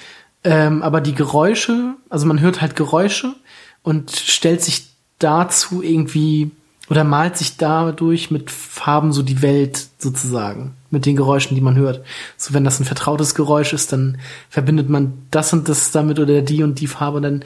[0.46, 3.34] ähm, aber die Geräusche, also man hört halt Geräusche
[3.82, 4.86] und stellt sich
[5.18, 6.52] dazu irgendwie
[6.88, 11.74] oder malt sich dadurch mit Farben so die Welt sozusagen mit den Geräuschen, die man
[11.74, 12.04] hört.
[12.36, 14.18] So wenn das ein vertrautes Geräusch ist, dann
[14.48, 17.44] verbindet man das und das damit oder die und die Farbe, dann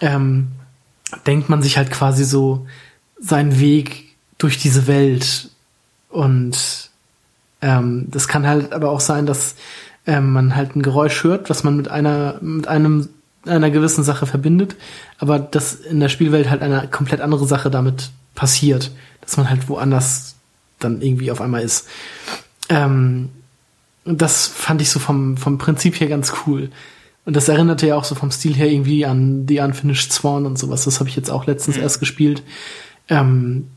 [0.00, 0.52] ähm,
[1.26, 2.64] denkt man sich halt quasi so
[3.18, 5.50] seinen Weg durch diese Welt
[6.10, 6.90] und
[7.60, 9.56] ähm, das kann halt aber auch sein, dass
[10.06, 13.08] ähm, man halt ein Geräusch hört, was man mit einer mit einem
[13.44, 14.76] einer gewissen Sache verbindet,
[15.18, 19.68] aber dass in der Spielwelt halt eine komplett andere Sache damit passiert, dass man halt
[19.68, 20.34] woanders
[20.78, 21.88] dann irgendwie auf einmal ist.
[22.68, 23.30] Ähm,
[24.04, 26.70] das fand ich so vom, vom Prinzip her ganz cool.
[27.24, 30.58] Und das erinnerte ja auch so vom Stil her irgendwie an The Unfinished Swan und
[30.58, 30.84] sowas.
[30.84, 31.82] Das habe ich jetzt auch letztens mhm.
[31.82, 32.42] erst gespielt.
[33.08, 33.68] Ähm,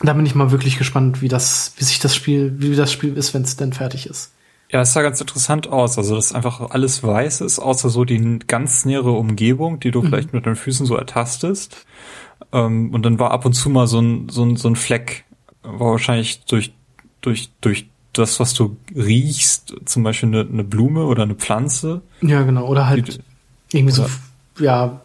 [0.00, 3.16] da bin ich mal wirklich gespannt, wie das, wie sich das Spiel, wie das Spiel
[3.16, 4.32] ist, wenn es denn fertig ist.
[4.70, 5.96] Ja, es sah ganz interessant aus.
[5.96, 10.06] Also, dass einfach alles weiß ist, außer so die ganz nähere Umgebung, die du mhm.
[10.06, 11.86] vielleicht mit den Füßen so ertastest.
[12.52, 15.24] Ähm, und dann war ab und zu mal so ein, so ein, so ein Fleck,
[15.62, 16.72] war wahrscheinlich durch,
[17.20, 22.02] durch, durch das, was du riechst, zum Beispiel eine, eine Blume oder eine Pflanze.
[22.20, 22.66] Ja, genau.
[22.66, 25.00] Oder halt die, irgendwie oder, so, ja,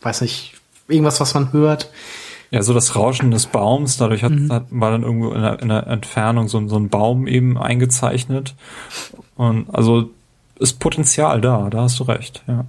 [0.00, 0.54] weiß nicht,
[0.88, 1.90] irgendwas, was man hört.
[2.52, 4.52] Ja, so das Rauschen des Baums, dadurch hat, mhm.
[4.52, 8.54] hat war dann irgendwo in der, in der Entfernung so, so ein Baum eben eingezeichnet.
[9.36, 10.10] Und also
[10.58, 12.66] ist Potenzial da, da hast du recht, ja.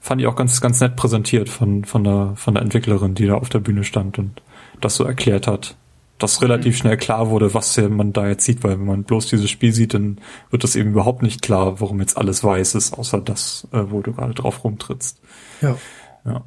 [0.00, 3.34] Fand ich auch ganz, ganz nett präsentiert von, von der, von der Entwicklerin, die da
[3.34, 4.42] auf der Bühne stand und
[4.80, 5.76] das so erklärt hat
[6.18, 9.48] dass relativ schnell klar wurde, was man da jetzt sieht, weil wenn man bloß dieses
[9.48, 10.18] Spiel sieht, dann
[10.50, 14.02] wird das eben überhaupt nicht klar, warum jetzt alles weiß ist, außer das, äh, wo
[14.02, 15.20] du gerade drauf rumtrittst.
[15.62, 15.76] Ja.
[16.24, 16.42] Ja.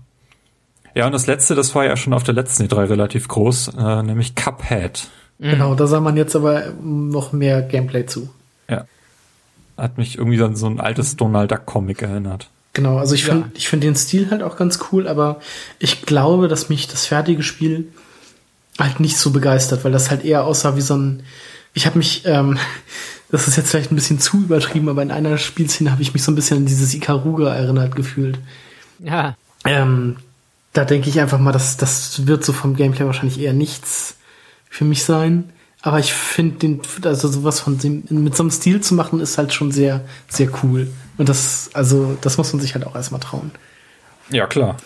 [0.93, 4.03] Ja, und das letzte, das war ja schon auf der letzten E3 relativ groß, äh,
[4.03, 5.07] nämlich Cuphead.
[5.39, 5.51] Mhm.
[5.51, 8.29] Genau, da sah man jetzt aber noch mehr Gameplay zu.
[8.69, 8.85] Ja.
[9.77, 12.49] Hat mich irgendwie an so ein altes Donald Duck Comic erinnert.
[12.73, 13.33] Genau, also ich ja.
[13.33, 15.41] finde ich finde den Stil halt auch ganz cool, aber
[15.79, 17.91] ich glaube, dass mich das fertige Spiel
[18.79, 21.23] halt nicht so begeistert, weil das halt eher aussah wie so ein.
[21.73, 22.57] Ich habe mich, ähm,
[23.31, 26.23] das ist jetzt vielleicht ein bisschen zu übertrieben, aber in einer Spielszene habe ich mich
[26.23, 28.39] so ein bisschen an dieses Ikaruga erinnert gefühlt.
[28.99, 29.35] Ja.
[29.65, 30.17] Ähm,
[30.73, 34.15] da denke ich einfach mal, dass das wird so vom Gameplay wahrscheinlich eher nichts
[34.69, 35.51] für mich sein.
[35.81, 39.37] Aber ich finde den, also sowas von dem, mit so einem Stil zu machen, ist
[39.37, 40.91] halt schon sehr, sehr cool.
[41.17, 43.51] Und das, also, das muss man sich halt auch erstmal trauen.
[44.29, 44.77] Ja, klar.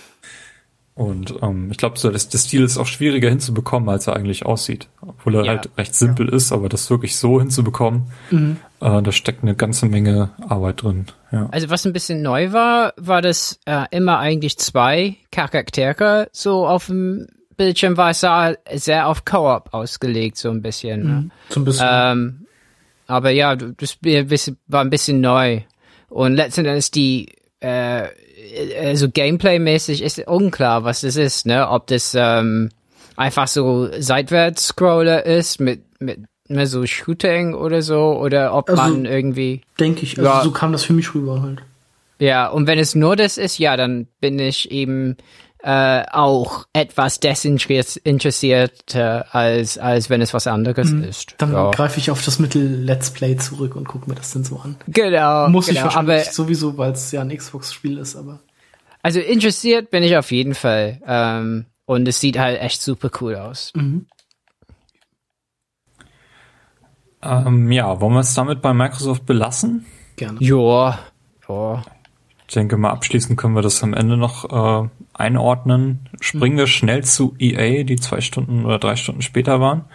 [0.96, 4.46] Und ähm, ich glaube, so das, das Stil ist auch schwieriger hinzubekommen, als er eigentlich
[4.46, 4.88] aussieht.
[5.02, 5.52] Obwohl er ja.
[5.52, 6.36] halt recht simpel ja.
[6.36, 8.58] ist, aber das wirklich so hinzubekommen, mhm.
[8.80, 11.08] äh, da steckt eine ganze Menge Arbeit drin.
[11.34, 11.50] Ja.
[11.52, 16.86] Also was ein bisschen neu war, war, dass äh, immer eigentlich zwei Charaktere so auf
[16.86, 17.28] dem
[17.58, 18.12] Bildschirm war.
[18.12, 21.04] Es sah sehr auf Co-op ausgelegt, so ein bisschen.
[21.04, 21.14] Ne?
[21.14, 21.32] Mhm.
[21.50, 21.88] So ein bisschen.
[21.92, 22.46] Ähm,
[23.08, 23.98] aber ja, das
[24.68, 25.62] war ein bisschen neu.
[26.08, 28.08] Und letzten Endes die äh,
[28.80, 31.70] also Gameplay-mäßig ist unklar, was das ist, ne?
[31.70, 32.70] Ob das ähm,
[33.16, 39.06] einfach so Seitwärts-Scroller ist mit, mit mehr so Shooting oder so, oder ob also, man
[39.06, 39.62] irgendwie.
[39.80, 41.62] Denke ich, also ja, so kam das für mich rüber halt.
[42.20, 45.18] Ja, und wenn es nur das ist, ja, dann bin ich eben
[45.66, 51.04] äh, auch etwas desinteressiert als, als wenn es was anderes mhm.
[51.04, 51.34] ist.
[51.40, 51.72] Dann ja.
[51.72, 54.76] greife ich auf das Mittel Let's Play zurück und gucke mir das dann so an.
[54.88, 55.50] Genau.
[55.50, 58.42] Muss genau, ich wahrscheinlich aber, sowieso, weil es ja ein Xbox-Spiel ist, aber.
[59.02, 61.02] Also interessiert bin ich auf jeden Fall.
[61.08, 63.72] Ähm, und es sieht halt echt super cool aus.
[63.76, 64.06] Mhm.
[67.24, 69.88] Ähm, ja, wollen wir es damit bei Microsoft belassen?
[70.16, 70.38] Gerne.
[70.42, 71.00] Ja.
[71.50, 71.84] ja.
[72.48, 76.10] Ich denke mal, abschließend können wir das am Ende noch äh, einordnen.
[76.20, 79.86] Springen wir schnell zu EA, die zwei Stunden oder drei Stunden später waren.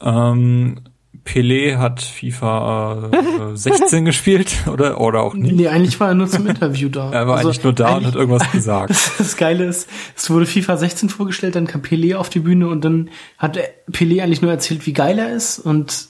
[0.00, 0.80] Ähm,
[1.26, 5.56] Pelé hat FIFA äh, 16 gespielt oder oder auch nicht?
[5.56, 7.10] Nee, eigentlich war er nur zum Interview da.
[7.12, 8.94] er war also eigentlich nur da und hat irgendwas gesagt.
[9.18, 12.84] Das, Geile ist, es wurde FIFA 16 vorgestellt, dann kam Pelé auf die Bühne und
[12.84, 13.58] dann hat
[13.90, 16.06] Pelé eigentlich nur erzählt, wie geil er ist und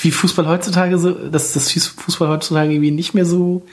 [0.00, 3.64] wie Fußball heutzutage so, dass das Fußball heutzutage irgendwie nicht mehr so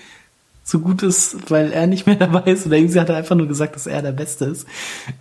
[0.67, 2.65] so gut ist, weil er nicht mehr dabei ist.
[2.65, 4.65] Oder irgendwie hat er einfach nur gesagt, dass er der Beste ist.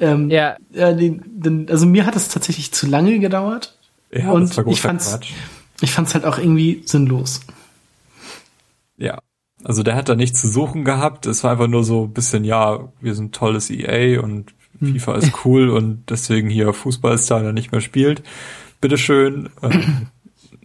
[0.01, 0.57] Ähm, Ja.
[0.73, 3.77] den, den, also mir hat es tatsächlich zu lange gedauert.
[4.11, 5.33] Ja, und das war ich fand's, Quatsch.
[5.83, 7.41] ich fand's halt auch irgendwie sinnlos.
[8.97, 9.19] Ja.
[9.63, 11.27] Also der hat da nichts zu suchen gehabt.
[11.27, 15.45] Es war einfach nur so ein bisschen, ja, wir sind tolles EA und FIFA ist
[15.45, 18.23] cool und deswegen hier Fußballstar, der nicht mehr spielt.
[18.81, 19.51] Bitteschön.
[19.63, 20.09] Ähm,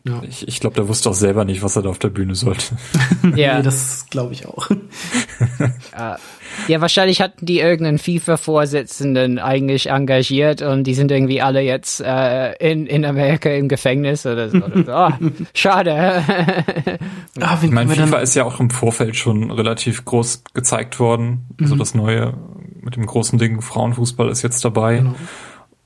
[0.09, 0.21] Ja.
[0.27, 2.65] Ich, ich glaube, der wusste auch selber nicht, was er da auf der Bühne sollte.
[3.35, 3.57] Ja.
[3.57, 4.69] Nee, das glaube ich auch.
[6.67, 12.53] Ja, wahrscheinlich hatten die irgendeinen FIFA-Vorsitzenden eigentlich engagiert und die sind irgendwie alle jetzt äh,
[12.53, 14.57] in, in Amerika im Gefängnis oder so.
[14.57, 14.83] Oder
[15.19, 15.27] so.
[15.27, 16.23] Oh, schade.
[17.39, 21.45] Ah, Ich meine, FIFA ist ja auch im Vorfeld schon relativ groß gezeigt worden.
[21.61, 22.33] Also das neue
[22.81, 24.97] mit dem großen Ding Frauenfußball ist jetzt dabei.
[24.97, 25.15] Genau.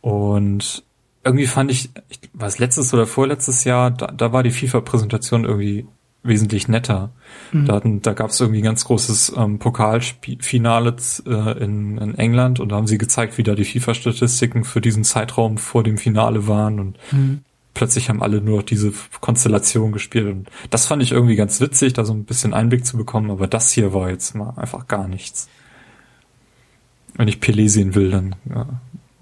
[0.01, 0.83] Und
[1.23, 5.45] irgendwie fand ich, ich war es letztes oder vorletztes Jahr, da, da war die FIFA-Präsentation
[5.45, 5.85] irgendwie
[6.23, 7.11] wesentlich netter.
[7.65, 10.95] Da, hatten, da gab es irgendwie ein ganz großes ähm, Pokalfinale
[11.25, 15.03] äh, in, in England und da haben sie gezeigt, wie da die FIFA-Statistiken für diesen
[15.03, 16.97] Zeitraum vor dem Finale waren und
[17.73, 21.93] plötzlich haben alle nur noch diese Konstellation gespielt und das fand ich irgendwie ganz witzig,
[21.93, 25.07] da so ein bisschen Einblick zu bekommen, aber das hier war jetzt mal einfach gar
[25.07, 25.49] nichts.
[27.15, 28.67] Wenn ich Pelé sehen will, dann ja,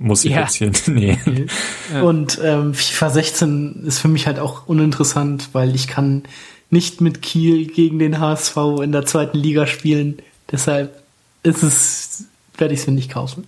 [0.01, 0.41] muss ich Ja.
[0.41, 1.17] jetzt hier, nee.
[2.01, 6.23] Und ähm, FIFA 16 ist für mich halt auch uninteressant, weil ich kann
[6.69, 10.17] nicht mit Kiel gegen den HSV in der zweiten Liga spielen.
[10.51, 11.01] Deshalb
[11.43, 12.25] ist es,
[12.57, 13.45] werde ich es mir nicht kaufen.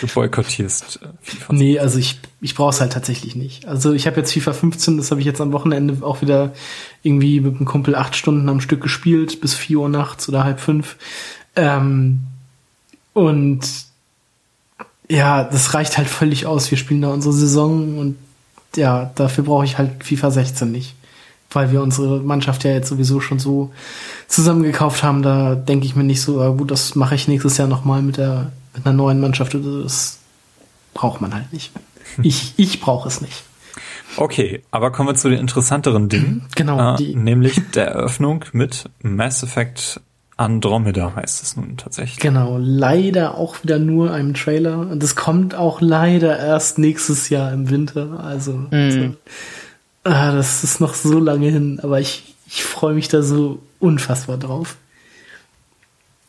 [0.00, 1.52] Du boykottierst FIFA.
[1.52, 3.66] Nee, also ich, ich brauche es halt tatsächlich nicht.
[3.66, 6.52] Also ich habe jetzt FIFA 15, das habe ich jetzt am Wochenende auch wieder
[7.02, 10.60] irgendwie mit einem Kumpel acht Stunden am Stück gespielt, bis vier Uhr nachts oder halb
[10.60, 10.96] fünf.
[11.56, 12.20] Ähm,
[13.12, 13.60] und
[15.10, 16.70] ja, das reicht halt völlig aus.
[16.70, 18.16] Wir spielen da unsere Saison und
[18.76, 20.94] ja, dafür brauche ich halt FIFA 16 nicht.
[21.52, 23.72] Weil wir unsere Mannschaft ja jetzt sowieso schon so
[24.28, 27.66] zusammengekauft haben, da denke ich mir nicht so, ah, gut, das mache ich nächstes Jahr
[27.66, 29.54] nochmal mit der mit einer neuen Mannschaft.
[29.56, 30.18] oder Das
[30.94, 31.72] braucht man halt nicht.
[32.22, 33.44] Ich, ich brauche es nicht.
[34.16, 36.44] Okay, aber kommen wir zu den interessanteren Dingen.
[36.56, 40.00] Genau, Äh, die- nämlich der Eröffnung mit Mass Effect
[40.40, 42.18] Andromeda heißt es nun tatsächlich.
[42.18, 44.78] Genau, leider auch wieder nur einem Trailer.
[44.78, 48.24] Und das kommt auch leider erst nächstes Jahr im Winter.
[48.24, 49.16] Also, so.
[50.04, 54.38] ah, das ist noch so lange hin, aber ich, ich freue mich da so unfassbar
[54.38, 54.78] drauf.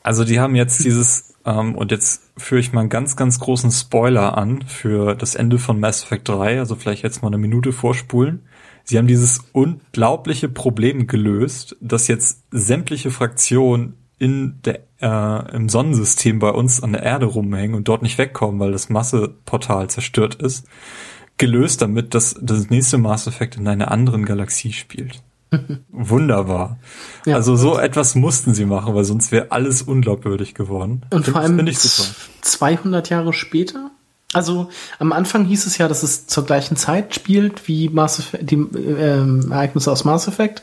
[0.04, 3.72] Also die haben jetzt dieses, ähm, und jetzt führe ich mal einen ganz, ganz großen
[3.72, 7.72] Spoiler an für das Ende von Mass Effect 3, also vielleicht jetzt mal eine Minute
[7.72, 8.42] vorspulen.
[8.84, 16.38] Sie haben dieses unglaubliche Problem gelöst, dass jetzt sämtliche Fraktionen in der, äh, im Sonnensystem
[16.38, 20.68] bei uns an der Erde rumhängen und dort nicht wegkommen, weil das Masseportal zerstört ist,
[21.38, 25.24] gelöst damit, dass das nächste Mass Effect in einer anderen Galaxie spielt.
[25.90, 26.78] Wunderbar.
[27.26, 27.36] Ja.
[27.36, 31.02] also so etwas mussten sie machen, weil sonst wäre alles unglaubwürdig geworden.
[31.10, 32.16] Und vor allem ich super.
[32.42, 33.90] 200 Jahre später.
[34.34, 34.70] Also
[35.00, 38.56] am Anfang hieß es ja, dass es zur gleichen Zeit spielt wie Mass Effect, die
[38.56, 40.62] ähm, Ereignisse aus Mass Effect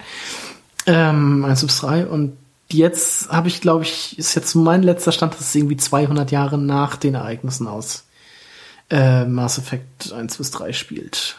[0.87, 2.37] ähm, 1 bis 3 und
[2.71, 6.59] jetzt habe ich, glaube ich, ist jetzt mein letzter Stand, dass es irgendwie 200 Jahre
[6.59, 8.05] nach den Ereignissen aus
[8.91, 11.37] äh, Mass Effect 1 bis 3 spielt.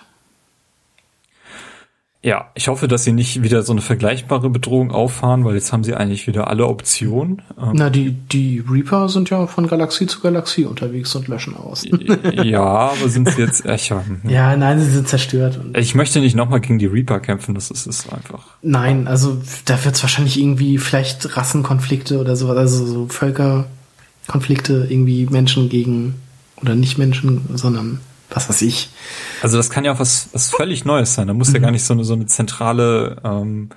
[2.21, 5.85] Ja, ich hoffe, dass sie nicht wieder so eine vergleichbare Bedrohung auffahren, weil jetzt haben
[5.85, 7.41] sie eigentlich wieder alle Optionen.
[7.57, 11.85] Ähm, Na, die, die Reaper sind ja von Galaxie zu Galaxie unterwegs und löschen aus.
[12.43, 13.89] ja, aber sind sie jetzt echt?
[13.89, 14.29] ja, hm.
[14.29, 15.61] ja, nein, sie sind zerstört.
[15.77, 18.47] Ich möchte nicht nochmal gegen die Reaper kämpfen, das ist, ist einfach.
[18.61, 25.25] Nein, also da wird es wahrscheinlich irgendwie vielleicht Rassenkonflikte oder sowas, also so Völkerkonflikte, irgendwie
[25.27, 26.15] Menschen gegen
[26.61, 28.89] oder nicht Menschen, sondern was weiß ich.
[29.41, 31.28] Also das kann ja auch was, was völlig Neues sein.
[31.28, 33.70] Da muss ja gar nicht so eine, so eine zentrale ähm,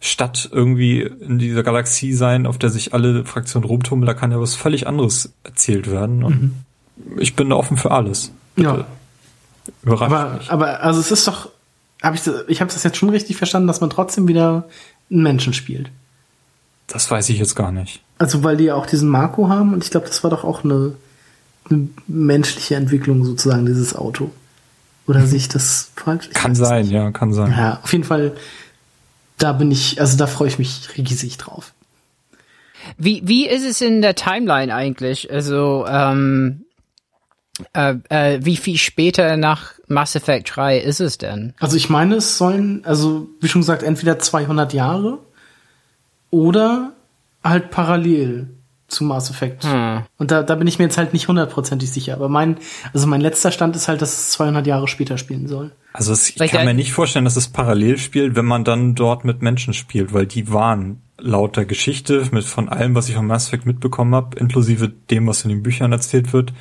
[0.00, 4.06] Stadt irgendwie in dieser Galaxie sein, auf der sich alle Fraktionen rumtummeln.
[4.06, 6.22] Da kann ja was völlig anderes erzählt werden.
[6.22, 6.64] Und
[7.18, 8.32] ich bin da offen für alles.
[8.56, 8.86] Ja,
[9.82, 10.50] Überrascht aber mich.
[10.50, 11.50] aber also es ist doch,
[12.02, 14.68] habe ich ich habe das jetzt schon richtig verstanden, dass man trotzdem wieder
[15.10, 15.90] einen Menschen spielt.
[16.86, 18.02] Das weiß ich jetzt gar nicht.
[18.18, 20.64] Also weil die ja auch diesen Marco haben und ich glaube, das war doch auch
[20.64, 20.94] eine,
[21.68, 24.30] eine menschliche Entwicklung sozusagen dieses Auto.
[25.06, 26.26] Oder sehe ich das falsch?
[26.28, 26.92] Ich Kann sein, nicht.
[26.92, 27.50] ja, kann sein.
[27.50, 28.36] Ja, auf jeden Fall,
[29.38, 31.72] da bin ich, also da freue ich mich riesig drauf.
[32.98, 35.30] Wie, wie ist es in der Timeline eigentlich?
[35.32, 36.64] Also, ähm,
[37.72, 41.54] äh, äh, wie viel später nach Mass Effect 3 ist es denn?
[41.58, 45.18] Also ich meine, es sollen, also wie schon gesagt, entweder 200 Jahre
[46.30, 46.92] oder
[47.42, 48.48] halt parallel
[48.88, 49.64] zu Mass Effect.
[49.64, 50.02] Hm.
[50.18, 52.14] Und da, da bin ich mir jetzt halt nicht hundertprozentig sicher.
[52.14, 52.56] Aber mein,
[52.92, 55.72] also mein letzter Stand ist halt, dass es 200 Jahre später spielen soll.
[55.92, 58.94] Also es, ich Vielleicht kann mir nicht vorstellen, dass es parallel spielt, wenn man dann
[58.94, 63.14] dort mit Menschen spielt, weil die waren laut der Geschichte, mit von allem, was ich
[63.14, 66.52] von Mass Effect mitbekommen habe, inklusive dem, was in den Büchern erzählt wird,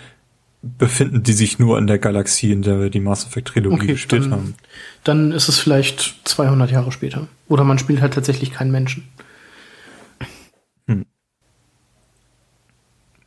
[0.62, 3.88] befinden die sich nur in der Galaxie, in der wir die Mass Effect Trilogie Okay,
[3.88, 4.56] gespielt dann- haben.
[5.04, 7.28] Dann ist es vielleicht 200 Jahre später.
[7.48, 9.08] Oder man spielt halt tatsächlich keinen Menschen.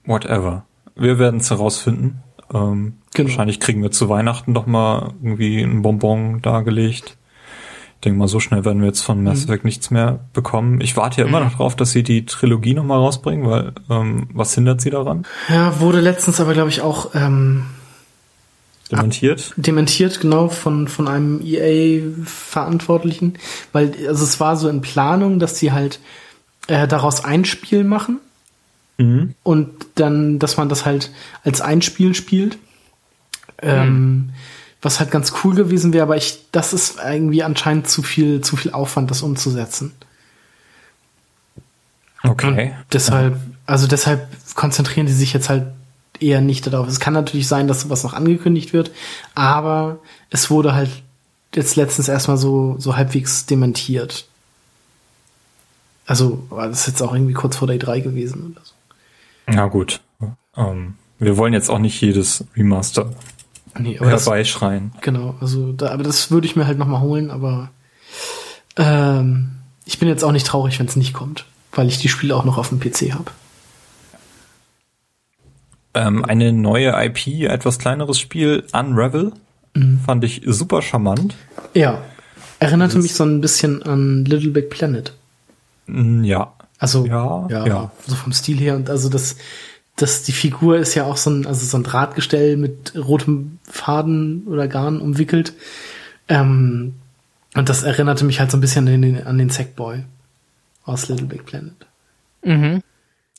[0.08, 0.64] Whatever.
[0.96, 2.22] Wir werden es herausfinden.
[2.52, 3.30] Ähm, Genau.
[3.30, 7.16] Wahrscheinlich kriegen wir zu Weihnachten noch mal irgendwie ein Bonbon dargelegt.
[7.96, 10.80] Ich denke mal, so schnell werden wir jetzt von Mass Effect nichts mehr bekommen.
[10.80, 14.28] Ich warte ja immer noch drauf, dass sie die Trilogie noch mal rausbringen, weil ähm,
[14.32, 15.26] was hindert sie daran?
[15.48, 17.64] Ja, wurde letztens aber, glaube ich, auch ähm,
[18.92, 19.52] Dementiert?
[19.56, 23.34] dementiert, genau, von, von einem EA-Verantwortlichen.
[23.72, 25.98] Weil, also es war so in Planung, dass sie halt
[26.68, 28.20] äh, daraus ein Spiel machen
[28.98, 29.34] Mhm.
[29.44, 31.12] und dann, dass man das halt
[31.44, 32.58] als ein Spiel spielt.
[33.60, 34.30] Ähm,
[34.80, 38.56] was halt ganz cool gewesen wäre, aber ich, das ist irgendwie anscheinend zu viel, zu
[38.56, 39.92] viel Aufwand, das umzusetzen.
[42.22, 42.74] Okay.
[42.92, 45.66] Deshalb, also deshalb konzentrieren die sich jetzt halt
[46.20, 46.88] eher nicht darauf.
[46.88, 48.90] Es kann natürlich sein, dass sowas noch angekündigt wird,
[49.34, 49.98] aber
[50.30, 50.90] es wurde halt
[51.54, 54.26] jetzt letztens erstmal so, so halbwegs dementiert.
[56.06, 58.72] Also, war das jetzt auch irgendwie kurz vor der E3 gewesen oder so.
[59.52, 60.00] Ja gut.
[60.56, 63.10] Ähm, wir wollen jetzt auch nicht jedes Remaster
[63.78, 64.92] Nee, aber das, herbeischreien.
[65.02, 67.70] genau, also da, aber das würde ich mir halt nochmal holen, aber
[68.76, 69.50] ähm,
[69.84, 72.44] ich bin jetzt auch nicht traurig, wenn es nicht kommt, weil ich die Spiele auch
[72.44, 73.30] noch auf dem PC habe.
[75.94, 79.32] Ähm, eine neue IP, etwas kleineres Spiel, Unravel,
[79.74, 80.00] Mhm.
[80.04, 81.36] fand ich super charmant.
[81.74, 82.02] Ja.
[82.58, 85.12] Erinnerte mich so ein bisschen an Little Big Planet.
[85.86, 86.52] Ja.
[86.78, 87.90] Also Ja, ja, ja.
[88.06, 89.36] so vom Stil her und also das,
[89.96, 94.44] das die Figur ist ja auch so ein also so ein Drahtgestell mit rotem Faden
[94.46, 95.54] oder Garn umwickelt.
[96.28, 96.94] Ähm,
[97.56, 100.04] und das erinnerte mich halt so ein bisschen an den, an den Sackboy
[100.84, 101.74] aus Little Big Planet.
[102.44, 102.82] Mhm.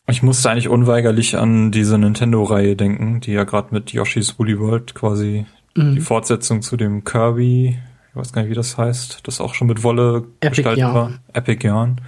[0.08, 4.96] Ich musste eigentlich unweigerlich an diese Nintendo-Reihe denken, die ja gerade mit Yoshi's Woolly World
[4.96, 5.46] quasi
[5.76, 5.96] Mhm.
[5.96, 7.78] die Fortsetzung zu dem Kirby,
[8.10, 10.96] ich weiß gar nicht, wie das heißt, das auch schon mit Wolle Epic gestaltet Yarn.
[10.96, 11.12] war.
[11.34, 12.02] Epic Yarn.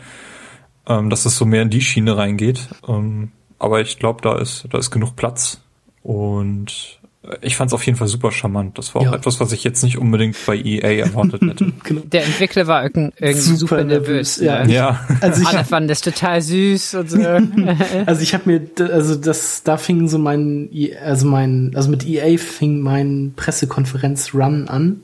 [0.87, 2.67] Ähm, dass es so mehr in die Schiene reingeht.
[2.87, 5.61] Ähm, aber ich glaube, da ist, da ist genug Platz.
[6.03, 6.99] Und
[7.41, 8.79] ich fand es auf jeden Fall super charmant.
[8.79, 9.13] Das war auch Ja.
[9.13, 11.71] etwas, was ich jetzt nicht unbedingt bei EA erwartet hätte.
[11.83, 12.01] Genau.
[12.11, 14.63] Der Entwickler war irgend, irgendwie Super super, nervös, ja.
[14.65, 14.73] ne?
[14.73, 15.07] ja.
[15.21, 17.19] Also ich Alle fanden das total süß und so.
[18.07, 22.07] Also ich habe mir, also das, da fing so mein, I- also mein, also mit
[22.07, 25.01] EA fing mein Pressekonferenz-Run an.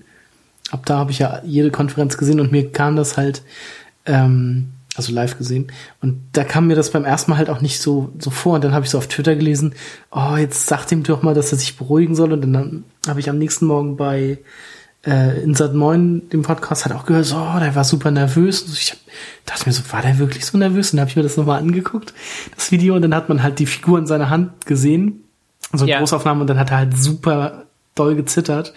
[0.71, 3.43] Ab da habe ich ja jede Konferenz gesehen und mir kam das halt,
[4.07, 5.71] ähm, also live gesehen.
[6.01, 8.55] Und da kam mir das beim ersten Mal halt auch nicht so, so vor.
[8.55, 9.75] Und dann habe ich so auf Twitter gelesen,
[10.11, 12.33] oh, jetzt sagt ihm doch mal, dass er sich beruhigen soll.
[12.33, 14.39] Und dann habe ich am nächsten Morgen bei
[15.05, 18.63] äh, Insert 9, dem Podcast, hat auch gehört, so, oh, der war super nervös.
[18.63, 18.97] Und ich
[19.45, 20.91] dachte mir so, war der wirklich so nervös?
[20.91, 22.13] Und dann habe ich mir das nochmal angeguckt,
[22.55, 25.23] das Video, und dann hat man halt die Figur in seiner Hand gesehen,
[25.71, 25.99] so eine Ja.
[25.99, 27.65] Großaufnahme, und dann hat er halt super
[27.95, 28.73] doll gezittert.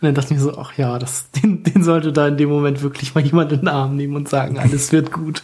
[0.00, 2.48] Und dann dachte ich mir so, ach ja, das, den, den sollte da in dem
[2.48, 5.42] Moment wirklich mal jemand in den Arm nehmen und sagen, alles wird gut.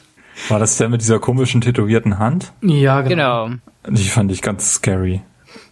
[0.48, 2.52] War das der mit dieser komischen tätowierten Hand?
[2.62, 3.46] Ja, genau.
[3.46, 3.56] genau.
[3.88, 5.22] Die fand ich ganz scary.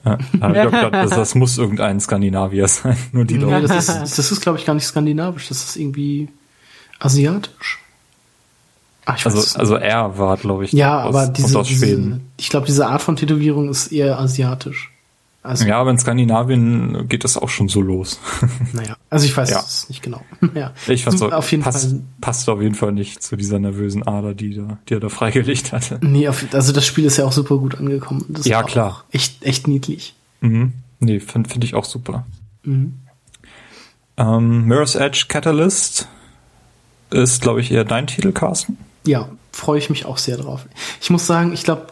[0.04, 2.96] Ja, ich glaub, das, das muss irgendein Skandinavier sein.
[3.12, 3.68] Nur die Leute.
[3.68, 6.28] das ist, das ist glaube ich, gar nicht skandinavisch, das ist irgendwie
[6.98, 7.78] asiatisch.
[9.04, 9.74] Ach, ich weiß es Also, nicht.
[9.74, 12.30] also er war, glaube ich, Ja, aus, aber diese, aus diese Schweden.
[12.36, 14.90] ich glaube, diese Art von Tätowierung ist eher asiatisch.
[15.42, 18.18] Also, Ja, aber in Skandinavien geht das auch schon so los.
[18.72, 19.60] naja, also ich weiß Ja.
[19.60, 20.20] es nicht genau.
[20.54, 20.72] ja.
[20.88, 22.00] Ich fand so, auf jeden passt, Fall.
[22.20, 25.72] passt auf jeden Fall nicht zu dieser nervösen Ader, die, da, die er da freigelegt
[25.72, 25.98] hatte.
[26.02, 28.24] Nee, auf, also das Spiel ist ja auch super gut angekommen.
[28.28, 29.04] Das Ja, klar.
[29.12, 30.14] Echt, echt niedlich.
[30.40, 30.72] Mhm.
[31.00, 32.26] Nee, finde find ich auch super.
[32.64, 32.94] Mhm.
[34.16, 36.08] Ähm, Mirror's Edge Catalyst
[37.10, 38.76] ist, glaube ich, eher dein Titel, Carsten.
[39.06, 40.66] Ja, freue ich mich auch sehr drauf.
[41.00, 41.86] Ich muss sagen, ich glaube,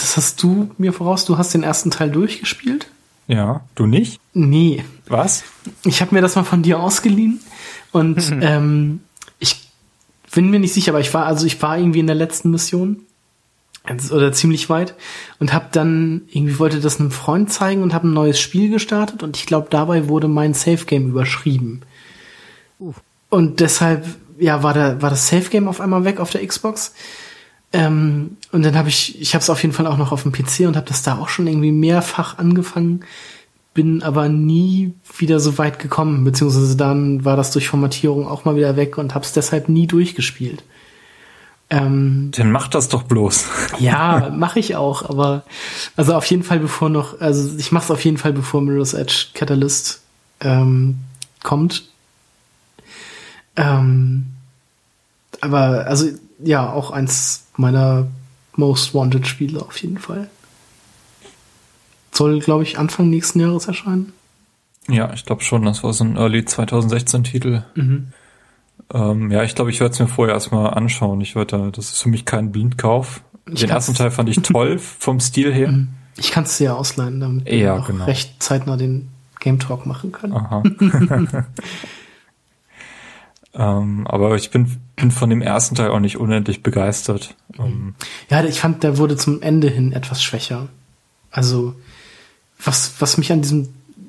[0.00, 1.24] das hast du mir voraus.
[1.24, 2.88] Du hast den ersten Teil durchgespielt?
[3.26, 4.20] Ja, du nicht?
[4.34, 4.84] Nee.
[5.06, 5.44] Was?
[5.84, 7.40] Ich habe mir das mal von dir ausgeliehen
[7.92, 9.00] und ähm,
[9.38, 9.68] ich
[10.32, 13.04] bin mir nicht sicher, aber ich war also ich war irgendwie in der letzten Mission
[13.84, 14.94] also- oder ziemlich weit
[15.38, 19.22] und habe dann irgendwie wollte das einem Freund zeigen und habe ein neues Spiel gestartet
[19.22, 21.82] und ich glaube dabei wurde mein Safe Game überschrieben.
[23.28, 24.06] Und deshalb
[24.38, 26.94] ja war der war das Safe Game auf einmal weg auf der Xbox.
[27.72, 30.32] Ähm, und dann habe ich ich habe es auf jeden Fall auch noch auf dem
[30.32, 33.04] PC und habe das da auch schon irgendwie mehrfach angefangen
[33.74, 38.56] bin aber nie wieder so weit gekommen, beziehungsweise dann war das durch Formatierung auch mal
[38.56, 40.64] wieder weg und hab's deshalb nie durchgespielt.
[41.72, 43.46] Ähm, Dann mach das doch bloß.
[43.78, 45.44] ja, mache ich auch, aber
[45.96, 49.26] also auf jeden Fall bevor noch, also ich mach's auf jeden Fall bevor Mirror's Edge
[49.34, 50.02] Catalyst
[50.40, 50.98] ähm,
[51.44, 51.88] kommt.
[53.54, 54.26] Ähm,
[55.40, 56.08] aber also
[56.40, 58.08] ja, auch eins meiner
[58.60, 60.30] Most Wanted Spiele auf jeden Fall.
[62.12, 64.12] Soll, glaube ich, Anfang nächsten Jahres erscheinen.
[64.88, 67.62] Ja, ich glaube schon, das war so ein Early 2016 Titel.
[67.74, 68.08] Mhm.
[68.92, 71.20] Ähm, ja, ich glaube, ich werde es mir vorher erstmal anschauen.
[71.20, 73.22] Ich werde, das ist für mich kein Blindkauf.
[73.52, 75.68] Ich Den ersten Teil fand ich toll vom Stil her.
[75.72, 75.88] Mhm.
[76.16, 78.04] Ich kann es dir ja ausleihen, damit wir Ja, auch genau.
[78.04, 79.08] recht zeitnah den
[79.38, 80.34] Game Talk machen können.
[80.34, 80.62] Aha.
[83.54, 87.34] ähm, aber ich bin, bin von dem ersten Teil auch nicht unendlich begeistert.
[87.58, 87.94] Ähm,
[88.28, 90.68] Ja, ich fand, der wurde zum Ende hin etwas schwächer.
[91.30, 91.74] Also,
[92.62, 93.68] was, was mich an diesem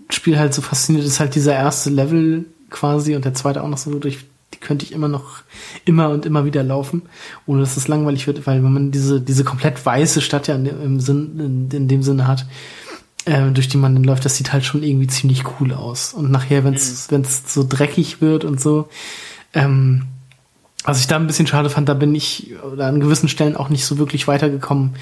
[0.09, 3.77] Spiel halt so fasziniert, ist halt dieser erste Level quasi und der zweite auch noch
[3.77, 4.19] so durch,
[4.53, 5.43] die könnte ich immer noch
[5.85, 7.03] immer und immer wieder laufen,
[7.45, 10.65] ohne dass es langweilig wird, weil wenn man diese, diese komplett weiße Stadt ja in,
[10.65, 11.39] dem- im Sinn,
[11.71, 12.45] in, in dem Sinne hat,
[13.25, 16.13] äh, durch die man dann läuft, das sieht halt schon irgendwie ziemlich cool aus.
[16.13, 18.89] Und nachher, wenn es wenn's so dreckig wird und so,
[19.53, 20.03] ähm,
[20.83, 23.69] was ich da ein bisschen schade fand, da bin ich oder an gewissen Stellen auch
[23.69, 24.95] nicht so wirklich weitergekommen,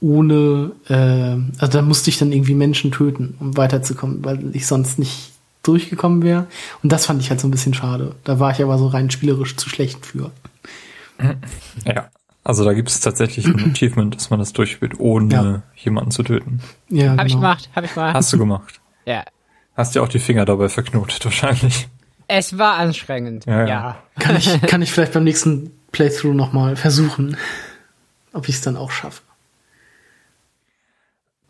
[0.00, 4.98] ohne, äh, also da musste ich dann irgendwie Menschen töten, um weiterzukommen, weil ich sonst
[4.98, 5.32] nicht
[5.62, 6.46] durchgekommen wäre.
[6.82, 8.14] Und das fand ich halt so ein bisschen schade.
[8.24, 10.30] Da war ich aber so rein spielerisch zu schlecht für.
[11.84, 12.08] ja.
[12.42, 15.62] Also da gibt es tatsächlich ein Achievement, dass man das durchspielt, ohne Ja.
[15.76, 16.60] jemanden zu töten.
[16.88, 17.42] Ja, Hab ich genau.
[17.42, 18.14] gemacht, hab ich gemacht.
[18.14, 18.80] Hast du gemacht.
[19.06, 19.24] Ja.
[19.76, 21.88] Hast dir auch die Finger dabei verknotet wahrscheinlich.
[22.32, 23.44] Es war anstrengend.
[23.46, 24.02] Ja, Ja.
[24.20, 27.36] Kann ich, kann ich vielleicht beim nächsten Playthrough nochmal versuchen,
[28.32, 29.22] ob ich es dann auch schaffe.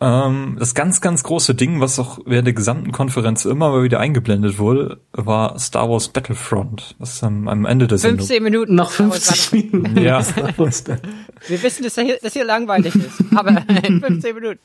[0.01, 4.01] Ähm, das ganz, ganz große Ding, was auch während der gesamten Konferenz immer mal wieder
[4.01, 6.97] eingeblendet wurde, war Star Wars Battlefront.
[6.99, 8.21] Das ist am, am Ende der Sendung.
[8.27, 8.75] 15 Minuten.
[8.75, 10.01] Noch 50 Minuten.
[10.01, 10.23] Ja.
[10.23, 11.13] Star Wars Battle.
[11.47, 13.23] Wir wissen, dass hier, dass hier langweilig ist.
[13.37, 13.51] Aber
[13.83, 14.61] in 15 Minuten.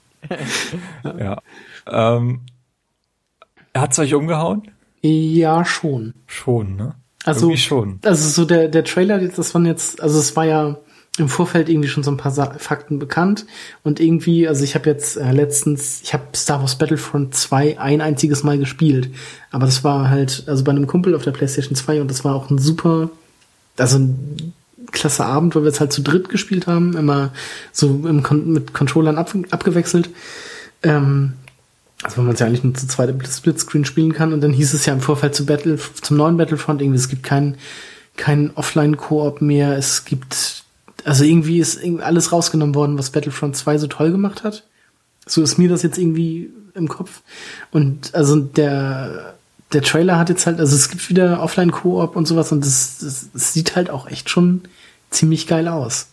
[1.03, 1.41] Ja.
[1.85, 2.39] Ähm,
[3.75, 4.71] hat's euch umgehauen?
[5.07, 6.13] Ja, schon.
[6.25, 6.95] Schon, ne?
[7.23, 7.99] Also, Irgendwie schon.
[8.03, 10.77] also so der, der Trailer, das waren jetzt, also es war ja
[11.17, 13.45] im Vorfeld irgendwie schon so ein paar Fakten bekannt
[13.83, 18.01] und irgendwie, also ich habe jetzt äh, letztens, ich habe Star Wars Battlefront 2 ein
[18.01, 19.09] einziges Mal gespielt,
[19.49, 22.35] aber das war halt, also bei einem Kumpel auf der PlayStation 2 und das war
[22.35, 23.09] auch ein super,
[23.77, 24.53] also ein
[24.91, 27.31] klasse Abend, weil wir es halt zu dritt gespielt haben, immer
[27.71, 30.09] so im Kon mit Controllern ab abgewechselt.
[30.83, 31.33] Ähm,
[32.05, 34.31] also wenn man es ja eigentlich nur zu zweit im Splitscreen spielen kann.
[34.31, 37.23] Und dann hieß es ja im Vorfeld zu Battle, zum neuen Battlefront irgendwie, es gibt
[37.23, 37.57] keinen
[38.15, 39.75] kein Offline-Koop mehr.
[39.75, 40.63] Es gibt,
[41.03, 44.63] also irgendwie ist alles rausgenommen worden, was Battlefront 2 so toll gemacht hat.
[45.25, 47.21] So ist mir das jetzt irgendwie im Kopf.
[47.71, 49.33] Und also der,
[49.73, 52.99] der Trailer hat jetzt halt, also es gibt wieder Offline-Koop und sowas und das,
[53.33, 54.61] das sieht halt auch echt schon
[55.09, 56.07] ziemlich geil aus.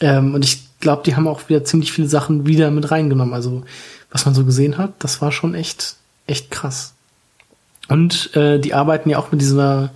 [0.00, 3.34] Ähm, und ich glaube, die haben auch wieder ziemlich viele Sachen wieder mit reingenommen.
[3.34, 3.64] Also,
[4.12, 5.96] was man so gesehen hat, das war schon echt,
[6.28, 6.94] echt krass.
[7.88, 9.90] Und äh, die arbeiten ja auch mit dieser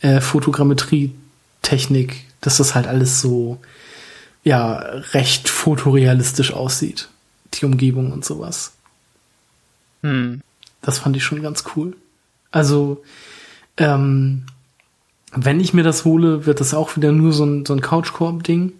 [0.00, 3.60] äh, Fotogrammetrie-Technik, dass das halt alles so,
[4.42, 4.78] ja,
[5.12, 7.08] recht fotorealistisch aussieht.
[7.54, 8.72] Die Umgebung und sowas.
[10.02, 10.40] Hm.
[10.80, 11.94] Das fand ich schon ganz cool.
[12.50, 13.04] Also,
[13.76, 14.46] ähm,
[15.36, 18.72] wenn ich mir das hole, wird das auch wieder nur so ein, so ein Couch-Koop-Ding.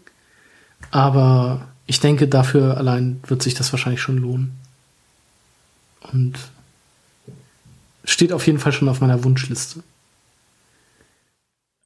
[0.90, 4.58] Aber ich denke, dafür allein wird sich das wahrscheinlich schon lohnen.
[6.12, 6.38] Und
[8.04, 9.82] steht auf jeden Fall schon auf meiner Wunschliste.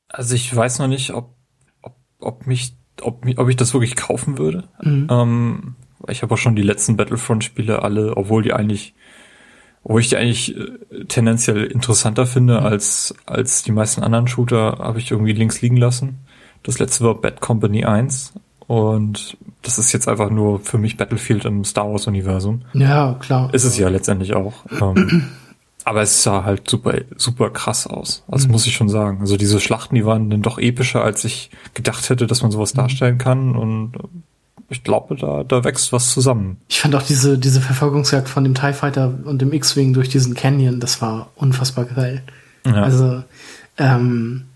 [0.08, 1.34] Also ich weiß noch nicht, ob,
[1.82, 4.64] ob, ob mich, ob, ob ich das wirklich kaufen würde.
[4.82, 5.06] Mhm.
[5.10, 5.74] Ähm,
[6.08, 8.94] ich habe auch schon die letzten Battlefront-Spiele alle, obwohl die eigentlich,
[9.82, 12.66] obwohl ich die eigentlich äh, tendenziell interessanter finde Mhm.
[12.66, 16.20] als, als die meisten anderen Shooter, habe ich irgendwie links liegen lassen.
[16.62, 18.32] Das letzte war Bad Company 1
[18.66, 22.62] und das ist jetzt einfach nur für mich Battlefield im Star Wars Universum.
[22.72, 23.52] Ja, klar.
[23.52, 24.64] Ist es ja letztendlich auch.
[24.80, 25.24] Ähm,
[25.84, 28.24] aber es sah halt super, super krass aus.
[28.28, 29.20] Das muss ich schon sagen.
[29.20, 32.72] Also diese Schlachten, die waren dann doch epischer, als ich gedacht hätte, dass man sowas
[32.72, 33.54] darstellen kann.
[33.54, 34.08] Und äh,
[34.68, 36.56] ich glaube, da, da wächst was zusammen.
[36.68, 40.34] Ich fand auch diese, diese Verfolgungsjagd von dem TIE Fighter und dem X-Wing durch diesen
[40.34, 42.22] Canyon, das war unfassbar geil.
[42.66, 42.82] Ja.
[42.82, 43.22] Also,
[43.78, 44.46] ähm,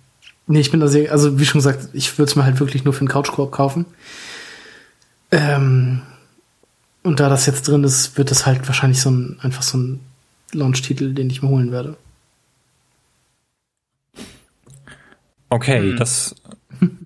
[0.50, 2.84] nee, ich bin da sehr, also wie schon gesagt, ich würde es mir halt wirklich
[2.84, 3.86] nur für einen Couchkorb kaufen.
[5.30, 6.02] Ähm,
[7.02, 10.00] und da das jetzt drin ist, wird das halt wahrscheinlich so ein, einfach so ein
[10.52, 11.96] Launch-Titel, den ich mir holen werde.
[15.48, 15.96] okay, Hm.
[15.96, 16.34] das,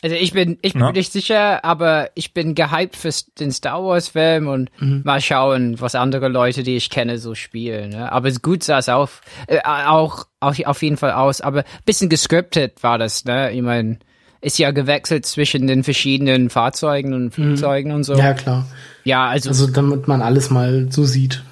[0.00, 0.92] Also ich bin, ich bin Ja.
[0.92, 3.10] nicht sicher, aber ich bin gehypt für
[3.40, 7.90] den Star Wars Film und mal schauen, was andere Leute, die ich kenne, so spielen.
[7.90, 8.12] Ne?
[8.12, 12.08] Aber es gut sah es auf, äh, auch, auch auf jeden Fall aus, aber bisschen
[12.08, 13.24] gescriptet war das.
[13.24, 13.98] Ne, ich meine,
[14.40, 18.14] ist ja gewechselt zwischen den verschiedenen Fahrzeugen und Flugzeugen und so.
[18.14, 18.66] Ja, klar.
[19.02, 21.42] Ja, also, Also damit man alles mal so sieht.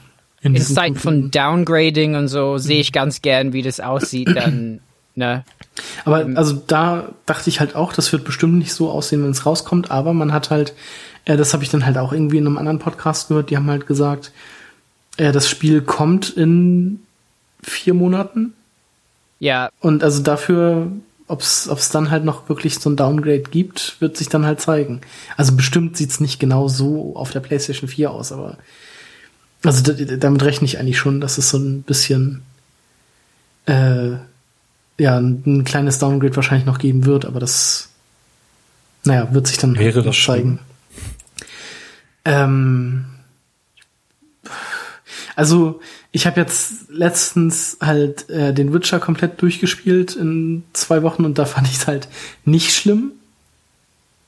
[0.40, 1.30] In in diesen Zeit fünf von.
[1.32, 4.78] Downgrading und so sehe ich ganz gern, wie das aussieht dann
[5.16, 5.44] ne?
[6.04, 9.44] Aber also da dachte ich halt auch, das wird bestimmt nicht so aussehen, wenn es
[9.44, 10.74] rauskommt, aber man hat halt,
[11.24, 13.68] äh, das habe ich dann halt auch irgendwie in einem anderen Podcast gehört, die haben
[13.68, 14.32] halt gesagt,
[15.16, 17.00] äh, das Spiel kommt in
[17.62, 18.54] vier Monaten.
[19.38, 20.90] Ja, Und also dafür,
[21.28, 25.02] ob es dann halt noch wirklich so ein Downgrade gibt, wird sich dann halt zeigen.
[25.36, 28.56] Also bestimmt sieht's nicht genau so auf der PlayStation 4 aus, aber
[29.64, 32.42] also damit rechne ich eigentlich schon, dass es so ein bisschen
[33.66, 34.12] äh,
[34.98, 37.90] ja, ein, ein kleines Downgrade wahrscheinlich noch geben wird, aber das
[39.06, 40.58] naja, wird sich dann Wäre das zeigen.
[42.24, 43.06] Ähm,
[45.36, 51.38] also ich habe jetzt letztens halt äh, den Witcher komplett durchgespielt in zwei Wochen und
[51.38, 52.08] da fand ich es halt
[52.44, 53.12] nicht schlimm.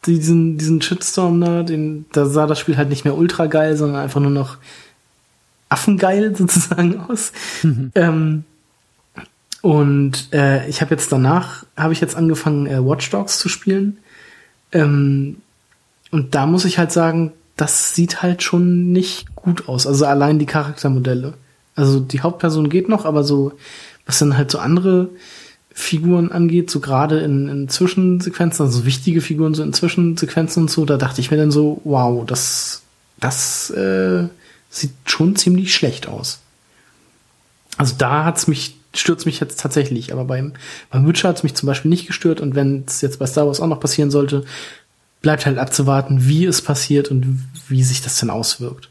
[0.07, 4.01] Diesen, diesen Shitstorm da, den, da sah das Spiel halt nicht mehr ultra geil, sondern
[4.01, 4.59] einfach nur noch
[5.69, 7.33] affengeil sozusagen aus.
[7.97, 8.45] Ähm,
[9.63, 13.99] und äh, ich habe jetzt danach, habe ich jetzt angefangen, äh, Watch Dogs zu spielen.
[14.73, 15.39] Ähm,
[16.11, 19.87] und da muss ich halt sagen, das sieht halt schon nicht gut aus.
[19.87, 21.35] Also allein die Charaktermodelle.
[21.75, 23.53] Also die Hauptperson geht noch, aber so,
[24.07, 25.11] was dann halt so andere
[25.73, 30.85] Figuren angeht, so gerade in, in Zwischensequenzen, also wichtige Figuren so in Zwischensequenzen und so,
[30.85, 32.83] da dachte ich mir dann so, wow, das,
[33.19, 34.27] das äh,
[34.71, 36.41] sieht schon ziemlich schlecht aus.
[37.77, 40.55] Also da hat's mich, stürzt mich jetzt tatsächlich, aber beim,
[40.91, 43.61] beim Witcher hat's mich zum Beispiel nicht gestört und wenn es jetzt bei Star Wars
[43.61, 44.45] auch noch passieren sollte,
[45.21, 48.91] bleibt halt abzuwarten, wie es passiert und wie sich das denn auswirkt.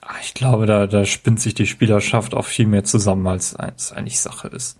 [0.00, 3.92] Ah, Ich glaube, da, da spinnt sich die Spielerschaft auch viel mehr zusammen, als es
[3.92, 4.78] eigentlich Sache ist.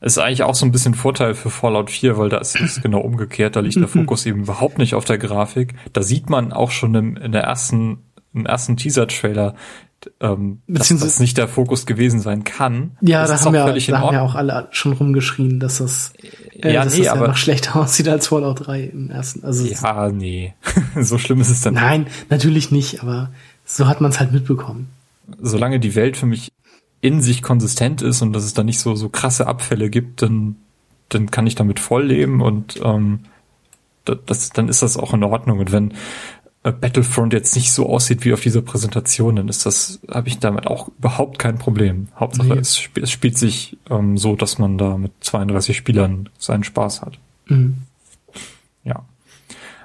[0.00, 2.80] Es ist eigentlich auch so ein bisschen Vorteil für Fallout 4, weil da ist es
[2.82, 3.56] genau umgekehrt.
[3.56, 5.74] Da liegt der Fokus eben überhaupt nicht auf der Grafik.
[5.92, 7.98] Da sieht man auch schon im, in der ersten,
[8.32, 9.54] im ersten Teaser-Trailer,
[10.20, 12.92] ähm, dass Beziehungsweise- das nicht der Fokus gewesen sein kann.
[13.00, 16.12] Ja, das da haben, wir, da haben ja auch alle schon rumgeschrien, dass das,
[16.62, 19.44] äh, Ja, dass nee, das ja aber- noch schlechter aussieht als Fallout 3 im ersten.
[19.44, 20.54] Also Ja, nee.
[21.00, 23.30] so schlimm ist es dann nein, natürlich nicht, aber
[23.64, 24.88] so hat man es halt mitbekommen.
[25.40, 26.50] solange die Welt für mich
[27.00, 30.56] in sich konsistent ist und dass es da nicht so, so krasse Abfälle gibt, dann,
[31.10, 33.20] dann kann ich damit voll leben und ähm,
[34.04, 35.58] da- das, dann ist das auch in Ordnung.
[35.60, 35.92] Und wenn
[36.62, 40.66] Battlefront jetzt nicht so aussieht wie auf dieser Präsentation, dann ist das, habe ich damit
[40.66, 42.08] auch überhaupt kein Problem.
[42.16, 42.58] Hauptsache, Nee.
[42.58, 47.02] es, sp es spielt sich ähm, so, dass man da mit 32 Spielern seinen Spaß
[47.02, 47.18] hat.
[47.46, 47.78] Mhm.
[48.84, 49.04] Ja.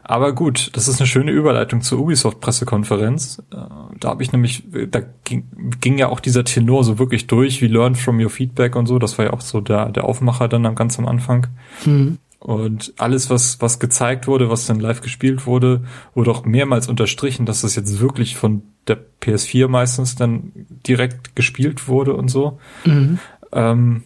[0.05, 3.41] Aber gut, das ist eine schöne Überleitung zur Ubisoft-Pressekonferenz.
[3.51, 3.57] Äh,
[3.99, 5.45] Da habe ich nämlich, da ging,
[5.79, 8.99] ging ja auch dieser Tenor so wirklich durch, wie Learn from Your Feedback und so.
[8.99, 11.47] Das war ja auch so der, der Aufmacher dann am ganz am Anfang.
[11.85, 12.17] Mhm.
[12.43, 17.45] Und alles, was, was gezeigt wurde, was dann live gespielt wurde, wurde auch mehrmals unterstrichen,
[17.45, 20.51] dass das jetzt wirklich von der PS4 meistens dann
[20.85, 22.59] direkt gespielt wurde und so.
[22.83, 23.19] Mhm.
[23.53, 24.03] Ähm,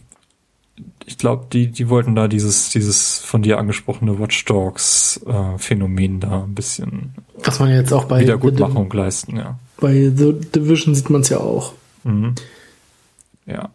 [1.08, 6.20] ich glaube, die, die wollten da dieses, dieses von dir angesprochene Watch Dogs äh, Phänomen
[6.20, 9.58] da ein bisschen Was man jetzt auch bei, Wiedergutmachung leisten, ja.
[9.80, 11.74] bei The Division sieht man es ja auch.
[12.04, 12.36] Mhm.
[13.48, 13.72] Ja.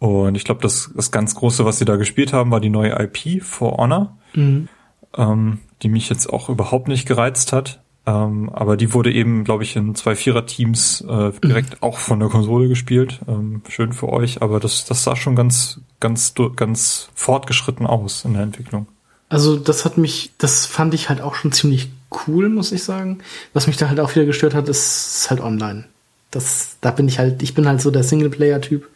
[0.00, 2.98] Und ich glaube, das, das ganz Große, was sie da gespielt haben, war die neue
[3.00, 4.68] IP For Honor, Mhm.
[5.16, 7.80] ähm, die mich jetzt auch überhaupt nicht gereizt hat.
[8.06, 12.30] Ähm, aber die wurde eben, glaube ich, in zwei Vierer-Teams äh, direkt auch von der
[12.30, 13.20] Konsole gespielt.
[13.28, 18.32] Ähm, schön für euch, aber das, das sah schon ganz, ganz, ganz fortgeschritten aus in
[18.32, 18.86] der Entwicklung.
[19.28, 21.90] Also das hat mich, das fand ich halt auch schon ziemlich
[22.26, 23.18] cool, muss ich sagen.
[23.52, 25.84] Was mich da halt auch wieder gestört hat, ist, ist halt online.
[26.30, 28.88] Das, da bin ich halt, ich bin halt so der Singleplayer-Typ,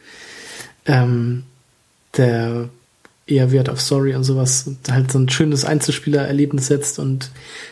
[0.87, 1.45] ähm,
[2.17, 2.69] der
[3.27, 7.31] eher Wert auf Story und sowas und halt so ein schönes Einzelspieler-Erlebnis setzt und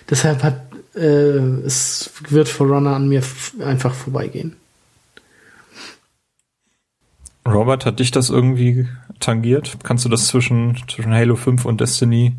[0.08, 0.62] deshalb hat
[0.94, 3.22] äh, es wird For Runner an mir
[3.64, 4.56] einfach vorbeigehen.
[7.46, 9.78] Robert, hat dich das irgendwie tangiert?
[9.82, 12.36] Kannst du das zwischen, zwischen Halo 5 und Destiny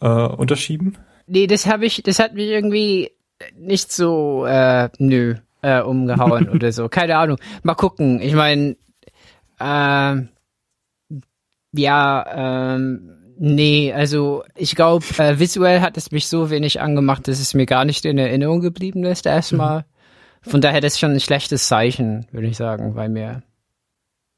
[0.00, 0.96] äh, unterschieben?
[1.26, 3.10] Nee, das habe ich, das hat mich irgendwie
[3.58, 6.88] nicht so, äh, nö, äh, umgehauen oder so.
[6.88, 7.38] Keine Ahnung.
[7.62, 8.20] Mal gucken.
[8.20, 8.76] Ich meine,
[9.60, 10.28] ähm,
[11.72, 17.40] ja, ähm, nee, also ich glaube, äh, visuell hat es mich so wenig angemacht, dass
[17.40, 19.84] es mir gar nicht in Erinnerung geblieben ist erstmal.
[20.42, 23.42] Von daher das ist schon ein schlechtes Zeichen, würde ich sagen, bei mir.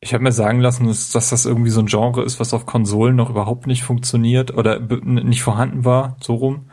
[0.01, 2.67] Ich habe mir sagen lassen, dass, dass das irgendwie so ein Genre ist, was auf
[2.67, 6.67] Konsolen noch überhaupt nicht funktioniert oder nicht vorhanden war, so rum.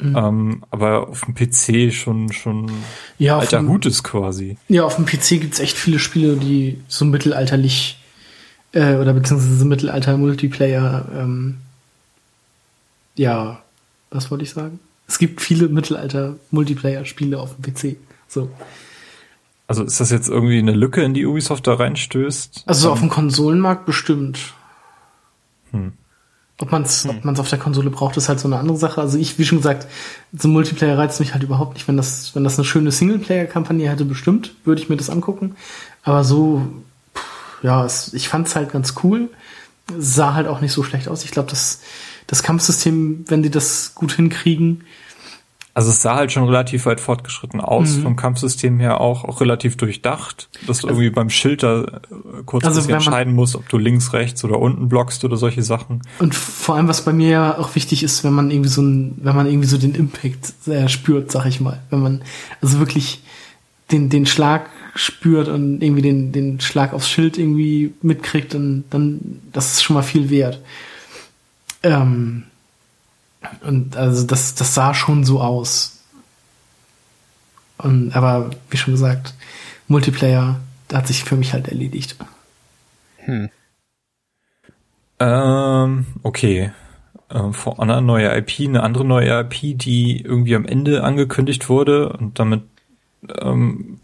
[0.00, 2.70] Ähm, aber auf dem PC schon schon
[3.18, 4.56] Ja, alter dem- Hut ist quasi.
[4.68, 7.98] Ja, auf dem PC gibt's echt viele Spiele, die so mittelalterlich
[8.72, 11.58] äh, oder beziehungsweise so Mittelalter-Multiplayer, ähm,
[13.14, 13.62] ja,
[14.10, 14.80] was wollte ich sagen?
[15.06, 17.96] Es gibt viele Mittelalter-Multiplayer-Spiele auf dem PC.
[18.26, 18.50] So.
[19.66, 22.64] Also ist das jetzt irgendwie eine Lücke, in die Ubisoft da reinstößt?
[22.66, 24.38] Also auf dem Konsolenmarkt bestimmt.
[25.70, 25.92] Hm.
[26.58, 27.10] Ob man es hm.
[27.10, 29.00] ob man's auf der Konsole braucht, ist halt so eine andere Sache.
[29.00, 29.88] Also ich, wie schon gesagt,
[30.32, 31.88] so Multiplayer reizt mich halt überhaupt nicht.
[31.88, 35.56] Wenn das, wenn das eine schöne Singleplayer-Kampagne hätte, bestimmt, würde ich mir das angucken.
[36.04, 36.62] Aber so,
[37.14, 39.30] pff, ja, es, ich fand es halt ganz cool.
[39.98, 41.24] Sah halt auch nicht so schlecht aus.
[41.24, 41.80] Ich glaube, das,
[42.26, 44.84] das Kampfsystem, wenn die das gut hinkriegen,
[45.74, 48.02] also es sah halt schon relativ weit fortgeschritten aus, mhm.
[48.02, 52.64] vom Kampfsystem her auch, auch relativ durchdacht, dass du also, irgendwie beim Schilder äh, kurz
[52.64, 56.02] also entscheiden musst, ob du links, rechts oder unten blockst oder solche Sachen.
[56.20, 59.18] Und vor allem, was bei mir ja auch wichtig ist, wenn man irgendwie so ein,
[59.20, 61.82] wenn man irgendwie so den Impact sehr spürt, sag ich mal.
[61.90, 62.22] Wenn man
[62.62, 63.22] also wirklich
[63.90, 69.40] den, den Schlag spürt und irgendwie den, den Schlag aufs Schild irgendwie mitkriegt, dann, dann,
[69.52, 70.60] das ist schon mal viel wert.
[71.82, 72.44] Ähm,
[73.62, 76.02] und also das, das sah schon so aus.
[77.78, 79.34] Und, aber wie schon gesagt,
[79.88, 82.16] Multiplayer, da hat sich für mich halt erledigt.
[83.18, 83.50] Hm.
[85.18, 86.72] Ähm, okay.
[87.30, 92.10] Ähm, For Honor, neue IP, eine andere neue IP, die irgendwie am Ende angekündigt wurde
[92.10, 92.62] und damit
[93.40, 94.00] ähm,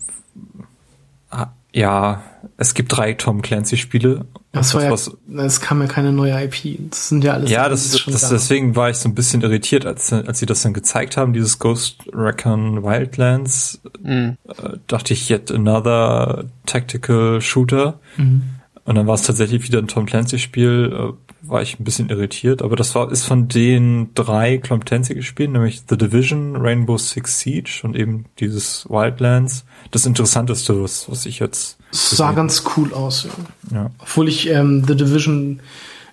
[1.72, 2.22] ja,
[2.56, 4.26] es gibt drei Tom Clancy Spiele.
[4.52, 6.90] Das war das, ja, es kam ja keine neue IP.
[6.90, 7.50] Das sind ja alles.
[7.50, 10.62] Ja, das, das, das deswegen war ich so ein bisschen irritiert, als, als sie das
[10.62, 13.80] dann gezeigt haben, dieses Ghost Recon Wildlands.
[14.02, 14.36] Mhm.
[14.48, 18.00] Äh, dachte ich, yet another tactical shooter.
[18.16, 18.42] Mhm.
[18.84, 20.92] Und dann war es tatsächlich wieder ein Tom Clancy Spiel.
[20.92, 25.52] Äh, war ich ein bisschen irritiert, aber das war ist von den drei Clancy Spielen,
[25.52, 29.64] nämlich The Division, Rainbow Six Siege und eben dieses Wildlands.
[29.90, 31.78] Das Interessanteste, was, was ich jetzt.
[31.90, 33.76] Sah ganz cool aus, ja.
[33.76, 33.90] ja.
[33.98, 35.60] Obwohl ich ähm, The Division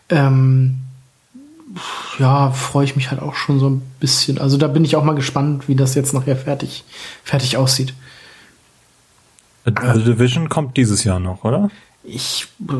[0.09, 0.79] ähm,
[2.19, 4.39] ja, freue ich mich halt auch schon so ein bisschen.
[4.39, 6.83] Also da bin ich auch mal gespannt, wie das jetzt nachher fertig,
[7.23, 7.93] fertig aussieht.
[9.65, 11.69] The Division kommt dieses Jahr noch, oder?
[12.07, 12.47] Ich.
[12.67, 12.73] Äh,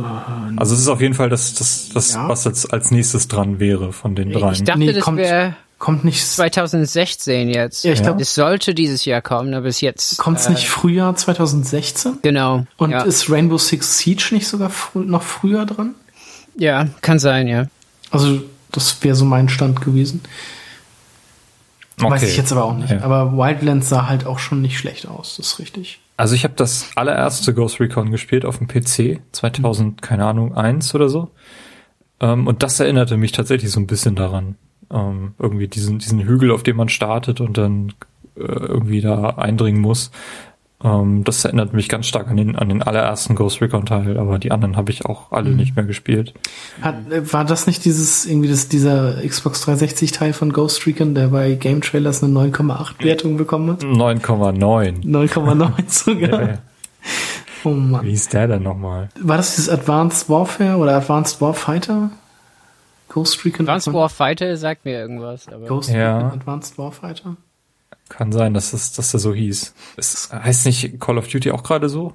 [0.56, 2.30] also es ist auf jeden Fall das, das, das ja.
[2.30, 4.54] was jetzt als nächstes dran wäre von den dreien.
[4.54, 7.84] Ich dachte, nee, das wäre kommt nicht 2016 jetzt.
[7.84, 10.68] Ja, ich glaube, es sollte dieses Jahr kommen, aber bis jetzt kommt es äh, nicht
[10.68, 12.20] Frühjahr 2016.
[12.24, 12.66] Genau.
[12.78, 13.04] Und ja.
[13.04, 15.94] ist Rainbow Six Siege nicht sogar fr noch früher dran?
[16.56, 17.68] Ja, kann sein, ja.
[18.10, 18.42] Also
[18.72, 20.22] das wäre so mein Stand gewesen.
[22.00, 22.12] Okay.
[22.12, 22.90] Weiß ich jetzt aber auch nicht.
[22.90, 23.02] Ja.
[23.02, 26.00] Aber Wildlands sah halt auch schon nicht schlecht aus, das ist richtig.
[26.18, 30.94] Also ich habe das allererste Ghost Recon gespielt auf dem PC, 2000, keine Ahnung, eins
[30.96, 31.30] oder so.
[32.20, 34.56] Ähm, und das erinnerte mich tatsächlich so ein bisschen daran.
[34.92, 37.94] Ähm, irgendwie diesen, diesen Hügel, auf dem man startet und dann
[38.36, 40.12] äh, irgendwie da eindringen muss.
[40.84, 44.38] Ähm, das erinnert mich ganz stark an den, an den allerersten Ghost Recon Teil, aber
[44.38, 45.58] die anderen habe ich auch alle mhm.
[45.58, 46.36] nicht mehr gespielt.
[46.82, 51.16] Hat, äh, war das nicht dieses, irgendwie das, dieser Xbox 360 Teil von Ghost Recon,
[51.16, 53.84] der bei Game Trailers eine 9,8 Wertung bekommen hat?
[53.84, 55.04] 9,9.
[55.04, 56.42] 9,9 sogar.
[56.42, 56.58] ja, ja.
[57.64, 58.06] Oh Mann.
[58.06, 59.10] Wie hieß der denn nochmal?
[59.20, 62.12] War das dieses Advanced Warfare oder Advanced Warfighter?
[63.10, 63.68] Ghost Recon?
[63.68, 65.48] Advanced Warfighter sagt mir irgendwas.
[65.48, 66.18] Aber Ghost ja.
[66.18, 67.36] Recon Advanced Warfighter?
[68.10, 69.74] Kann sein, dass das, dass der so hieß.
[69.98, 72.14] Es heißt nicht Call of Duty auch gerade so?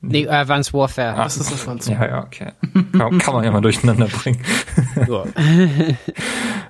[0.00, 1.16] Nee, Advanced Warfare.
[1.16, 2.52] Ah, das ist Advanced Ja, ja, okay.
[2.96, 4.40] Kann, kann man ja mal durcheinander bringen.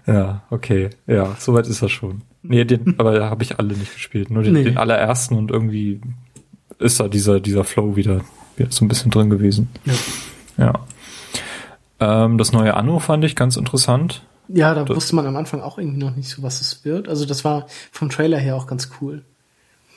[0.07, 0.91] ja, okay.
[1.07, 2.23] Ja, soweit ist das schon.
[2.43, 4.31] Nee, den, aber da habe ich alle nicht gespielt.
[4.31, 4.65] Nur den, nee.
[4.65, 6.01] den allerersten und irgendwie
[6.79, 8.23] ist da dieser, dieser Flow wieder,
[8.57, 9.69] wieder so ein bisschen drin gewesen.
[9.85, 10.73] Ja.
[12.01, 12.25] ja.
[12.25, 14.23] Ähm, das neue Anno fand ich ganz interessant.
[14.49, 17.09] Ja, da das wusste man am Anfang auch irgendwie noch nicht so, was es wird.
[17.09, 19.23] Also das war vom Trailer her auch ganz cool.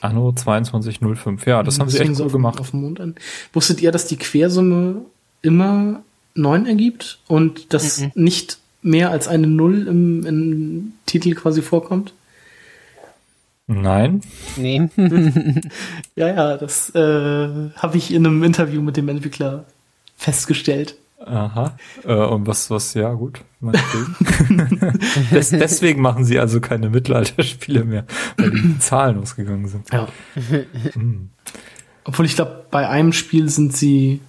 [0.00, 2.60] Anno 2205, ja, das, haben sie echt so gemacht.
[2.60, 3.14] Auf dem Mond an.
[3.52, 5.02] Wusstet ihr, dass die Quersumme
[5.42, 6.02] immer
[6.34, 8.12] neun ergibt und dass mhm.
[8.14, 12.12] nicht mehr als eine Null im, im Titel quasi vorkommt?
[13.68, 14.22] Nein.
[14.56, 14.88] Nee.
[16.16, 19.64] ja, ja, das äh, habe ich in einem Interview mit dem Entwickler
[20.16, 20.96] festgestellt.
[21.26, 21.76] Aha.
[22.04, 23.40] Äh, und was, was, ja, gut.
[25.30, 29.88] Des, deswegen machen sie also keine Mittelalterspiele mehr, weil die Zahlen ausgegangen sind.
[29.92, 30.08] Ja.
[30.94, 31.30] Mhm.
[32.04, 34.20] Obwohl ich glaube, bei einem Spiel sind sie,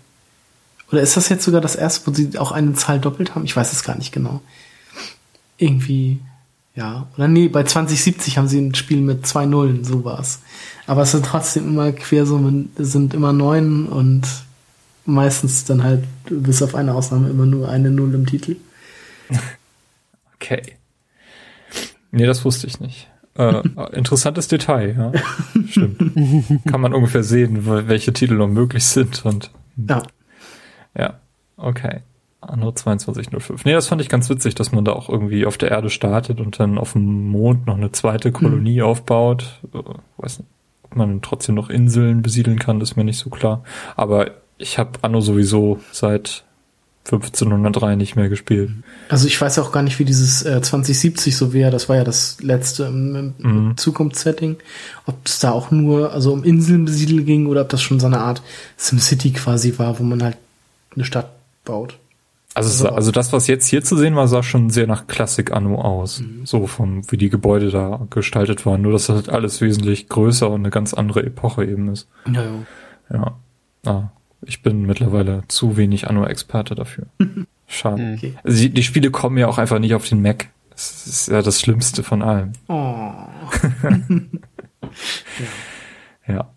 [0.91, 3.45] oder ist das jetzt sogar das erste, wo sie auch eine Zahl doppelt haben?
[3.45, 4.41] Ich weiß es gar nicht genau.
[5.57, 6.20] Irgendwie,
[6.76, 7.07] ja.
[7.15, 10.41] Oder nee, bei 2070 haben sie ein Spiel mit zwei Nullen, so war's.
[10.86, 14.28] Aber es sind trotzdem immer Quersummen, sind immer neun und
[15.06, 18.58] meistens dann halt bis auf eine Ausnahme immer nur eine Null im Titel.
[20.36, 20.62] Okay.
[22.12, 23.10] Nee, das wusste ich nicht.
[23.38, 23.62] Äh,
[23.94, 25.12] interessantes Detail, ja.
[25.70, 26.66] Stimmt.
[26.70, 29.52] Kann man ungefähr sehen, welche Titel noch möglich sind und.
[29.78, 30.04] Ja.
[30.98, 31.22] Ja,
[31.56, 32.02] okay.
[32.42, 33.64] Anno 2205.
[33.64, 36.42] Nee, das fand ich ganz witzig, dass man da auch irgendwie auf der Erde startet
[36.42, 38.86] und dann auf dem Mond noch eine zweite Kolonie mhm.
[38.86, 39.62] aufbaut.
[39.74, 39.78] Äh,
[40.18, 40.50] weiß nicht
[40.94, 43.64] ob man trotzdem noch Inseln besiedeln kann, ist mir nicht so klar.
[43.96, 44.32] Aber
[44.64, 46.44] ich habe Anno sowieso seit
[47.06, 48.72] 1503 nicht mehr gespielt.
[49.10, 51.69] Also ich weiß auch gar nicht, wie dieses äh, 2070 so wäre.
[51.69, 53.77] Das war ja das letzte im, im mhm.
[53.77, 54.56] Zukunftssetting.
[55.06, 58.07] Ob es da auch nur also um Inseln besiedeln ging oder ob das schon so
[58.07, 58.41] eine Art
[58.77, 60.38] SimCity quasi war, wo man halt
[60.95, 61.30] eine Stadt
[61.65, 61.98] baut.
[62.56, 65.52] Also, also, also das, was jetzt hier zu sehen war, sah schon sehr nach Klassik
[65.52, 66.22] Anno aus.
[66.22, 66.45] Mhm.
[66.45, 68.81] So vom, wie die Gebäude da gestaltet waren.
[68.81, 72.07] Nur, dass das halt alles wesentlich größer und eine ganz andere Epoche eben ist.
[72.31, 72.52] Ja, ja.
[73.11, 73.35] Ja.
[73.85, 74.10] Ah,
[74.45, 77.07] ich bin mittlerweile zu wenig Anno-Experte dafür.
[77.68, 78.15] Schade.
[78.18, 78.34] Okay.
[78.44, 80.49] Also die, die, Spiele kommen ja auch einfach nicht auf den Mac.
[80.70, 82.53] Das ist ja das Schlimmste von allem.
[82.68, 82.74] Oh.
[86.28, 86.34] ja.
[86.36, 86.49] ja.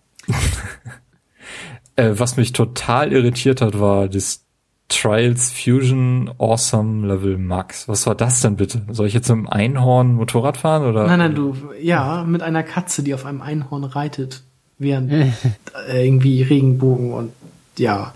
[1.96, 4.46] äh, was mich total irritiert hat, war das
[4.88, 7.88] Trials Fusion Awesome Level Max.
[7.88, 8.82] Was war das denn bitte?
[8.90, 11.06] Soll ich jetzt mit einem Einhorn Motorrad fahren oder?
[11.06, 14.44] Nein, nein, du, ja, mit einer Katze, die auf einem Einhorn reitet,
[14.78, 15.12] während
[15.92, 17.32] irgendwie Regenbogen und
[17.78, 18.14] ja.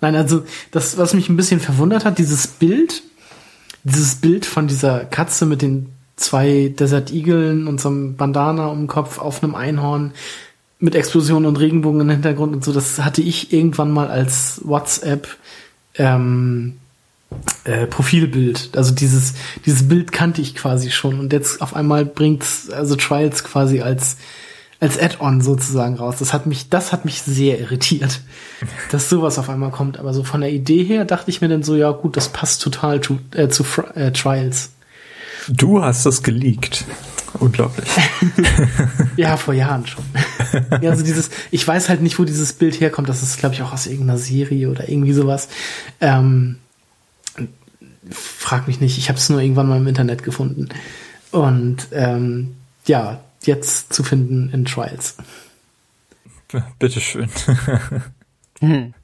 [0.00, 3.02] Nein, also das, was mich ein bisschen verwundert hat, dieses Bild,
[3.84, 8.82] dieses Bild von dieser Katze mit den zwei Desert Eaglen und so einem Bandana um
[8.82, 10.12] den Kopf auf einem Einhorn
[10.80, 15.28] mit Explosionen und Regenbogen im Hintergrund und so, das hatte ich irgendwann mal als WhatsApp
[15.96, 16.76] ähm,
[17.64, 18.70] äh, Profilbild.
[18.76, 19.34] Also dieses,
[19.66, 24.16] dieses Bild kannte ich quasi schon und jetzt auf einmal bringt's also Trials quasi als
[24.80, 26.16] als Add-on sozusagen raus.
[26.18, 28.20] Das hat mich, das hat mich sehr irritiert,
[28.90, 29.98] dass sowas auf einmal kommt.
[29.98, 32.62] Aber so von der Idee her dachte ich mir dann so, ja gut, das passt
[32.62, 33.64] total zu, äh, zu
[33.94, 34.70] äh, Trials.
[35.48, 36.84] Du hast das geleakt.
[37.40, 37.88] Unglaublich.
[39.16, 40.04] ja, vor Jahren schon.
[40.82, 43.08] ja, also dieses, ich weiß halt nicht, wo dieses Bild herkommt.
[43.08, 45.48] Das ist, glaube ich, auch aus irgendeiner Serie oder irgendwie sowas.
[46.00, 46.56] Ähm,
[48.10, 48.98] frag mich nicht.
[48.98, 50.68] Ich habe es nur irgendwann mal im Internet gefunden.
[51.30, 52.54] Und ähm,
[52.86, 55.16] ja, jetzt zu finden in Trials.
[56.78, 57.28] Bitteschön.
[58.60, 58.94] hm.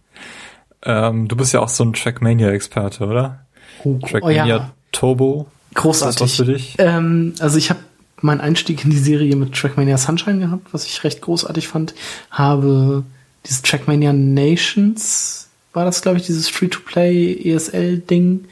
[0.82, 3.46] ähm, du bist ja auch so ein Trackmania-Experte, oder?
[3.84, 4.74] Oh, Trackmania oh ja.
[4.92, 5.46] Turbo.
[5.74, 6.14] Großartig.
[6.14, 6.74] Ist das was für dich?
[6.78, 7.80] Ähm, also ich habe
[8.20, 11.94] meinen Einstieg in die Serie mit Trackmania Sunshine gehabt, was ich recht großartig fand.
[12.30, 13.04] Habe
[13.44, 18.46] dieses Trackmania Nations, war das glaube ich, dieses Free-to-Play ESL-Ding,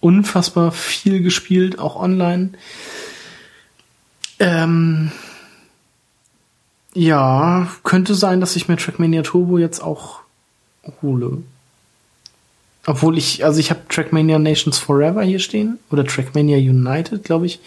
[0.00, 2.50] unfassbar viel gespielt, auch online.
[4.38, 5.10] Ähm,
[6.94, 10.20] ja, könnte sein, dass ich mir Trackmania Turbo jetzt auch
[11.02, 11.42] hole.
[12.86, 17.60] Obwohl ich, also ich habe Trackmania Nations Forever hier stehen oder Trackmania United, glaube ich,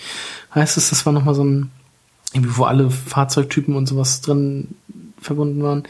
[0.56, 0.89] heißt es.
[0.89, 1.72] Das war nochmal so ein,
[2.33, 4.69] irgendwie wo alle Fahrzeugtypen und sowas drin
[5.22, 5.83] verbunden waren.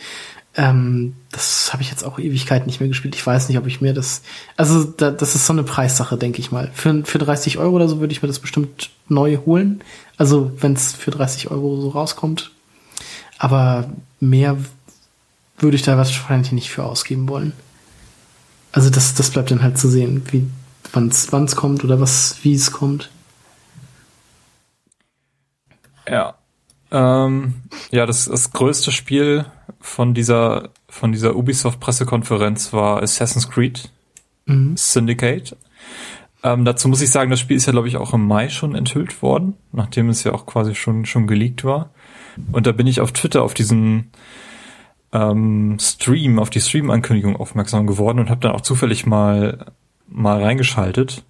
[0.60, 3.16] Ähm, das habe ich jetzt auch Ewigkeit nicht mehr gespielt.
[3.16, 4.24] Ich weiß nicht, ob ich mir das,
[4.58, 6.70] also da, das ist so eine Preissache, denke ich mal.
[6.74, 9.82] Für, für 30 Euro oder so würde ich mir das bestimmt neu holen.
[10.18, 12.52] Also wenn es für 30 Euro so rauskommt.
[13.38, 13.90] Aber
[14.20, 14.58] mehr
[15.58, 17.54] würde ich da wahrscheinlich nicht für ausgeben wollen.
[18.74, 20.46] Also das, das bleibt dann halt zu sehen, wie
[20.92, 23.10] wann es kommt oder was, wie es kommt.
[26.06, 26.34] Ja.
[26.92, 27.54] Ähm,
[27.92, 29.46] ja, das, das größte Spiel
[29.90, 33.90] von dieser, von dieser Ubisoft-Pressekonferenz war Assassin's Creed
[34.46, 34.78] mhm.
[34.78, 35.58] Syndicate.
[36.44, 38.76] Ähm, dazu muss ich sagen, das Spiel ist ja, glaube ich, auch im Mai schon
[38.76, 41.90] enthüllt worden, nachdem es ja auch quasi schon, schon geleakt war.
[42.52, 44.12] Und da bin ich auf Twitter auf diesen
[45.12, 49.74] ähm, Stream, auf die Stream-Ankündigung aufmerksam geworden und habe dann auch zufällig mal
[50.08, 51.24] mal reingeschaltet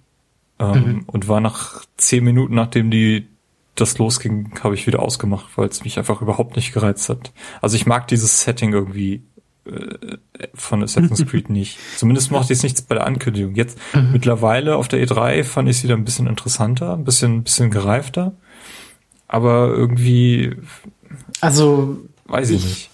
[0.58, 1.02] ähm, mhm.
[1.06, 3.26] und war nach zehn Minuten, nachdem die
[3.74, 7.32] das losging, habe ich wieder ausgemacht, weil es mich einfach überhaupt nicht gereizt hat.
[7.60, 9.22] Also ich mag dieses Setting irgendwie
[9.64, 10.16] äh,
[10.54, 11.78] von Assassin's Creed nicht.
[11.96, 13.54] Zumindest mochte ich es nichts bei der Ankündigung.
[13.54, 14.12] Jetzt mhm.
[14.12, 18.32] mittlerweile auf der E3 fand ich es wieder ein bisschen interessanter, ein bisschen, bisschen gereifter.
[19.28, 20.56] Aber irgendwie.
[21.40, 21.98] Also.
[22.26, 22.90] Weiß ich, ich nicht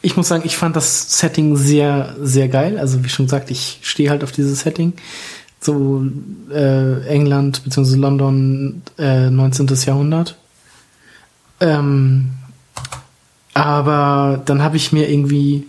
[0.00, 2.78] ich muss sagen, ich fand das Setting sehr, sehr geil.
[2.78, 4.92] Also wie schon gesagt, ich stehe halt auf dieses Setting.
[5.60, 6.04] So
[6.50, 7.96] äh, England bzw.
[7.96, 9.66] London äh, 19.
[9.84, 10.36] Jahrhundert.
[11.60, 12.30] Ähm,
[13.54, 15.66] aber dann habe ich mir irgendwie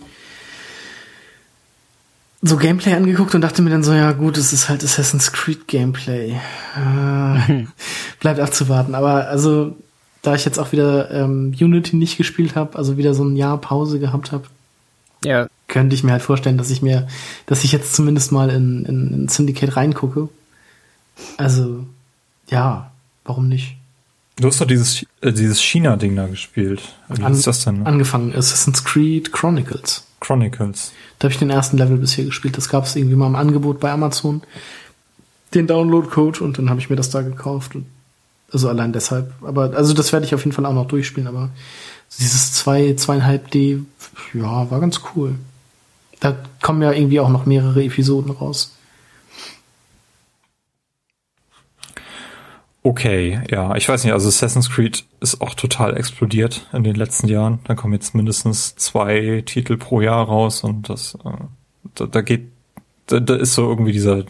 [2.42, 5.66] so Gameplay angeguckt und dachte mir dann so, ja gut, es ist halt Assassin's Creed
[5.66, 6.38] Gameplay.
[6.76, 7.64] Äh,
[8.20, 8.94] bleibt abzuwarten.
[8.94, 9.76] Aber also
[10.22, 13.58] da ich jetzt auch wieder ähm, Unity nicht gespielt habe, also wieder so ein Jahr
[13.58, 14.44] Pause gehabt habe,
[15.24, 15.48] ja.
[15.70, 17.08] Könnte ich mir halt vorstellen, dass ich mir,
[17.46, 20.28] dass ich jetzt zumindest mal in, in, in Syndicate reingucke.
[21.38, 21.86] Also,
[22.50, 22.90] ja,
[23.24, 23.76] warum nicht?
[24.36, 26.82] Du hast doch dieses, äh, dieses China-Ding da gespielt.
[27.08, 27.86] Wie An, ist das denn?
[27.86, 30.04] Angefangen, Assassin's Creed Chronicles.
[30.20, 30.92] Chronicles.
[31.18, 32.56] Da habe ich den ersten Level bisher gespielt.
[32.56, 34.42] Das gab es irgendwie mal im Angebot bei Amazon.
[35.54, 37.86] Den Download-Code und dann habe ich mir das da gekauft und
[38.52, 39.32] also allein deshalb.
[39.42, 41.50] Aber also das werde ich auf jeden Fall auch noch durchspielen, aber
[42.18, 43.84] Dieses 2, zwei, 2,5D,
[44.34, 45.36] ja, war ganz cool.
[46.20, 48.76] Da kommen ja irgendwie auch noch mehrere Episoden raus.
[52.82, 57.28] Okay, ja, ich weiß nicht, also Assassin's Creed ist auch total explodiert in den letzten
[57.28, 57.58] Jahren.
[57.64, 61.44] Da kommen jetzt mindestens zwei Titel pro Jahr raus und das, äh,
[61.94, 62.48] da, da geht,
[63.06, 64.24] da, da ist so irgendwie dieser,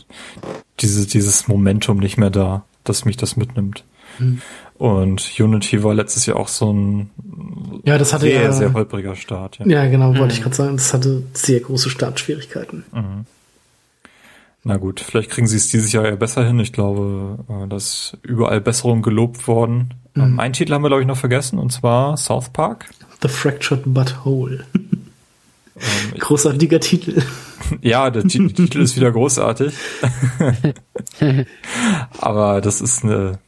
[0.81, 3.85] diese, dieses Momentum nicht mehr da, dass mich das mitnimmt.
[4.17, 4.43] Hm.
[4.81, 7.11] Und Unity war letztes Jahr auch so ein
[7.85, 9.59] ja, das hatte sehr, ja, sehr holpriger Start.
[9.59, 10.31] Ja, ja genau, wollte mhm.
[10.31, 10.77] ich gerade sagen.
[10.79, 12.85] Das hatte sehr große Startschwierigkeiten.
[12.91, 13.27] Mhm.
[14.65, 16.59] Na gut, vielleicht kriegen sie es dieses Jahr ja besser hin.
[16.61, 19.93] Ich glaube, äh, dass überall Besserungen gelobt worden.
[20.15, 20.23] Mhm.
[20.23, 22.89] Ähm, einen Titel haben wir, glaube ich, noch vergessen, und zwar South Park.
[23.21, 24.65] The Fractured But Whole.
[24.75, 27.21] Ähm, Großartiger Titel.
[27.83, 29.75] Ja, der Titel ist wieder großartig.
[32.19, 33.41] Aber das ist eine.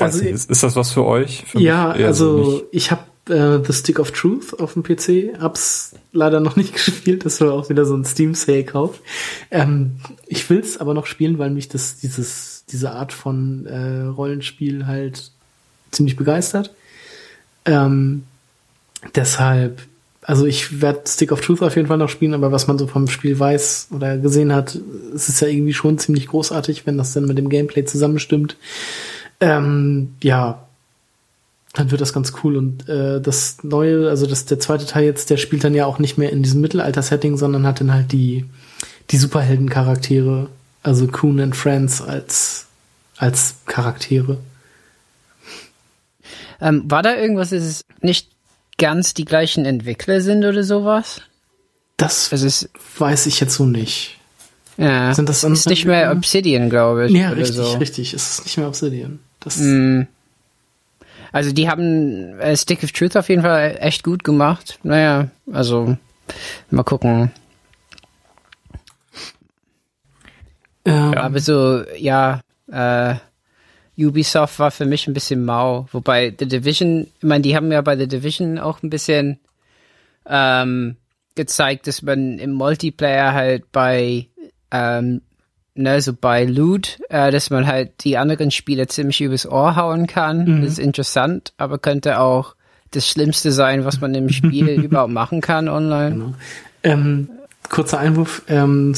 [0.00, 1.44] Also, ist, ist, das was für euch?
[1.46, 5.38] Für ja, also so ich habe äh, The Stick of Truth auf dem PC.
[5.40, 7.24] Hab's leider noch nicht gespielt.
[7.24, 9.00] Das war auch wieder so ein Steam Sale Kauf.
[9.50, 14.86] Ähm, ich will's aber noch spielen, weil mich das dieses diese Art von äh, Rollenspiel
[14.86, 15.30] halt
[15.90, 16.74] ziemlich begeistert.
[17.64, 18.24] Ähm,
[19.14, 19.82] deshalb,
[20.22, 22.86] also ich werde Stick of Truth auf jeden Fall noch spielen, aber was man so
[22.86, 24.78] vom Spiel weiß oder gesehen hat,
[25.14, 28.56] es ist ja irgendwie schon ziemlich großartig, wenn das dann mit dem Gameplay zusammenstimmt.
[29.40, 30.66] Ähm, ja,
[31.74, 32.56] dann wird das ganz cool.
[32.56, 35.98] Und äh, das neue, also das der zweite Teil jetzt, der spielt dann ja auch
[35.98, 38.46] nicht mehr in diesem Mittelalter-Setting, sondern hat dann halt die
[39.10, 40.48] die Superhelden-Charaktere,
[40.82, 42.66] also Coon and Friends als
[43.16, 44.38] als Charaktere.
[46.60, 48.30] Ähm, war da irgendwas, dass es nicht
[48.78, 51.20] ganz die gleichen Entwickler sind oder sowas?
[51.96, 54.18] Das ist, weiß ich jetzt so nicht.
[54.76, 57.12] Ja, sind das ist nicht mehr Obsidian, glaube ich.
[57.12, 57.72] Ja, richtig, so.
[57.74, 58.12] richtig.
[58.12, 59.20] Es ist nicht mehr Obsidian.
[59.44, 60.02] Das mm.
[61.34, 64.78] Also die haben äh, Stick of Truth auf jeden Fall echt gut gemacht.
[64.84, 65.96] Naja, also
[66.70, 67.32] mal gucken.
[70.86, 71.16] Ja.
[71.16, 72.40] Aber so, ja,
[72.70, 73.16] äh,
[73.98, 75.88] Ubisoft war für mich ein bisschen mau.
[75.90, 79.40] Wobei The Division, ich meine, die haben ja bei The Division auch ein bisschen
[80.26, 80.96] ähm,
[81.34, 84.28] gezeigt, dass man im Multiplayer halt bei
[84.70, 85.22] ähm,
[85.74, 90.06] ne, so bei Loot, äh, dass man halt die anderen Spieler ziemlich übers Ohr hauen
[90.06, 90.44] kann.
[90.44, 90.62] Mhm.
[90.62, 92.54] Das ist interessant, aber könnte auch
[92.90, 96.10] das Schlimmste sein, was man im Spiel überhaupt machen kann online.
[96.10, 96.34] Genau.
[96.82, 97.28] Ähm,
[97.68, 98.42] kurzer Einwurf.
[98.48, 98.94] Ähm,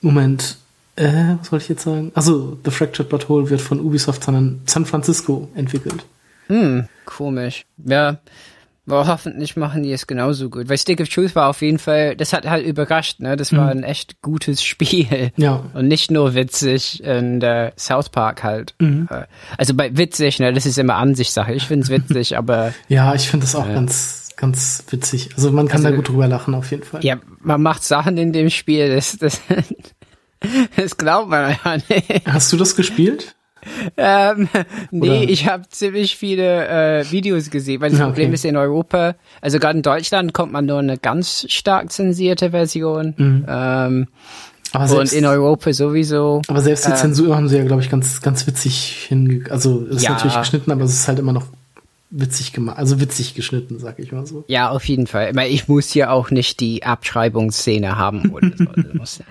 [0.00, 0.58] Moment.
[0.96, 2.10] Äh, was wollte ich jetzt sagen?
[2.14, 6.04] Also The Fractured Blood Hole wird von Ubisoft San Francisco entwickelt.
[6.48, 7.64] Hm, komisch.
[7.84, 8.18] Ja,
[8.88, 10.68] aber hoffentlich machen die es genauso gut.
[10.68, 13.36] Weil Stick of Truth war auf jeden Fall, das hat halt überrascht, ne?
[13.36, 13.80] Das war mhm.
[13.80, 15.32] ein echt gutes Spiel.
[15.36, 15.64] Ja.
[15.74, 18.74] Und nicht nur witzig in der South Park halt.
[18.78, 19.08] Mhm.
[19.10, 19.24] Äh,
[19.56, 20.52] also bei witzig, ne?
[20.52, 21.52] Das ist immer Ansichtssache.
[21.52, 22.72] Ich find's witzig, aber.
[22.88, 25.30] Ja, ich finde das auch äh, ganz, ganz witzig.
[25.36, 27.04] Also man kann also, da gut drüber lachen, auf jeden Fall.
[27.04, 29.40] Ja, man macht Sachen in dem Spiel, das, das,
[30.76, 32.26] das glaubt man einfach nicht.
[32.26, 33.34] Hast du das gespielt?
[33.96, 34.48] ähm,
[34.90, 35.30] nee, Oder?
[35.30, 36.68] ich habe ziemlich viele
[37.00, 40.52] äh, Videos gesehen, weil das ja, Problem ist in Europa, also gerade in Deutschland kommt
[40.52, 43.14] man nur eine ganz stark zensierte Version.
[43.16, 43.44] Mhm.
[43.48, 44.08] Ähm,
[44.72, 46.42] aber selbst, und in Europa sowieso.
[46.48, 49.50] Aber selbst die äh, Zensur haben sie ja, glaube ich, ganz, ganz witzig hinge...
[49.50, 50.10] Also es ist ja.
[50.12, 51.46] natürlich geschnitten, aber es ist halt immer noch
[52.10, 54.44] witzig gemacht, also witzig geschnitten, sag ich mal so.
[54.48, 55.36] Ja, auf jeden Fall.
[55.48, 58.50] Ich muss ja auch nicht die Abschreibungsszene haben oder
[59.04, 59.22] so.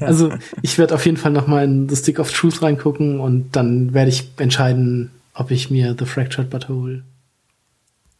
[0.00, 0.32] also
[0.62, 3.92] ich werde auf jeden Fall noch mal in The Stick of Truth reingucken und dann
[3.92, 7.04] werde ich entscheiden, ob ich mir The Fractured But Whole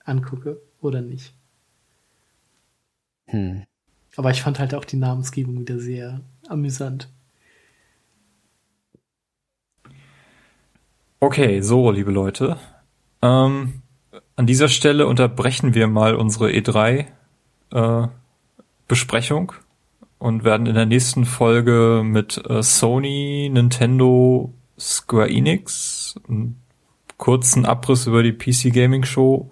[0.05, 1.33] angucke oder nicht.
[3.27, 3.65] Hm.
[4.17, 7.09] Aber ich fand halt auch die Namensgebung wieder sehr amüsant.
[11.19, 12.59] Okay, so, liebe Leute,
[13.23, 13.83] ähm,
[14.37, 17.07] an dieser Stelle unterbrechen wir mal unsere E3
[17.73, 18.09] äh,
[20.19, 26.61] und werden in der nächsten Folge mit äh, Sony, Nintendo, Square Enix einen
[27.17, 29.51] kurzen Abriss über die PC Gaming Show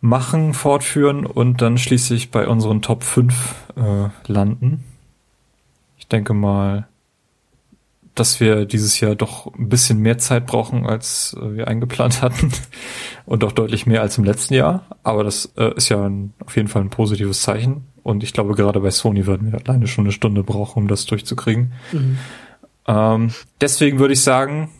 [0.00, 4.84] machen, fortführen und dann schließlich bei unseren Top 5 äh, landen.
[5.98, 6.88] Ich denke mal,
[8.18, 12.52] dass wir dieses Jahr doch ein bisschen mehr Zeit brauchen, als äh, wir eingeplant hatten.
[13.26, 14.86] Und auch deutlich mehr als im letzten Jahr.
[15.02, 17.86] Aber das äh, ist ja ein, auf jeden Fall ein positives Zeichen.
[18.02, 21.04] Und ich glaube, gerade bei Sony werden wir alleine schon eine Stunde brauchen, um das
[21.06, 21.72] durchzukriegen.
[21.92, 22.18] Mhm.
[22.86, 23.30] Ähm,
[23.60, 24.70] deswegen würde ich sagen,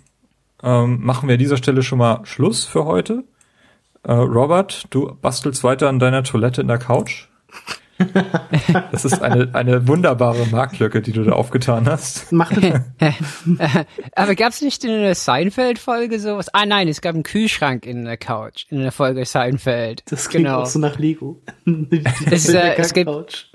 [0.62, 3.24] ähm, machen wir an dieser Stelle schon mal Schluss für heute.
[4.02, 7.28] Äh, Robert, du bastelst weiter an deiner Toilette in der Couch.
[8.92, 12.30] Das ist eine, eine wunderbare Marktlücke, die du da aufgetan hast.
[12.32, 12.80] Mach das.
[14.14, 16.48] Aber gab's nicht in einer Seinfeld-Folge sowas?
[16.52, 20.02] Ah nein, es gab einen Kühlschrank in der Couch, in der Folge Seinfeld.
[20.10, 20.60] Das klingt genau.
[20.60, 21.42] auch so nach Lego.
[22.30, 23.50] Es, äh, es gibt-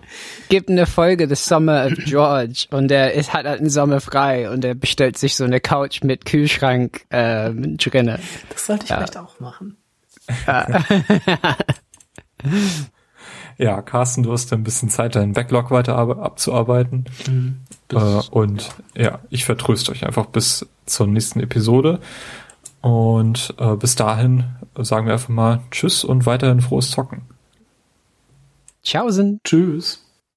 [0.50, 4.50] gibt eine Folge The Summer of George und er ist, hat halt einen Sommer frei
[4.50, 8.20] und er bestellt sich so eine Couch mit Kühlschrank ähm, drinne.
[8.50, 9.78] Das sollte ich vielleicht auch machen.
[10.48, 10.68] Ja,
[13.82, 17.06] Carsten, du hast ein bisschen Zeit, deinen Backlog weiter ab- abzuarbeiten.
[17.92, 17.96] Äh,
[18.32, 22.00] und ja, ich vertröste euch einfach bis zur nächsten Episode.
[22.82, 24.46] Und äh, bis dahin
[24.78, 27.22] sagen wir einfach mal Tschüss und weiterhin frohes Zocken.
[28.84, 29.40] Tschaußen.
[29.44, 30.03] Tschüss.